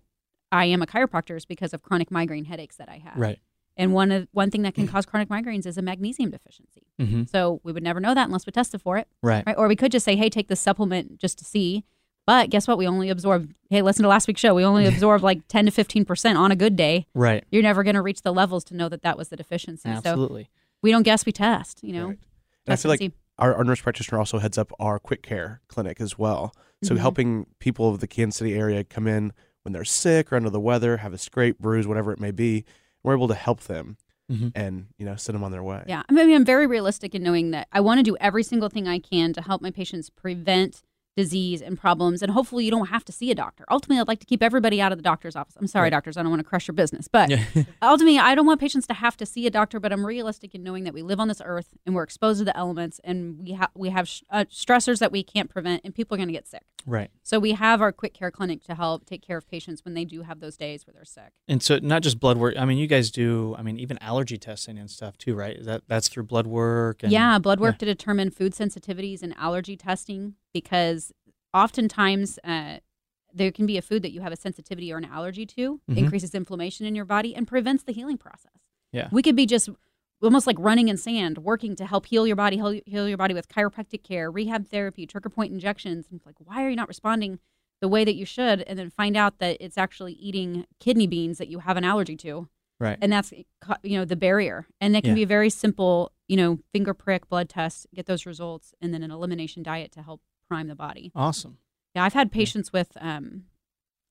I 0.52 0.66
am 0.66 0.82
a 0.82 0.86
chiropractor 0.88 1.36
is 1.38 1.46
because 1.46 1.74
of 1.74 1.82
chronic 1.82 2.12
migraine 2.12 2.46
headaches 2.46 2.78
that 2.78 2.90
I 2.90 2.98
have. 2.98 3.18
Right. 3.18 3.40
And 3.78 3.94
one 3.94 4.12
of 4.12 4.28
one 4.32 4.52
thing 4.52 4.64
that 4.64 4.74
can 4.76 4.88
cause 4.88 5.06
chronic 5.06 5.30
migraines 5.30 5.66
is 5.66 5.78
a 5.78 5.82
magnesium 5.82 6.32
deficiency. 6.32 6.84
Mm-hmm. 7.00 7.24
So 7.32 7.62
we 7.64 7.72
would 7.72 7.84
never 7.84 8.00
know 8.02 8.14
that 8.14 8.26
unless 8.28 8.46
we 8.46 8.52
tested 8.52 8.82
for 8.82 8.98
it, 8.98 9.08
Right. 9.24 9.44
right? 9.48 9.58
Or 9.58 9.68
we 9.70 9.76
could 9.78 9.92
just 9.92 10.04
say, 10.04 10.16
"Hey, 10.18 10.30
take 10.30 10.48
this 10.50 10.60
supplement 10.60 11.18
just 11.18 11.38
to 11.40 11.46
see." 11.46 11.86
But 12.28 12.50
guess 12.50 12.68
what? 12.68 12.78
We 12.78 12.86
only 12.88 13.10
absorb. 13.10 13.52
Hey, 13.70 13.82
listen 13.82 14.04
to 14.04 14.10
last 14.10 14.28
week's 14.28 14.42
show. 14.42 14.54
We 14.54 14.66
only 14.66 14.86
absorb 14.94 15.24
like 15.24 15.48
ten 15.48 15.66
to 15.66 15.72
fifteen 15.72 16.04
percent 16.04 16.38
on 16.38 16.52
a 16.52 16.56
good 16.56 16.76
day. 16.76 17.08
Right. 17.14 17.44
You're 17.52 17.64
never 17.64 17.84
going 17.84 17.96
to 17.96 18.02
reach 18.02 18.22
the 18.24 18.34
levels 18.34 18.64
to 18.66 18.76
know 18.76 18.90
that 18.90 19.02
that 19.04 19.18
was 19.18 19.30
the 19.30 19.38
deficiency. 19.38 19.84
So 19.90 19.96
Absolutely. 19.98 20.50
we 20.82 20.92
don't 20.92 21.04
guess, 21.04 21.26
we 21.26 21.32
test. 21.32 21.82
You 21.84 21.94
know, 21.94 22.06
Correct. 22.08 22.24
And 22.68 22.74
I 22.74 22.76
feel 22.76 22.90
like 22.92 23.12
our, 23.38 23.56
our 23.56 23.64
nurse 23.64 23.80
practitioner 23.82 24.20
also 24.20 24.40
heads 24.40 24.58
up 24.58 24.72
our 24.80 25.00
quick 25.00 25.24
care 25.24 25.62
clinic 25.70 26.02
as 26.02 26.20
well. 26.20 26.54
So 26.84 26.96
Mhm. 26.96 27.00
helping 27.00 27.46
people 27.60 27.90
of 27.90 28.00
the 28.02 28.08
Kansas 28.08 28.38
City 28.40 28.56
area 28.56 28.84
come 28.84 29.08
in 29.08 29.32
when 29.70 29.74
they're 29.74 29.86
sick 29.86 30.34
or 30.34 30.36
under 30.36 30.50
the 30.50 30.60
weather, 30.60 30.98
have 30.98 31.14
a 31.14 31.18
scrape, 31.20 31.60
bruise, 31.60 31.86
whatever 31.86 32.12
it 32.12 32.20
may 32.20 32.32
be, 32.32 32.66
we're 33.04 33.14
able 33.16 33.28
to 33.28 33.36
help 33.36 33.62
them 33.66 33.98
Mhm. 34.32 34.52
and 34.56 34.88
you 34.98 35.06
know 35.06 35.16
send 35.16 35.36
them 35.36 35.44
on 35.44 35.52
their 35.52 35.64
way. 35.64 35.84
Yeah, 35.88 36.02
I 36.10 36.12
mean, 36.14 36.34
I'm 36.36 36.46
very 36.46 36.66
realistic 36.68 37.14
in 37.16 37.22
knowing 37.24 37.52
that 37.52 37.68
I 37.72 37.80
want 37.82 38.00
to 38.00 38.04
do 38.04 38.18
every 38.20 38.42
single 38.44 38.70
thing 38.70 38.88
I 38.88 38.98
can 39.00 39.32
to 39.34 39.42
help 39.42 39.62
my 39.62 39.70
patients 39.72 40.10
prevent 40.10 40.82
disease 41.18 41.62
and 41.62 41.78
problems, 41.78 42.22
and 42.22 42.32
hopefully, 42.32 42.64
you 42.64 42.72
don't 42.72 42.88
have 42.88 43.04
to 43.04 43.12
see 43.12 43.30
a 43.30 43.36
doctor. 43.36 43.66
Ultimately, 43.70 44.00
I'd 44.00 44.08
like 44.08 44.20
to 44.20 44.26
keep 44.26 44.42
everybody 44.42 44.80
out 44.80 44.94
of 44.94 44.98
the 44.98 45.02
doctor's 45.02 45.36
office. 45.36 45.58
I'm 45.60 45.68
sorry, 45.68 45.86
Right. 45.86 45.90
doctors, 45.90 46.16
I 46.16 46.22
don't 46.22 46.30
want 46.30 46.40
to 46.40 46.48
crush 46.48 46.68
your 46.68 46.76
business, 46.76 47.10
but 47.10 47.30
Yeah. 47.30 47.44
ultimately, 47.82 48.18
I 48.20 48.36
don't 48.36 48.46
want 48.46 48.62
patients 48.62 48.88
to 48.88 48.94
have 48.94 49.18
to 49.18 49.26
see 49.26 49.46
a 49.46 49.50
doctor. 49.50 49.80
But 49.82 49.92
I'm 49.92 50.06
realistic 50.06 50.56
in 50.56 50.64
knowing 50.64 50.86
that 50.86 50.94
we 50.94 51.02
live 51.02 51.20
on 51.20 51.28
this 51.28 51.42
earth 51.44 51.74
and 51.86 51.94
we're 51.94 52.04
exposed 52.04 52.40
to 52.40 52.46
the 52.46 52.56
elements, 52.56 53.02
and 53.04 53.40
we 53.40 53.52
have 53.54 53.70
we 53.76 53.90
have 53.90 54.08
sh- 54.08 54.22
uh, 54.30 54.46
stressors 54.50 55.00
that 55.00 55.12
we 55.12 55.24
can't 55.24 55.50
prevent, 55.50 55.82
and 55.84 55.94
people 55.94 56.16
are 56.16 56.18
going 56.20 56.30
to 56.30 56.34
get 56.34 56.48
sick. 56.48 56.64
Right. 56.86 57.10
So 57.24 57.40
we 57.40 57.52
have 57.54 57.82
our 57.82 57.92
quick 57.92 58.14
care 58.14 58.32
clinic 58.32 58.64
to 58.66 58.76
help 58.76 59.06
take 59.06 59.22
care 59.22 59.38
of 59.38 59.48
patients 59.48 59.84
when 59.86 59.94
they 59.94 60.06
do 60.06 60.22
have 60.24 60.40
those 60.40 60.58
days 60.58 60.86
where 60.86 60.94
they're 60.94 61.06
sick. 61.06 61.32
And 61.48 61.62
so 61.62 61.80
not 61.82 62.02
just 62.02 62.20
blood 62.20 62.38
work. 62.38 62.56
I 62.58 62.66
mean, 62.66 62.78
you 62.78 62.88
guys 62.88 63.12
do. 63.12 63.56
I 63.58 63.62
mean, 63.62 63.80
even 63.80 63.98
allergy 64.02 64.38
testing 64.38 64.78
and 64.78 64.90
stuff 64.90 65.18
too, 65.18 65.36
right? 65.36 65.64
That 65.64 65.84
that's 65.88 66.08
through 66.08 66.24
blood 66.24 66.48
work? 66.48 67.04
And, 67.04 67.12
yeah, 67.12 67.38
blood 67.40 67.60
work 67.60 67.78
to 67.80 67.86
determine 67.86 68.32
food 68.32 68.54
sensitivities 68.54 69.22
and 69.22 69.36
allergy 69.38 69.76
testing 69.78 70.36
because 70.54 71.12
oftentimes 71.54 72.40
uh, 72.44 72.78
there 73.34 73.52
can 73.52 73.66
be 73.66 73.78
a 73.78 73.82
food 73.82 74.02
that 74.04 74.12
you 74.12 74.22
have 74.22 74.32
a 74.32 74.36
sensitivity 74.38 74.92
or 74.92 74.98
an 74.98 75.06
allergy 75.06 75.46
to, 75.46 75.80
Mhm. 75.90 75.98
increases 75.98 76.34
inflammation 76.34 76.86
in 76.86 76.96
your 76.96 77.06
body, 77.06 77.36
and 77.36 77.48
prevents 77.48 77.84
the 77.84 77.92
healing 77.92 78.18
process. 78.18 78.52
Yeah. 78.92 79.10
We 79.12 79.22
could 79.22 79.36
be 79.36 79.46
just 79.46 79.70
almost 80.22 80.48
like 80.48 80.58
running 80.60 80.88
in 80.90 80.98
sand, 80.98 81.38
working 81.40 81.76
to 81.78 81.86
help 81.86 82.06
heal 82.08 82.28
your 82.28 82.36
body, 82.36 82.58
heal, 82.58 82.80
heal 82.86 83.08
your 83.08 83.18
body 83.18 83.34
with 83.34 83.48
chiropractic 83.48 84.04
care, 84.04 84.30
rehab 84.30 84.68
therapy, 84.68 85.06
trigger 85.08 85.30
point 85.30 85.52
injections. 85.54 86.08
And 86.10 86.18
it's 86.18 86.26
like, 86.26 86.36
why 86.40 86.64
are 86.64 86.70
you 86.70 86.76
not 86.76 86.88
responding 86.88 87.40
the 87.82 87.88
way 87.88 88.04
that 88.04 88.16
you 88.16 88.26
should? 88.26 88.62
And 88.64 88.78
then 88.78 88.90
find 88.90 89.16
out 89.16 89.40
that 89.40 89.58
it's 89.60 89.78
actually 89.78 90.14
eating 90.14 90.66
kidney 90.80 91.08
beans 91.08 91.38
that 91.38 91.48
you 91.48 91.60
have 91.60 91.78
an 91.78 91.84
allergy 91.86 92.16
to 92.18 92.48
Right. 92.82 92.98
and 93.02 93.12
that's 93.12 93.34
you 93.84 93.98
know 93.98 94.06
the 94.06 94.16
barrier 94.16 94.66
and 94.80 94.96
that 94.96 95.02
can 95.04 95.10
Yeah. 95.10 95.16
be 95.16 95.24
a 95.24 95.28
very 95.28 95.50
simple 95.50 96.14
you 96.30 96.38
know 96.38 96.60
finger 96.72 96.94
prick 96.94 97.28
blood 97.28 97.50
test 97.50 97.86
get 97.94 98.06
those 98.06 98.26
results 98.26 98.74
and 98.80 98.94
then 98.94 99.04
an 99.04 99.12
elimination 99.12 99.64
diet 99.64 99.92
to 99.94 100.02
help 100.02 100.22
prime 100.48 100.70
the 100.70 100.76
body 100.76 101.12
awesome. 101.14 101.58
yeah 101.94 102.06
i've 102.06 102.14
had 102.14 102.32
patients 102.32 102.72
with 102.72 102.92
um, 103.02 103.44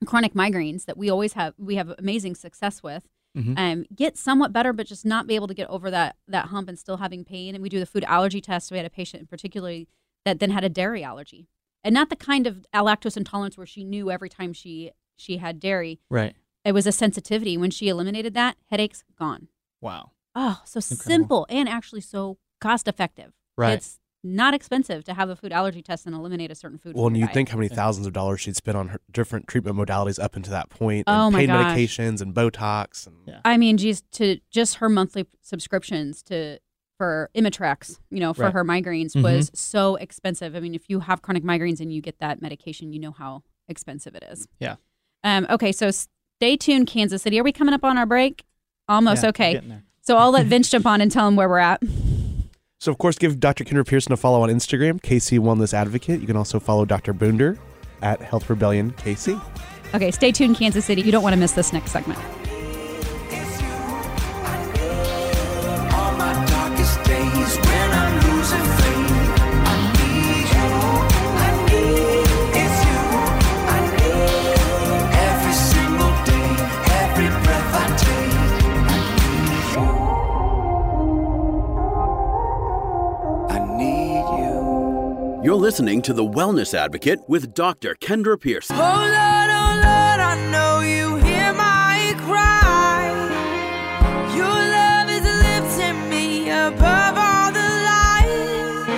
chronic 0.05 0.35
migraines 0.35 0.85
that 0.85 0.99
we 0.99 1.09
always 1.09 1.33
have 1.33 1.55
we 1.57 1.77
have 1.77 1.95
amazing 1.99 2.35
success 2.35 2.83
with 2.83 3.09
Mhm. 3.39 3.59
um, 3.59 3.85
get 3.95 4.17
somewhat 4.19 4.53
better 4.53 4.73
but 4.73 4.87
just 4.87 5.07
not 5.07 5.27
be 5.27 5.35
able 5.37 5.47
to 5.47 5.55
get 5.55 5.69
over 5.71 5.91
that 5.91 6.17
that 6.27 6.47
hump 6.47 6.69
and 6.69 6.79
still 6.79 6.97
having 6.97 7.25
pain 7.25 7.55
and 7.55 7.63
we 7.63 7.69
do 7.69 7.79
the 7.79 7.87
food 7.87 8.05
allergy 8.05 8.41
test 8.41 8.71
we 8.71 8.77
had 8.77 8.87
a 8.87 8.91
patient 8.91 9.21
in 9.21 9.27
particular 9.27 9.85
that 10.25 10.41
then 10.41 10.51
had 10.51 10.65
a 10.65 10.69
dairy 10.69 11.03
allergy 11.05 11.47
and 11.85 11.95
not 11.95 12.11
the 12.11 12.17
kind 12.17 12.47
of 12.47 12.67
lactose 12.75 13.17
intolerance 13.17 13.57
where 13.57 13.67
she 13.67 13.85
knew 13.85 14.11
every 14.11 14.29
time 14.29 14.53
she 14.53 14.91
she 15.17 15.37
had 15.39 15.61
dairy 15.61 16.01
Right. 16.11 16.35
it 16.65 16.73
was 16.73 16.87
a 16.87 16.93
sensitivity 16.93 17.57
when 17.57 17.71
she 17.71 17.89
eliminated 17.89 18.35
that 18.35 18.57
headaches 18.71 19.05
gone 19.19 19.49
Wow. 19.81 20.11
Oh, 20.35 20.61
so 20.65 20.79
Incredible. 20.79 20.99
simple 21.05 21.47
and 21.49 21.69
actually 21.69 22.01
so 22.01 22.39
cost 22.61 22.89
effective. 22.89 23.33
Right. 23.57 23.75
It's 23.75 24.01
not 24.35 24.55
expensive 24.55 25.05
to 25.05 25.15
have 25.15 25.29
a 25.31 25.37
food 25.37 25.53
allergy 25.53 25.83
test 25.83 26.07
and 26.07 26.15
eliminate 26.15 26.51
a 26.51 26.55
certain 26.55 26.79
food. 26.79 26.95
Well, 26.95 27.05
from 27.07 27.15
and 27.15 27.17
you 27.21 27.27
diet. 27.27 27.35
think 27.35 27.49
how 27.51 27.57
many 27.57 27.69
thousands 27.69 28.07
of 28.07 28.13
dollars 28.13 28.41
she'd 28.41 28.57
spent 28.57 28.77
on 28.77 28.89
her 28.89 29.01
different 29.11 29.49
treatment 29.49 29.77
modalities 29.77 30.23
up 30.23 30.37
until 30.37 30.53
that 30.53 30.69
point, 30.71 31.05
Oh 31.07 31.27
and 31.27 31.33
my 31.33 31.39
pain 31.41 31.49
gosh. 31.49 31.75
medications 31.77 32.21
and 32.21 32.35
Botox, 32.35 33.07
and 33.07 33.17
Yeah. 33.27 33.41
I 33.45 33.57
mean, 33.57 33.77
geez, 33.77 34.03
to 34.13 34.39
just 34.51 34.77
her 34.77 34.89
monthly 34.89 35.27
subscriptions 35.43 36.23
to 36.25 36.59
for 36.97 37.31
Imitrex, 37.35 38.01
you 38.11 38.19
know, 38.19 38.35
for 38.35 38.43
Right. 38.43 38.53
her 38.53 38.65
migraines 38.65 39.13
Mhm. 39.13 39.23
was 39.23 39.53
so 39.55 39.95
expensive. 39.97 40.57
I 40.57 40.61
mean, 40.61 40.75
if 40.75 40.89
you 40.91 40.99
have 41.01 41.23
chronic 41.23 41.45
migraines 41.45 41.79
and 41.81 41.93
you 41.93 42.01
get 42.03 42.19
that 42.19 42.43
medication, 42.43 42.93
you 42.93 42.99
know 42.99 43.13
how 43.13 43.45
expensive 43.69 44.17
it 44.17 44.25
is. 44.25 44.49
Yeah. 44.59 44.77
Um. 45.23 45.47
Okay. 45.49 45.71
So 45.71 45.91
stay 45.93 46.57
tuned, 46.57 46.89
Kansas 46.89 47.23
City. 47.23 47.39
Are 47.39 47.45
we 47.45 47.53
coming 47.53 47.73
up 47.73 47.85
on 47.85 47.97
our 47.99 48.07
break? 48.07 48.45
Almost. 48.89 49.23
Yeah, 49.23 49.29
okay. 49.29 49.61
So 50.01 50.17
I'll 50.17 50.33
let 50.33 50.47
Vince 50.53 50.71
jump 50.71 50.87
on 50.87 51.01
and 51.01 51.11
tell 51.13 51.29
him 51.29 51.37
where 51.37 51.49
we're 51.49 51.59
at. 51.59 51.81
So, 52.81 52.93
of 52.93 52.99
course, 52.99 53.19
give 53.19 53.41
Dr. 53.41 53.65
Kendra 53.65 53.87
Pearson 53.87 54.13
a 54.13 54.17
follow 54.17 54.43
on 54.43 54.51
Instagram, 54.51 55.01
KC 55.01 55.41
Wellness 55.41 55.75
Advocate. 55.75 56.21
You 56.21 56.27
can 56.27 56.37
also 56.37 56.61
follow 56.61 56.85
Dr. 56.85 57.13
Boonder 57.13 57.59
at 58.03 58.21
Health 58.21 58.49
Rebellion 58.49 58.93
KC. 58.93 59.41
Okay. 59.95 60.11
Stay 60.13 60.31
tuned, 60.31 60.57
Kansas 60.57 60.85
City. 60.85 61.03
You 61.03 61.11
don't 61.11 61.23
want 61.23 61.35
to 61.35 61.41
miss 61.41 61.53
this 61.53 61.73
next 61.73 61.91
segment. 61.91 62.19
You're 85.49 85.57
listening 85.57 86.03
to 86.03 86.13
The 86.13 86.23
Wellness 86.23 86.75
Advocate 86.75 87.21
with 87.27 87.55
Dr. 87.55 87.95
Kendra 87.95 88.39
Pearson. 88.39 88.77
Oh 88.77 88.83
Lord, 88.83 89.09
oh 89.09 89.73
Lord, 89.77 90.21
I 90.21 90.37
know 90.53 90.81
you 90.81 91.17
hear 91.25 91.55
my 91.55 92.15
cry. 92.19 93.09
Your 94.37 94.45
love 94.45 95.09
is 95.09 95.23
lifting 95.23 96.11
me 96.11 96.51
above 96.51 97.17
all 97.17 97.51
the 97.51 97.61
lies. 97.89 98.89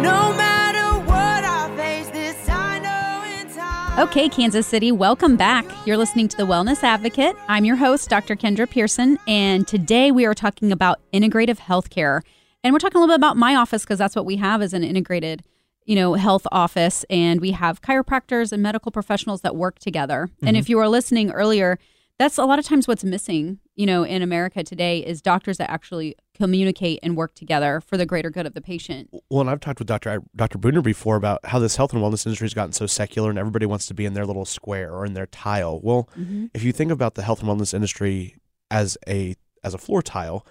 No 0.00 0.32
matter 0.36 0.96
what 1.10 1.42
I 1.42 1.74
face, 1.76 2.08
this 2.10 2.48
I 2.48 2.78
know 2.78 3.24
in 3.40 3.52
time. 3.52 3.98
Okay, 3.98 4.28
Kansas 4.28 4.64
City, 4.64 4.92
welcome 4.92 5.34
back. 5.34 5.66
You're 5.84 5.96
listening 5.96 6.28
to 6.28 6.36
The 6.36 6.46
Wellness 6.46 6.84
Advocate. 6.84 7.34
I'm 7.48 7.64
your 7.64 7.74
host, 7.74 8.08
Dr. 8.08 8.36
Kendra 8.36 8.70
Pearson, 8.70 9.18
and 9.26 9.66
today 9.66 10.12
we 10.12 10.24
are 10.24 10.34
talking 10.34 10.70
about 10.70 11.00
integrative 11.12 11.58
healthcare. 11.58 12.22
And 12.64 12.72
we're 12.72 12.80
talking 12.80 12.96
a 12.96 13.00
little 13.00 13.12
bit 13.12 13.20
about 13.20 13.36
my 13.36 13.54
office 13.54 13.82
because 13.82 13.98
that's 13.98 14.16
what 14.16 14.26
we 14.26 14.36
have 14.36 14.62
as 14.62 14.72
an 14.72 14.82
integrated, 14.82 15.44
you 15.84 15.94
know, 15.94 16.14
health 16.14 16.46
office. 16.50 17.04
And 17.08 17.40
we 17.40 17.52
have 17.52 17.82
chiropractors 17.82 18.52
and 18.52 18.62
medical 18.62 18.90
professionals 18.90 19.42
that 19.42 19.56
work 19.56 19.78
together. 19.78 20.28
And 20.42 20.50
mm-hmm. 20.50 20.56
if 20.56 20.68
you 20.68 20.76
were 20.76 20.88
listening 20.88 21.30
earlier, 21.30 21.78
that's 22.18 22.36
a 22.36 22.44
lot 22.44 22.58
of 22.58 22.64
times 22.64 22.88
what's 22.88 23.04
missing, 23.04 23.60
you 23.76 23.86
know, 23.86 24.02
in 24.02 24.22
America 24.22 24.64
today 24.64 24.98
is 24.98 25.22
doctors 25.22 25.58
that 25.58 25.70
actually 25.70 26.16
communicate 26.34 26.98
and 27.00 27.16
work 27.16 27.34
together 27.34 27.80
for 27.80 27.96
the 27.96 28.04
greater 28.04 28.28
good 28.28 28.44
of 28.44 28.54
the 28.54 28.60
patient. 28.60 29.08
Well, 29.30 29.40
and 29.40 29.48
I've 29.48 29.60
talked 29.60 29.78
with 29.78 29.86
Dr. 29.86 30.10
I- 30.10 30.26
Dr. 30.34 30.58
Boonder 30.58 30.82
before 30.82 31.14
about 31.14 31.46
how 31.46 31.60
this 31.60 31.76
health 31.76 31.92
and 31.92 32.02
wellness 32.02 32.26
industry 32.26 32.46
has 32.46 32.54
gotten 32.54 32.72
so 32.72 32.86
secular 32.86 33.30
and 33.30 33.38
everybody 33.38 33.66
wants 33.66 33.86
to 33.86 33.94
be 33.94 34.04
in 34.04 34.14
their 34.14 34.26
little 34.26 34.44
square 34.44 34.92
or 34.92 35.06
in 35.06 35.14
their 35.14 35.26
tile. 35.26 35.80
Well, 35.80 36.08
mm-hmm. 36.18 36.46
if 36.54 36.64
you 36.64 36.72
think 36.72 36.90
about 36.90 37.14
the 37.14 37.22
health 37.22 37.40
and 37.40 37.48
wellness 37.48 37.72
industry 37.72 38.34
as 38.68 38.98
a 39.06 39.36
as 39.62 39.74
a 39.74 39.78
floor 39.78 40.02
tile, 40.02 40.44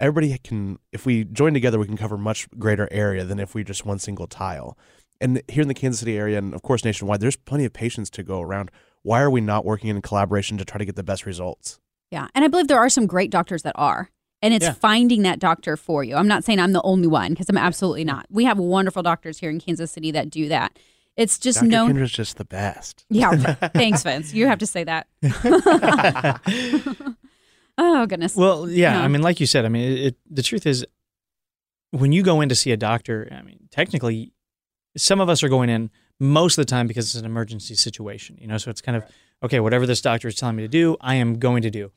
everybody 0.00 0.36
can 0.38 0.78
if 0.92 1.06
we 1.06 1.24
join 1.24 1.54
together 1.54 1.78
we 1.78 1.86
can 1.86 1.96
cover 1.96 2.16
much 2.18 2.48
greater 2.58 2.88
area 2.90 3.24
than 3.24 3.38
if 3.38 3.54
we 3.54 3.62
just 3.62 3.84
one 3.86 3.98
single 3.98 4.26
tile. 4.26 4.76
And 5.20 5.42
here 5.48 5.62
in 5.62 5.68
the 5.68 5.74
Kansas 5.74 6.00
City 6.00 6.16
area 6.16 6.38
and 6.38 6.54
of 6.54 6.62
course 6.62 6.84
nationwide, 6.84 7.20
there's 7.20 7.36
plenty 7.36 7.64
of 7.66 7.72
patients 7.72 8.08
to 8.10 8.22
go 8.22 8.40
around. 8.40 8.70
Why 9.02 9.20
are 9.20 9.30
we 9.30 9.40
not 9.40 9.64
working 9.64 9.90
in 9.90 10.00
collaboration 10.02 10.58
to 10.58 10.64
try 10.64 10.78
to 10.78 10.84
get 10.84 10.96
the 10.96 11.02
best 11.02 11.26
results? 11.26 11.78
Yeah. 12.10 12.28
And 12.34 12.44
I 12.44 12.48
believe 12.48 12.68
there 12.68 12.78
are 12.78 12.88
some 12.88 13.06
great 13.06 13.30
doctors 13.30 13.62
that 13.62 13.74
are. 13.76 14.10
And 14.42 14.54
it's 14.54 14.64
Yeah. 14.64 14.72
finding 14.72 15.20
that 15.22 15.38
doctor 15.38 15.76
for 15.76 16.02
you. 16.02 16.16
I'm 16.16 16.26
not 16.28 16.44
saying 16.44 16.58
I'm 16.58 16.72
the 16.72 16.80
only 16.82 17.06
one 17.06 17.32
because 17.32 17.48
I'm 17.50 17.58
absolutely 17.58 18.04
not. 18.04 18.26
We 18.30 18.44
have 18.44 18.58
wonderful 18.58 19.02
doctors 19.02 19.38
here 19.38 19.50
in 19.50 19.60
Kansas 19.60 19.90
City 19.92 20.10
that 20.12 20.30
do 20.30 20.48
that. 20.48 20.78
It's 21.16 21.38
just 21.38 21.58
Dr. 21.58 21.68
known. 21.68 21.92
Kendra's 21.92 22.12
just 22.12 22.38
the 22.38 22.46
best. 22.46 23.04
Yeah. 23.10 23.32
Thanks, 23.74 24.02
Vince. 24.02 24.32
You 24.32 24.46
have 24.46 24.58
to 24.60 24.66
say 24.66 24.84
that. 24.84 25.06
oh, 27.80 28.06
goodness. 28.06 28.36
Well, 28.36 28.68
yeah, 28.70 28.92
Yeah. 28.98 29.02
I 29.02 29.08
mean, 29.08 29.22
like 29.22 29.40
you 29.40 29.46
said, 29.46 29.64
I 29.64 29.68
mean, 29.68 29.90
it, 29.90 29.98
it, 30.08 30.16
the 30.30 30.42
truth 30.42 30.66
is, 30.66 30.86
when 31.90 32.12
you 32.12 32.22
go 32.22 32.40
in 32.40 32.48
to 32.48 32.54
see 32.54 32.70
a 32.70 32.76
doctor, 32.76 33.28
I 33.32 33.42
mean, 33.42 33.68
technically, 33.72 34.32
some 34.96 35.20
of 35.20 35.28
us 35.28 35.42
are 35.42 35.48
going 35.48 35.68
in 35.70 35.90
most 36.20 36.56
of 36.58 36.64
the 36.64 36.70
time 36.70 36.86
because 36.86 37.06
it's 37.06 37.16
an 37.16 37.24
emergency 37.24 37.74
situation. 37.74 38.36
You 38.40 38.46
know, 38.46 38.58
so 38.58 38.70
it's 38.70 38.80
kind 38.80 38.96
of 38.96 39.04
okay. 39.42 39.58
Whatever 39.60 39.86
this 39.86 40.00
doctor 40.00 40.28
is 40.28 40.34
telling 40.36 40.56
me 40.56 40.62
to 40.62 40.68
do, 40.68 40.96
I 41.00 41.16
am 41.16 41.38
going 41.38 41.62
to 41.62 41.70
do, 41.70 41.90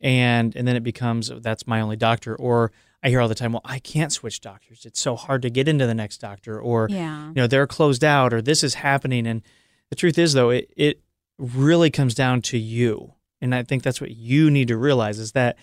and 0.00 0.54
and 0.56 0.66
then 0.68 0.76
it 0.76 0.82
becomes 0.82 1.30
oh, 1.30 1.38
that's 1.38 1.66
my 1.66 1.80
only 1.80 1.96
doctor. 1.96 2.34
Or 2.36 2.72
I 3.02 3.08
hear 3.10 3.20
all 3.20 3.28
the 3.28 3.34
time, 3.34 3.52
well, 3.52 3.62
I 3.64 3.78
can't 3.78 4.12
switch 4.12 4.40
doctors. 4.40 4.84
It's 4.84 5.00
so 5.00 5.14
hard 5.16 5.42
to 5.42 5.50
get 5.50 5.68
into 5.68 5.86
the 5.86 5.94
next 5.94 6.18
doctor, 6.18 6.60
or 6.60 6.88
Yeah. 6.90 7.28
you 7.28 7.34
know 7.36 7.46
they're 7.46 7.66
closed 7.66 8.04
out, 8.04 8.34
or 8.34 8.42
this 8.42 8.62
is 8.64 8.74
happening. 8.74 9.26
And 9.26 9.42
the 9.90 9.96
truth 9.96 10.18
is, 10.18 10.32
though, 10.34 10.50
it 10.50 10.70
it 10.76 11.00
really 11.38 11.90
comes 11.90 12.14
down 12.14 12.42
to 12.42 12.58
you, 12.58 13.14
and 13.40 13.54
I 13.54 13.62
think 13.62 13.82
that's 13.82 14.00
what 14.00 14.10
you 14.10 14.50
need 14.50 14.68
to 14.68 14.76
realize 14.76 15.18
is 15.18 15.32
that 15.32 15.56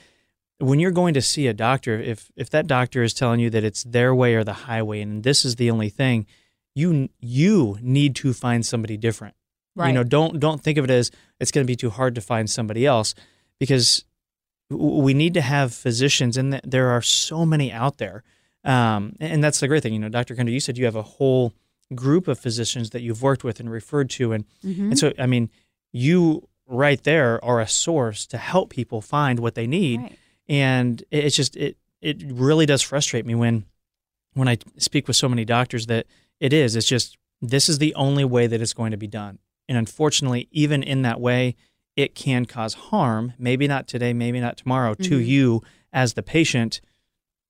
when 0.59 0.79
you're 0.79 0.91
going 0.91 1.13
to 1.15 1.21
see 1.21 1.47
a 1.47 1.53
doctor, 1.53 1.99
if 1.99 2.31
if 2.35 2.49
that 2.51 2.67
doctor 2.67 3.03
is 3.03 3.13
telling 3.13 3.39
you 3.39 3.49
that 3.49 3.63
it's 3.63 3.83
their 3.83 4.15
way 4.15 4.35
or 4.35 4.43
the 4.43 4.53
highway, 4.53 5.01
and 5.01 5.23
this 5.23 5.43
is 5.45 5.55
the 5.57 5.69
only 5.71 5.89
thing, 5.89 6.25
you 6.73 7.09
you 7.19 7.77
need 7.81 8.15
to 8.17 8.33
find 8.33 8.65
somebody 8.65 8.97
different. 8.97 9.35
Right. 9.75 9.87
You 9.89 9.93
know, 9.93 10.03
don't 10.03 10.39
don't 10.39 10.61
think 10.61 10.77
of 10.77 10.85
it 10.85 10.91
as 10.91 11.11
it's 11.39 11.51
going 11.51 11.65
to 11.65 11.71
be 11.71 11.75
too 11.75 11.89
hard 11.89 12.15
to 12.15 12.21
find 12.21 12.49
somebody 12.49 12.85
else, 12.85 13.13
because 13.59 14.05
we 14.69 15.13
need 15.13 15.33
to 15.33 15.41
have 15.41 15.73
physicians, 15.73 16.37
and 16.37 16.53
there 16.63 16.89
are 16.89 17.01
so 17.01 17.45
many 17.45 17.71
out 17.71 17.97
there. 17.97 18.23
Um, 18.63 19.15
and 19.19 19.43
that's 19.43 19.59
the 19.59 19.67
great 19.67 19.83
thing, 19.83 19.93
you 19.93 19.99
know, 19.99 20.09
Dr. 20.09 20.33
Kendra, 20.35 20.51
you 20.51 20.59
said 20.59 20.75
you 20.75 20.85
have 20.85 20.95
a 20.95 21.03
whole 21.03 21.53
group 21.93 22.27
of 22.27 22.39
physicians 22.39 22.89
that 22.91 23.01
you've 23.01 23.21
worked 23.21 23.43
with 23.43 23.59
and 23.59 23.69
referred 23.69 24.09
to, 24.11 24.31
and 24.31 24.45
Mhm. 24.63 24.79
and 24.91 24.97
so 24.97 25.13
I 25.19 25.27
mean, 25.27 25.51
you 25.91 26.47
right 26.67 27.03
there 27.03 27.43
are 27.43 27.59
a 27.61 27.67
source 27.67 28.25
to 28.27 28.37
help 28.37 28.69
people 28.69 29.01
find 29.01 29.39
what 29.39 29.55
they 29.55 29.67
need 29.67 29.99
Right. 30.01 30.19
and 30.47 31.01
it- 31.11 31.25
it's 31.25 31.35
just 31.35 31.55
it 31.55 31.77
it 32.01 32.21
really 32.25 32.65
does 32.65 32.81
frustrate 32.81 33.25
me 33.25 33.35
when 33.35 33.65
when 34.33 34.47
I 34.47 34.57
speak 34.77 35.07
with 35.07 35.15
so 35.15 35.29
many 35.29 35.45
doctors 35.45 35.85
that 35.87 36.05
it 36.39 36.53
is 36.53 36.75
it's 36.75 36.87
just 36.87 37.17
this 37.41 37.69
is 37.69 37.77
the 37.77 37.93
only 37.95 38.25
way 38.25 38.47
that 38.47 38.61
it's 38.61 38.73
going 38.73 38.91
to 38.91 38.97
be 38.97 39.07
done 39.07 39.39
and 39.69 39.77
unfortunately 39.77 40.47
even 40.51 40.81
in 40.83 41.03
that 41.03 41.19
way 41.21 41.55
it 41.95 42.15
can 42.15 42.45
cause 42.45 42.73
harm 42.73 43.33
maybe 43.37 43.67
not 43.67 43.87
today 43.87 44.11
maybe 44.13 44.39
not 44.39 44.57
tomorrow 44.57 44.93
to 44.95 45.19
Mhm. 45.19 45.25
you 45.27 45.63
as 45.93 46.13
the 46.13 46.23
patient 46.23 46.81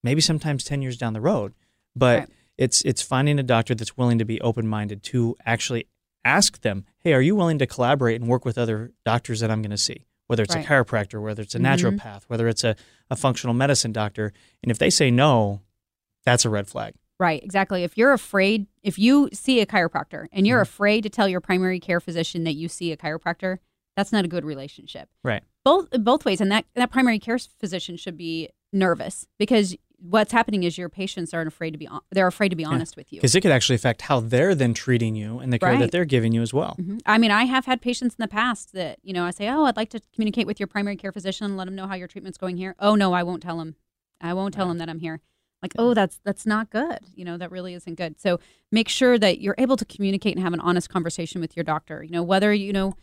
maybe 0.04 0.22
sometimes 0.22 0.64
10 0.64 0.82
years 0.82 0.98
down 0.98 1.14
the 1.14 1.22
road 1.22 1.54
but 1.96 2.20
Right. 2.20 2.30
it's 2.58 2.82
it's 2.84 3.02
finding 3.02 3.40
a 3.40 3.44
doctor 3.44 3.74
that's 3.74 3.98
willing 3.98 4.20
to 4.20 4.26
be 4.26 4.40
open-minded 4.42 5.02
to 5.04 5.36
actually 5.46 5.88
ask 6.26 6.62
them 6.62 6.84
hey 7.00 7.14
are 7.14 7.22
you 7.22 7.36
willing 7.36 7.60
to 7.60 7.66
collaborate 7.68 8.20
and 8.20 8.30
work 8.30 8.44
with 8.44 8.58
other 8.58 8.92
doctors 9.06 9.40
that 9.40 9.50
i'm 9.52 9.62
going 9.62 9.72
to 9.72 9.78
see 9.78 10.06
whether 10.28 10.42
it's 10.44 10.56
Right. 10.56 10.66
a 10.66 10.68
chiropractor 10.68 11.22
whether 11.22 11.44
it's 11.44 11.56
a 11.56 11.60
Mhm. 11.60 11.78
naturopath 12.00 12.24
whether 12.28 12.48
it's 12.48 12.64
a, 12.64 12.76
a 13.10 13.16
functional 13.16 13.54
medicine 13.54 13.92
doctor 13.94 14.34
and 14.64 14.72
if 14.72 14.78
they 14.80 14.90
say 14.90 15.12
no 15.12 15.62
that's 16.26 16.44
a 16.44 16.50
red 16.50 16.68
flag 16.68 16.96
Right, 17.18 17.42
exactly. 17.42 17.86
If 17.86 17.98
you're 17.98 18.12
afraid, 18.12 18.68
if 18.84 19.00
you 19.00 19.30
see 19.32 19.62
a 19.62 19.66
chiropractor 19.66 20.26
and 20.34 20.46
you're 20.46 20.60
Mhm. 20.60 20.64
afraid 20.64 21.04
to 21.04 21.10
tell 21.10 21.30
your 21.30 21.40
primary 21.40 21.80
care 21.80 22.02
physician 22.02 22.44
that 22.44 22.56
you 22.56 22.68
see 22.68 22.92
a 22.92 22.98
chiropractor, 22.98 23.60
that's 23.96 24.12
not 24.12 24.26
a 24.26 24.28
good 24.28 24.44
relationship. 24.44 25.08
Right. 25.24 25.42
Both 25.64 25.92
both 25.92 26.26
ways, 26.26 26.42
and 26.42 26.52
that 26.52 26.66
that 26.76 26.92
primary 26.92 27.18
care 27.20 27.40
physician 27.40 27.96
should 27.96 28.18
be 28.18 28.50
nervous 28.74 29.28
because 29.40 29.78
what's 30.00 30.32
happening 30.32 30.64
is 30.64 30.78
your 30.78 30.90
patients 30.90 31.34
aren't 31.34 31.48
afraid 31.48 31.72
to 31.72 31.78
be 31.78 31.86
hon- 31.86 32.02
they're 32.12 32.28
afraid 32.28 32.50
to 32.50 32.56
be 32.56 32.66
honest 32.66 32.96
with 32.96 33.12
you. 33.12 33.18
because 33.20 33.34
it 33.36 33.42
could 33.42 33.52
actually 33.52 33.76
affect 33.76 34.02
how 34.04 34.20
they're 34.20 34.54
then 34.56 34.74
treating 34.74 35.16
you 35.16 35.40
and 35.40 35.52
the 35.54 35.60
care 35.60 35.70
Right. 35.72 35.80
that 35.80 35.92
they're 35.92 36.06
giving 36.06 36.32
you 36.34 36.42
as 36.42 36.54
well 36.54 36.76
Mhm. 36.80 37.02
I 37.06 37.18
mean, 37.18 37.32
I 37.32 37.46
have 37.46 37.66
had 37.66 37.82
patients 37.82 38.16
in 38.16 38.22
the 38.22 38.28
past 38.28 38.74
that 38.74 39.00
you 39.04 39.14
know 39.14 39.26
I 39.26 39.32
say, 39.32 39.48
"Oh, 39.50 39.64
I'd 39.66 39.78
like 39.78 39.90
to 39.92 40.02
communicate 40.14 40.48
with 40.48 40.60
your 40.60 40.68
primary 40.68 40.96
care 40.96 41.12
physician, 41.12 41.56
let 41.58 41.66
them 41.66 41.76
know 41.76 41.88
how 41.88 41.96
your 41.96 42.08
treatment's 42.08 42.38
going 42.38 42.58
here." 42.58 42.76
Oh 42.80 42.96
no, 42.96 43.14
I 43.14 43.24
won't 43.24 43.42
tell 43.44 43.58
them 43.58 43.76
I 44.22 44.34
won't 44.34 44.54
tell 44.54 44.66
Right. 44.66 44.72
him 44.72 44.78
that 44.80 44.90
I'm 44.90 45.00
here. 45.00 45.20
Like, 45.62 45.74
oh, 45.78 45.94
that's 45.94 46.20
that's 46.24 46.46
not 46.46 46.70
good. 46.70 47.00
You 47.16 47.26
know, 47.26 47.38
that 47.38 47.52
really 47.52 47.74
isn't 47.74 47.96
good. 47.96 48.20
So 48.20 48.40
make 48.72 48.88
sure 48.90 49.18
that 49.18 49.42
you're 49.42 49.56
able 49.58 49.78
to 49.78 49.86
communicate 49.86 50.36
and 50.36 50.44
have 50.44 50.54
an 50.54 50.60
honest 50.60 50.90
conversation 50.90 51.42
with 51.42 51.56
your 51.56 51.64
doctor. 51.64 52.04
You 52.04 52.12
know, 52.12 52.24
whether 52.24 52.54
you 52.54 52.72
know 52.74 52.94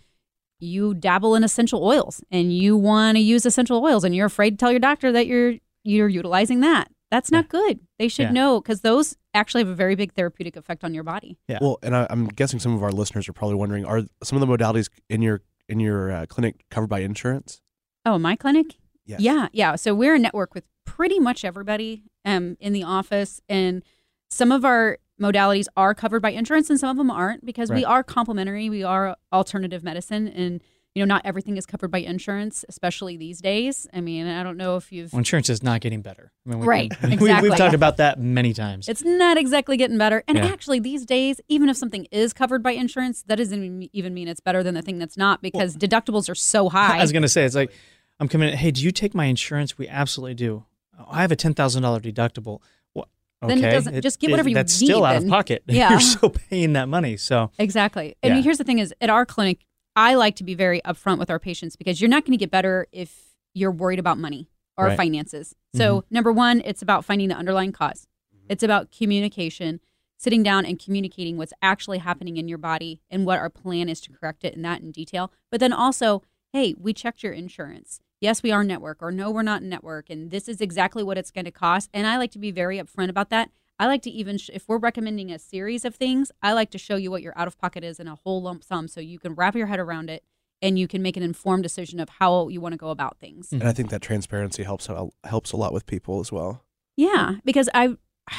you 0.60 0.94
dabble 0.94 1.34
in 1.34 1.42
essential 1.42 1.82
oils 1.84 2.22
and 2.30 2.52
you 2.56 2.76
want 2.76 3.16
to 3.16 3.20
use 3.20 3.44
essential 3.44 3.82
oils 3.84 4.04
and 4.04 4.14
you're 4.14 4.26
afraid 4.26 4.50
to 4.52 4.56
tell 4.56 4.70
your 4.70 4.78
doctor 4.78 5.10
that 5.10 5.26
you're 5.26 5.54
you're 5.84 6.08
utilizing 6.08 6.60
that. 6.60 6.90
That's 7.10 7.30
not 7.30 7.48
good. 7.50 7.80
They 7.98 8.08
should 8.08 8.26
Yeah. 8.28 8.32
know 8.32 8.60
because 8.60 8.80
those 8.80 9.16
actually 9.34 9.60
have 9.62 9.68
a 9.68 9.74
very 9.74 9.94
big 9.94 10.12
therapeutic 10.14 10.56
effect 10.56 10.82
on 10.82 10.94
your 10.94 11.04
body. 11.04 11.36
Yeah. 11.46 11.58
Well, 11.60 11.78
and 11.82 11.94
I, 11.94 12.06
I'm 12.08 12.26
guessing 12.26 12.58
some 12.58 12.74
of 12.74 12.82
our 12.82 12.90
listeners 12.90 13.28
are 13.28 13.34
probably 13.34 13.56
wondering: 13.56 13.84
Are 13.84 14.02
some 14.24 14.40
of 14.40 14.46
the 14.48 14.56
modalities 14.56 14.88
in 15.10 15.20
your 15.20 15.42
in 15.68 15.78
your 15.78 16.10
uh, 16.10 16.26
clinic 16.26 16.64
covered 16.70 16.86
by 16.88 17.00
insurance? 17.00 17.60
Oh, 18.06 18.18
my 18.18 18.34
clinic? 18.34 18.76
Yes. 19.04 19.20
Yeah, 19.20 19.48
yeah. 19.52 19.76
So 19.76 19.94
we're 19.94 20.14
a 20.14 20.18
network 20.18 20.54
with 20.54 20.64
pretty 20.86 21.18
much 21.20 21.44
everybody 21.44 22.04
um, 22.24 22.56
in 22.60 22.72
the 22.72 22.82
office, 22.82 23.40
and 23.48 23.82
some 24.30 24.50
of 24.50 24.64
our 24.64 24.98
modalities 25.20 25.66
are 25.76 25.94
covered 25.94 26.20
by 26.22 26.30
insurance, 26.30 26.70
and 26.70 26.80
some 26.80 26.88
of 26.90 26.96
them 26.96 27.10
aren't 27.10 27.44
because 27.44 27.70
we 27.70 27.84
are 27.84 28.02
complementary. 28.02 28.70
We 28.70 28.82
are 28.82 29.16
alternative 29.32 29.84
medicine, 29.84 30.28
and 30.28 30.62
you 30.94 31.02
know, 31.04 31.14
not 31.14 31.22
everything 31.24 31.56
is 31.56 31.64
covered 31.64 31.90
by 31.90 31.98
insurance, 31.98 32.64
especially 32.68 33.16
these 33.16 33.40
days. 33.40 33.86
I 33.94 34.00
mean, 34.02 34.26
I 34.26 34.42
don't 34.42 34.56
know 34.58 34.76
if 34.76 34.92
you've. 34.92 35.12
well, 35.12 35.18
insurance 35.18 35.48
is 35.48 35.62
not 35.62 35.80
getting 35.80 36.02
better 36.02 36.32
I 36.46 36.50
mean, 36.50 36.58
we 36.60 36.66
Right, 36.66 36.92
we, 37.02 37.12
exactly. 37.14 37.48
we've 37.48 37.58
talked 37.58 37.74
about 37.74 37.96
that 37.96 38.20
many 38.20 38.52
times 38.52 38.88
It's 38.88 39.02
not 39.02 39.36
exactly 39.38 39.76
getting 39.78 39.96
better. 39.96 40.22
And 40.28 40.36
Yeah. 40.36 40.46
actually, 40.46 40.80
these 40.80 41.06
days, 41.06 41.40
even 41.48 41.68
if 41.70 41.76
something 41.76 42.06
is 42.12 42.32
covered 42.32 42.62
by 42.62 42.72
insurance, 42.72 43.22
that 43.28 43.36
doesn't 43.36 43.88
even- 43.92 44.12
mean 44.14 44.28
it's 44.28 44.40
better 44.40 44.62
than 44.62 44.74
the 44.74 44.82
thing 44.82 44.98
that's 44.98 45.16
not 45.16 45.40
because 45.40 45.76
deductibles 45.76 46.28
are 46.28 46.34
so 46.34 46.68
high. 46.68 46.98
I 46.98 47.02
was 47.02 47.12
going 47.12 47.22
to 47.22 47.28
say, 47.28 47.44
it's 47.44 47.54
like, 47.54 47.72
I'm 48.20 48.28
coming 48.28 48.50
in, 48.50 48.56
hey, 48.56 48.70
do 48.70 48.82
you 48.82 48.90
take 48.90 49.14
my 49.14 49.24
insurance? 49.24 49.78
We 49.78 49.88
absolutely 49.88 50.34
do. 50.34 50.64
Oh, 50.98 51.06
I 51.10 51.22
have 51.22 51.32
a 51.32 51.36
$10,000 51.36 51.54
deductible. 52.02 52.60
What? 52.92 53.08
Then 53.40 53.58
it 53.58 53.64
Okay. 53.64 53.70
doesn't- 53.70 54.02
just 54.02 54.20
get 54.20 54.30
whatever 54.30 54.50
you 54.50 54.54
That's 54.54 54.74
still 54.74 55.00
need 55.00 55.06
out 55.06 55.16
of 55.22 55.28
pocket. 55.28 55.62
Yeah. 55.68 55.90
You're 55.90 56.00
still 56.00 56.28
paying 56.30 56.74
that 56.74 56.88
money. 56.88 57.16
So, 57.16 57.50
Exactly. 57.58 58.14
And 58.22 58.36
Yeah. 58.36 58.42
here's 58.42 58.58
the 58.58 58.64
thing 58.64 58.78
is 58.78 58.92
at 59.00 59.08
our 59.08 59.24
clinic, 59.24 59.60
I 59.94 60.14
like 60.14 60.36
to 60.36 60.44
be 60.44 60.54
very 60.54 60.80
upfront 60.82 61.18
with 61.18 61.30
our 61.30 61.38
patients 61.38 61.76
because 61.76 62.00
you're 62.00 62.10
not 62.10 62.24
going 62.24 62.32
to 62.32 62.42
get 62.42 62.50
better 62.50 62.86
if 62.92 63.34
you're 63.54 63.70
worried 63.70 63.98
about 63.98 64.18
money 64.18 64.48
or 64.76 64.86
Right. 64.86 64.96
finances. 64.96 65.54
So, 65.74 66.00
mm-hmm. 66.00 66.14
number 66.14 66.32
1, 66.32 66.62
it's 66.64 66.82
about 66.82 67.04
finding 67.04 67.28
the 67.28 67.34
underlying 67.34 67.72
cause. 67.72 68.06
Mm-hmm. 68.34 68.46
It's 68.48 68.62
about 68.62 68.90
communication, 68.90 69.80
sitting 70.16 70.42
down 70.42 70.64
and 70.64 70.78
communicating 70.78 71.36
what's 71.36 71.52
actually 71.60 71.98
happening 71.98 72.36
in 72.36 72.48
your 72.48 72.58
body 72.58 73.00
and 73.10 73.26
what 73.26 73.38
our 73.38 73.50
plan 73.50 73.88
is 73.88 74.00
to 74.02 74.12
correct 74.12 74.44
it 74.44 74.54
and 74.54 74.64
that 74.64 74.80
in 74.80 74.90
detail. 74.90 75.30
But 75.50 75.60
then 75.60 75.72
also, 75.72 76.22
hey, 76.52 76.74
we 76.78 76.92
checked 76.94 77.22
your 77.22 77.32
insurance. 77.32 78.00
Yes, 78.20 78.42
we 78.42 78.52
are 78.52 78.62
network 78.62 79.02
or 79.02 79.10
no, 79.10 79.30
we're 79.30 79.42
not 79.42 79.62
network 79.62 80.08
and 80.08 80.30
this 80.30 80.48
is 80.48 80.60
exactly 80.60 81.02
what 81.02 81.18
it's 81.18 81.32
going 81.32 81.44
to 81.44 81.50
cost. 81.50 81.90
And 81.92 82.06
I 82.06 82.18
like 82.18 82.30
to 82.32 82.38
be 82.38 82.52
very 82.52 82.78
upfront 82.78 83.08
about 83.08 83.30
that. 83.30 83.50
I 83.82 83.86
like 83.86 84.02
to 84.02 84.10
even, 84.10 84.38
sh- 84.38 84.50
if 84.52 84.68
we're 84.68 84.78
recommending 84.78 85.32
a 85.32 85.40
series 85.40 85.84
of 85.84 85.96
things, 85.96 86.30
I 86.40 86.52
like 86.52 86.70
to 86.70 86.78
show 86.78 86.94
you 86.94 87.10
what 87.10 87.20
your 87.20 87.32
out 87.36 87.48
of 87.48 87.58
pocket 87.58 87.82
is 87.82 87.98
in 87.98 88.06
a 88.06 88.14
whole 88.14 88.40
lump 88.40 88.62
sum 88.62 88.86
so 88.86 89.00
you 89.00 89.18
can 89.18 89.34
wrap 89.34 89.56
your 89.56 89.66
head 89.66 89.80
around 89.80 90.08
it 90.08 90.22
and 90.62 90.78
you 90.78 90.86
can 90.86 91.02
make 91.02 91.16
an 91.16 91.24
informed 91.24 91.64
decision 91.64 91.98
of 91.98 92.08
how 92.08 92.46
you 92.46 92.60
want 92.60 92.74
to 92.74 92.76
go 92.76 92.90
about 92.90 93.18
things. 93.18 93.48
Mm-hmm. 93.48 93.62
And 93.62 93.68
I 93.68 93.72
think 93.72 93.90
that 93.90 94.00
transparency 94.00 94.62
helps 94.62 94.88
helps 95.24 95.50
a 95.50 95.56
lot 95.56 95.72
with 95.72 95.84
people 95.86 96.20
as 96.20 96.30
well. 96.30 96.62
Yeah, 96.96 97.38
because 97.44 97.68
I, 97.74 97.96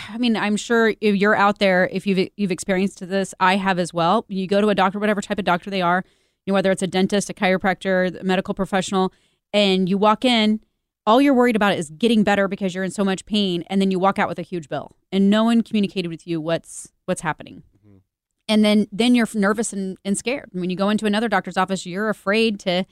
I 0.07 0.17
mean, 0.17 0.37
I'm 0.37 0.55
sure 0.55 0.93
if 1.01 1.13
you're 1.17 1.35
out 1.35 1.59
there, 1.59 1.89
if 1.91 2.07
you've 2.07 2.29
you've 2.37 2.51
experienced 2.51 3.05
this, 3.05 3.35
I 3.41 3.57
have 3.57 3.79
as 3.79 3.93
well. 3.93 4.23
You 4.29 4.47
go 4.47 4.61
to 4.61 4.69
a 4.69 4.75
doctor, 4.75 4.97
whatever 4.97 5.19
type 5.21 5.39
of 5.39 5.43
doctor 5.43 5.69
they 5.69 5.81
are, 5.81 6.05
you 6.45 6.51
know, 6.51 6.53
whether 6.53 6.71
it's 6.71 6.83
a 6.83 6.87
dentist, 6.87 7.29
a 7.29 7.33
chiropractor, 7.33 8.17
a 8.17 8.23
medical 8.23 8.53
professional, 8.53 9.11
and 9.51 9.89
you 9.89 9.97
walk 9.97 10.23
in, 10.23 10.61
all 11.05 11.21
you're 11.21 11.33
worried 11.33 11.55
about 11.55 11.75
is 11.77 11.89
getting 11.91 12.23
better 12.23 12.47
because 12.47 12.73
you're 12.73 12.83
in 12.83 12.91
so 12.91 13.03
much 13.03 13.25
pain, 13.25 13.63
and 13.67 13.81
then 13.81 13.91
you 13.91 13.99
walk 13.99 14.17
out 14.19 14.29
with 14.29 14.39
a 14.39 14.43
huge 14.43 14.69
bill, 14.69 14.95
and 15.11 15.29
no 15.29 15.43
one 15.43 15.61
communicated 15.61 16.07
with 16.07 16.25
you 16.27 16.39
what's 16.41 16.91
what's 17.05 17.21
happening. 17.21 17.63
And 18.49 18.63
then, 18.65 18.87
then 18.91 19.15
you're 19.15 19.27
nervous 19.33 19.71
and, 19.71 19.97
and 20.03 20.17
scared. 20.17 20.49
When 20.51 20.69
you 20.69 20.75
go 20.75 20.89
into 20.89 21.05
another 21.05 21.29
doctor's 21.29 21.55
office, 21.55 21.85
you're 21.85 22.09
afraid 22.09 22.59
to 22.61 22.83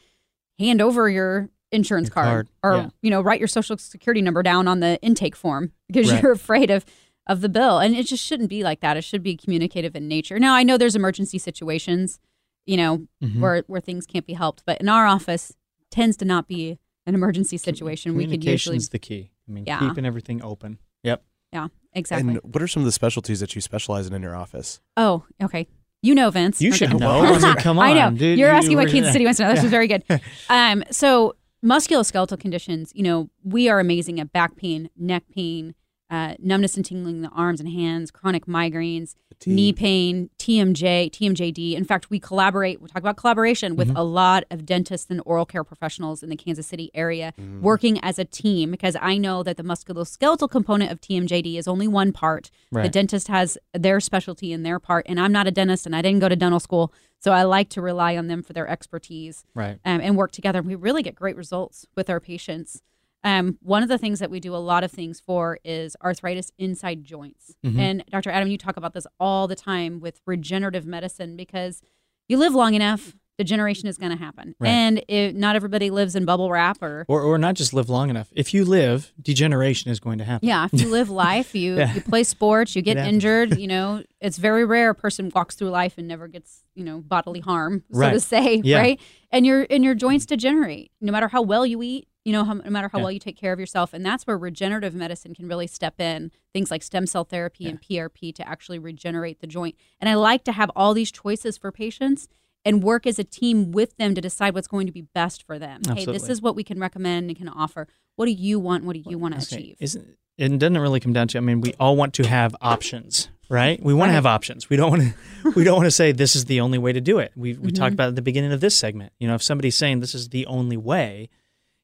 hand 0.57 0.81
over 0.81 1.09
your 1.09 1.49
insurance 1.73 2.07
Your 2.07 2.13
card, 2.13 2.25
card, 2.25 2.49
or 2.63 2.77
yeah. 2.83 2.89
you 3.01 3.09
know 3.09 3.21
write 3.21 3.39
your 3.39 3.47
social 3.49 3.77
security 3.77 4.21
number 4.21 4.43
down 4.43 4.67
on 4.67 4.79
the 4.81 4.97
intake 5.01 5.35
form 5.35 5.71
because 5.87 6.11
Right. 6.11 6.21
you're 6.23 6.31
afraid 6.31 6.69
of 6.69 6.85
of 7.27 7.39
the 7.41 7.47
bill 7.49 7.79
and 7.79 7.95
it 7.95 8.05
just 8.07 8.23
shouldn't 8.25 8.49
be 8.49 8.61
like 8.63 8.81
that 8.81 8.97
it 8.97 9.03
should 9.03 9.23
be 9.23 9.37
communicative 9.37 9.95
in 9.95 10.07
nature 10.09 10.37
now 10.37 10.53
i 10.53 10.63
know 10.63 10.77
there's 10.77 10.97
emergency 10.97 11.37
situations 11.37 12.19
you 12.65 12.75
know 12.75 13.07
Mhm. 13.23 13.39
where 13.39 13.63
where 13.67 13.79
things 13.79 14.05
can't 14.05 14.25
be 14.25 14.33
helped 14.33 14.63
but 14.65 14.81
in 14.81 14.89
our 14.89 15.05
office 15.05 15.53
tends 15.91 16.17
to 16.17 16.25
not 16.25 16.45
be 16.47 16.77
an 17.11 17.15
emergency 17.15 17.57
situation 17.57 18.15
we 18.15 18.23
could 18.25 18.43
usually 18.43 18.77
communication's 18.77 18.89
the 18.89 18.99
key. 18.99 19.31
I 19.47 19.51
mean, 19.51 19.65
Yeah. 19.67 19.79
keeping 19.79 20.05
everything 20.05 20.41
open. 20.43 20.79
Yep. 21.03 21.23
yeah 21.53 21.67
exactly 21.93 22.35
And 22.35 22.53
what 22.53 22.61
are 22.63 22.67
some 22.67 22.81
of 22.81 22.85
the 22.85 22.91
specialties 22.93 23.39
that 23.41 23.53
you 23.55 23.61
specialize 23.61 24.07
in 24.07 24.13
in 24.13 24.21
your 24.21 24.35
office? 24.35 24.79
oh 24.95 25.25
okay 25.43 25.67
you 26.01 26.15
know 26.15 26.29
vince 26.31 26.61
You 26.61 26.69
Okay. 26.69 26.77
should 26.77 26.99
know. 26.99 27.21
I 27.25 27.37
mean, 27.39 27.55
come 27.67 27.77
on, 27.79 27.85
I 27.89 27.93
know. 27.93 28.17
dude. 28.17 28.39
You're 28.39 28.49
You- 28.49 28.55
asking 28.55 28.77
what 28.77 28.85
we're- 28.85 28.91
Kansas 28.93 29.11
City 29.13 29.25
wants 29.25 29.37
to 29.39 29.43
know. 29.43 29.53
This 29.53 29.63
is 29.63 29.69
very 29.69 29.87
good. 29.87 30.03
Um, 30.49 30.83
so 30.89 31.35
musculoskeletal 31.63 32.39
conditions, 32.39 32.91
you 32.95 33.03
know, 33.03 33.29
we 33.43 33.69
are 33.69 33.79
amazing 33.79 34.19
at 34.19 34.31
back 34.31 34.55
pain, 34.55 34.89
neck 34.97 35.23
pain, 35.35 35.75
uh, 36.11 36.35
numbness 36.39 36.75
and 36.75 36.85
tingling 36.85 37.15
in 37.15 37.21
the 37.21 37.29
arms 37.29 37.59
and 37.61 37.69
hands, 37.69 38.11
chronic 38.11 38.45
migraines, 38.45 39.15
Fatigue. 39.29 39.53
knee 39.55 39.71
pain, 39.73 40.29
TMJ, 40.37 41.09
TMJD. 41.09 41.73
In 41.73 41.85
fact, 41.85 42.09
we 42.09 42.19
collaborate, 42.19 42.81
we 42.81 42.89
talk 42.89 43.01
about 43.01 43.15
collaboration 43.15 43.75
with 43.77 43.91
a 43.95 44.03
lot 44.03 44.43
of 44.51 44.65
dentists 44.65 45.09
and 45.09 45.21
oral 45.25 45.45
care 45.45 45.63
professionals 45.63 46.21
in 46.21 46.29
the 46.29 46.35
Kansas 46.35 46.67
City 46.67 46.91
area 46.93 47.33
working 47.61 47.97
as 48.03 48.19
a 48.19 48.25
team 48.25 48.71
because 48.71 48.97
I 49.01 49.17
know 49.17 49.41
that 49.41 49.55
the 49.57 49.63
musculoskeletal 49.63 50.51
component 50.51 50.91
of 50.91 50.99
TMJD 50.99 51.57
is 51.57 51.67
only 51.67 51.87
one 51.87 52.11
part. 52.11 52.51
The 52.83 52.89
dentist 52.89 53.29
has 53.29 53.57
their 53.73 53.99
specialty 54.01 54.51
in 54.51 54.63
their 54.63 54.79
part, 54.79 55.05
and 55.07 55.19
I'm 55.19 55.31
not 55.31 55.47
a 55.47 55.51
dentist 55.51 55.85
and 55.85 55.95
I 55.95 56.01
didn't 56.01 56.19
go 56.19 56.27
to 56.29 56.35
dental 56.35 56.59
school. 56.59 56.93
So 57.19 57.31
I 57.31 57.43
like 57.43 57.69
to 57.69 57.81
rely 57.81 58.17
on 58.17 58.27
them 58.27 58.41
for 58.43 58.51
their 58.51 58.67
expertise 58.67 59.45
Right. 59.55 59.79
um, 59.85 60.01
and 60.01 60.17
work 60.17 60.31
together. 60.31 60.61
We 60.61 60.75
really 60.75 61.03
get 61.03 61.15
great 61.15 61.35
results 61.37 61.85
with 61.95 62.09
our 62.09 62.19
patients. 62.19 62.81
Um, 63.23 63.57
one 63.61 63.83
of 63.83 63.89
the 63.89 63.97
things 63.97 64.19
that 64.19 64.31
we 64.31 64.39
do 64.39 64.55
a 64.55 64.57
lot 64.57 64.83
of 64.83 64.91
things 64.91 65.19
for 65.19 65.59
is 65.63 65.95
arthritis 66.03 66.51
inside 66.57 67.03
joints. 67.03 67.55
Mhm. 67.65 67.77
And 67.77 68.03
Dr. 68.11 68.31
Adam, 68.31 68.47
you 68.49 68.57
talk 68.57 68.77
about 68.77 68.93
this 68.93 69.05
all 69.19 69.47
the 69.47 69.55
time 69.55 69.99
with 69.99 70.21
regenerative 70.25 70.85
medicine 70.87 71.35
because 71.35 71.81
you 72.27 72.37
live 72.37 72.53
long 72.55 72.73
enough, 72.73 73.15
degeneration 73.37 73.87
is 73.87 73.97
going 73.97 74.11
to 74.11 74.17
happen. 74.17 74.53
Right. 74.59 74.69
And 74.69 75.03
it, 75.07 75.35
not 75.35 75.55
everybody 75.55 75.89
lives 75.89 76.15
in 76.15 76.25
bubble 76.25 76.51
wrap 76.51 76.81
or. 76.81 77.05
Or, 77.07 77.21
or 77.21 77.37
not 77.39 77.55
just 77.55 77.73
live 77.73 77.89
long 77.89 78.09
enough. 78.09 78.29
If 78.35 78.53
you 78.53 78.63
live, 78.65 79.11
degeneration 79.21 79.89
is 79.91 79.99
going 79.99 80.17
to 80.19 80.23
happen. 80.23 80.47
Yeah, 80.47 80.67
if 80.71 80.79
you 80.81 80.89
live 80.89 81.09
life, 81.09 81.55
you 81.55 81.75
Yeah. 81.77 81.93
you 81.93 82.01
play 82.01 82.23
sports, 82.23 82.75
you 82.75 82.81
get 82.83 82.97
injured. 82.97 83.57
You 83.57 83.67
know, 83.67 84.03
it's 84.19 84.37
very 84.37 84.63
rare 84.65 84.91
a 84.91 84.95
person 84.95 85.31
walks 85.33 85.55
through 85.55 85.69
life 85.69 85.95
and 85.97 86.07
never 86.07 86.27
gets 86.27 86.63
you 86.75 86.83
know 86.83 86.99
bodily 87.01 87.39
harm, 87.39 87.83
so 87.91 88.11
to 88.11 88.19
say, 88.19 88.61
Yeah. 88.63 88.77
right? 88.79 88.99
And 89.31 89.45
your 89.45 89.65
and 89.69 89.83
your 89.83 89.95
joints 89.95 90.25
degenerate, 90.25 90.91
no 91.01 91.11
matter 91.11 91.27
how 91.27 91.41
well 91.41 91.65
you 91.65 91.81
eat. 91.83 92.07
You 92.23 92.33
know, 92.33 92.43
how, 92.43 92.53
no 92.53 92.69
matter 92.69 92.87
how 92.87 92.99
Yeah. 92.99 93.03
well 93.05 93.11
you 93.11 93.19
take 93.19 93.35
care 93.37 93.51
of 93.53 93.59
yourself, 93.59 93.93
and 93.93 94.05
that's 94.05 94.27
where 94.27 94.37
regenerative 94.37 94.93
medicine 94.93 95.33
can 95.33 95.47
really 95.47 95.67
step 95.67 95.99
in. 95.99 96.31
Things 96.53 96.69
like 96.69 96.83
stem 96.83 97.07
cell 97.07 97.23
therapy 97.23 97.67
and 97.67 97.81
PRP 97.81 98.33
to 98.35 98.47
actually 98.47 98.77
regenerate 98.79 99.39
the 99.39 99.47
joint. 99.47 99.75
And 99.99 100.07
I 100.09 100.13
like 100.15 100.43
to 100.43 100.51
have 100.51 100.69
all 100.75 100.93
these 100.93 101.11
choices 101.11 101.57
for 101.57 101.71
patients 101.71 102.27
and 102.63 102.83
work 102.83 103.07
as 103.07 103.17
a 103.17 103.23
team 103.23 103.71
with 103.71 103.97
them 103.97 104.13
to 104.13 104.21
decide 104.21 104.53
what's 104.53 104.67
going 104.67 104.85
to 104.85 104.93
be 104.93 105.01
best 105.01 105.41
for 105.43 105.57
them. 105.57 105.81
Hey, 105.95 106.05
this 106.05 106.29
is 106.29 106.41
what 106.43 106.55
we 106.55 106.63
can 106.63 106.79
recommend 106.79 107.29
and 107.29 107.35
can 107.37 107.49
offer. 107.49 107.87
What 108.17 108.25
do 108.27 108.31
you 108.33 108.59
want? 108.59 108.83
What 108.83 108.93
do 108.93 109.01
you 109.09 109.17
want 109.17 109.33
to 109.33 109.41
Okay. 109.41 109.55
achieve? 109.63 109.77
Isn't 109.79 110.17
it 110.37 110.57
doesn't 110.59 110.77
really 110.77 110.99
come 110.99 111.13
down 111.13 111.27
to 111.29 111.37
I 111.37 111.41
mean 111.41 111.59
we 111.61 111.73
all 111.79 111.95
want 111.95 112.13
to 112.15 112.23
have 112.27 112.55
options, 112.61 113.29
right? 113.49 113.81
We 113.83 113.93
want 113.95 114.09
to 114.09 114.13
have 114.13 114.25
options. 114.27 114.69
We 114.69 114.77
don't 114.77 114.91
want 114.91 115.01
to 115.43 115.51
we 115.55 115.63
don't 115.63 115.75
want 115.75 115.87
to 115.87 115.91
say 115.91 116.11
this 116.11 116.35
is 116.35 116.45
the 116.45 116.61
only 116.61 116.77
way 116.77 116.93
to 116.93 117.01
do 117.01 117.17
it. 117.17 117.31
We 117.35 117.53
we 117.53 117.69
Mm-hmm. 117.71 117.75
talked 117.81 117.93
about 117.93 118.09
at 118.09 118.15
the 118.15 118.21
beginning 118.21 118.51
of 118.51 118.59
this 118.61 118.77
segment. 118.77 119.11
You 119.19 119.27
know, 119.27 119.33
if 119.33 119.41
somebody's 119.41 119.75
saying 119.75 119.99
this 120.01 120.13
is 120.13 120.29
the 120.29 120.45
only 120.45 120.77
way, 120.77 121.29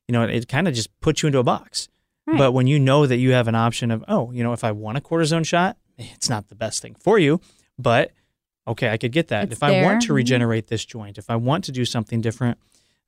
you 0.07 0.13
know, 0.13 0.23
it, 0.23 0.29
it 0.31 0.47
kind 0.47 0.67
of 0.67 0.73
just 0.73 0.89
puts 1.01 1.21
you 1.23 1.27
into 1.27 1.39
a 1.39 1.43
box. 1.43 1.87
Right. 2.25 2.37
But 2.37 2.51
when 2.51 2.67
you 2.67 2.77
know 2.79 3.05
that 3.07 3.17
you 3.17 3.31
have 3.31 3.47
an 3.47 3.55
option 3.55 3.89
of, 3.91 4.03
oh, 4.07 4.31
you 4.31 4.43
know, 4.43 4.53
if 4.53 4.63
I 4.63 4.71
want 4.71 4.97
a 4.97 5.01
cortisone 5.01 5.45
shot, 5.45 5.77
it's 5.97 6.29
not 6.29 6.49
the 6.49 6.55
best 6.55 6.81
thing 6.81 6.95
for 6.99 7.17
you, 7.17 7.39
but 7.79 8.11
okay, 8.67 8.89
I 8.89 8.97
could 8.97 9.11
get 9.13 9.29
that. 9.29 9.45
It's 9.45 9.53
if 9.53 9.63
I 9.63 9.83
want 9.83 10.01
to 10.03 10.13
regenerate 10.13 10.67
this 10.67 10.83
joint, 10.85 11.17
if 11.17 11.29
I 11.29 11.35
want 11.37 11.63
to 11.65 11.71
do 11.71 11.85
something 11.85 12.19
different 12.21 12.57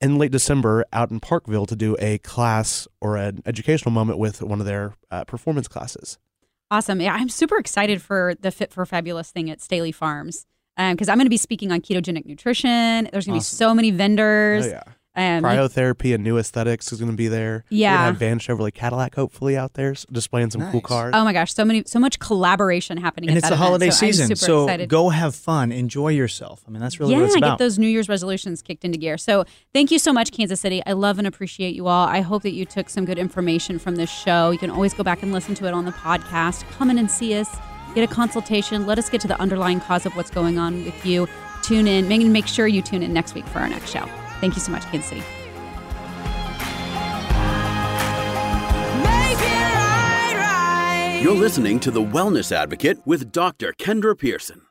in 0.00 0.18
late 0.18 0.32
December 0.32 0.84
out 0.92 1.10
in 1.10 1.20
Parkville 1.20 1.66
to 1.66 1.76
do 1.76 1.96
a 1.98 2.18
class 2.18 2.86
or 3.00 3.16
an 3.16 3.42
educational 3.46 3.90
moment 3.92 4.18
with 4.18 4.42
one 4.42 4.60
of 4.60 4.66
their 4.66 4.94
uh, 5.10 5.24
performance 5.24 5.68
classes. 5.68 6.18
Awesome. 6.70 7.00
Yeah, 7.00 7.14
I'm 7.14 7.28
super 7.28 7.56
excited 7.58 8.02
for 8.02 8.34
the 8.40 8.50
Fit 8.50 8.72
for 8.72 8.84
Fabulous 8.84 9.30
thing 9.30 9.50
at 9.50 9.60
Staley 9.60 9.92
Farms 9.92 10.46
because 10.76 11.08
I'm 11.08 11.16
going 11.18 11.26
to 11.26 11.30
be 11.30 11.36
speaking 11.36 11.70
on 11.70 11.80
ketogenic 11.80 12.26
nutrition. 12.26 13.08
There's 13.12 13.26
going 13.26 13.38
to 13.38 13.44
Awesome. 13.44 13.56
be 13.56 13.64
so 13.64 13.74
many 13.74 13.90
vendors. 13.92 14.66
Oh, 14.66 14.70
yeah. 14.70 14.82
Um, 15.16 15.44
Cryotherapy 15.44 16.12
and 16.12 16.24
new 16.24 16.38
aesthetics 16.38 16.92
is 16.92 16.98
going 16.98 17.10
to 17.10 17.16
be 17.16 17.28
there. 17.28 17.64
We're 17.70 17.76
Yeah. 17.78 17.94
gonna 17.94 18.04
have 18.06 18.16
Van 18.18 18.38
Chevrolet 18.40 18.74
Cadillac 18.74 19.14
hopefully 19.14 19.56
out 19.56 19.74
there 19.74 19.92
s- 19.92 20.04
displaying 20.10 20.50
some 20.50 20.68
cool 20.72 20.80
cars. 20.80 21.12
oh 21.16 21.22
my 21.24 21.32
gosh, 21.32 21.54
so 21.54 21.64
many, 21.64 21.84
so 21.86 22.00
much 22.00 22.18
collaboration 22.18 22.96
happening. 22.98 23.30
and 23.30 23.36
at 23.36 23.38
it's 23.38 23.44
that 23.44 23.50
the 23.50 23.54
event. 23.54 23.64
holiday 23.66 23.90
So 23.90 24.06
I'm 24.06 24.12
season, 24.12 24.26
super 24.28 24.36
so 24.46 24.64
excited. 24.64 24.88
go 24.88 25.10
have 25.10 25.34
fun, 25.36 25.70
enjoy 25.70 26.08
yourself. 26.08 26.62
I 26.66 26.70
mean, 26.72 26.80
that's 26.80 26.98
really 26.98 27.12
yeah, 27.12 27.18
what 27.20 27.26
it's 27.26 27.36
get 27.36 27.58
those 27.58 27.78
New 27.78 27.86
Year's 27.86 28.08
resolutions 28.08 28.60
kicked 28.60 28.84
into 28.84 28.98
gear. 28.98 29.16
So 29.16 29.44
thank 29.72 29.92
you 29.92 30.00
so 30.00 30.12
much, 30.12 30.32
Kansas 30.32 30.60
City. 30.60 30.82
I 30.84 30.92
love 30.94 31.18
and 31.18 31.26
appreciate 31.28 31.76
you 31.76 31.86
all. 31.86 32.08
I 32.08 32.20
hope 32.20 32.42
that 32.42 32.52
you 32.54 32.64
took 32.64 32.88
some 32.90 33.04
good 33.04 33.18
information 33.18 33.78
from 33.78 33.94
this 33.94 34.10
show. 34.10 34.50
You 34.50 34.58
can 34.58 34.70
always 34.70 34.94
go 34.94 35.04
back 35.04 35.22
and 35.22 35.32
listen 35.32 35.54
to 35.56 35.66
it 35.66 35.74
on 35.74 35.84
the 35.84 35.92
podcast. 35.92 36.64
Come 36.76 36.90
in 36.90 36.98
and 36.98 37.08
see 37.08 37.34
us. 37.38 37.48
Get 37.94 38.02
a 38.02 38.12
consultation. 38.12 38.84
Let 38.86 38.98
us 38.98 39.08
get 39.08 39.20
to 39.20 39.28
the 39.28 39.40
underlying 39.40 39.78
cause 39.80 40.06
of 40.06 40.16
what's 40.16 40.30
going 40.30 40.58
on 40.58 40.84
with 40.84 41.06
you. 41.06 41.28
Tune 41.62 41.86
in. 41.86 42.08
Make, 42.08 42.26
make 42.26 42.48
sure 42.48 42.66
you 42.66 42.82
tune 42.82 43.04
in 43.04 43.12
next 43.12 43.34
week 43.34 43.46
for 43.46 43.60
our 43.60 43.68
next 43.68 43.90
show. 43.92 44.04
Thank 44.44 44.56
you 44.56 44.60
so 44.60 44.72
much, 44.72 44.84
Kansas 44.90 45.08
City. 45.08 45.22
Right, 49.02 49.36
right. 50.36 51.20
You're 51.22 51.34
listening 51.34 51.80
to 51.80 51.90
The 51.90 52.02
Wellness 52.02 52.52
Advocate 52.52 52.98
with 53.06 53.32
Dr. 53.32 53.72
Kendra 53.72 54.18
Pearson. 54.18 54.66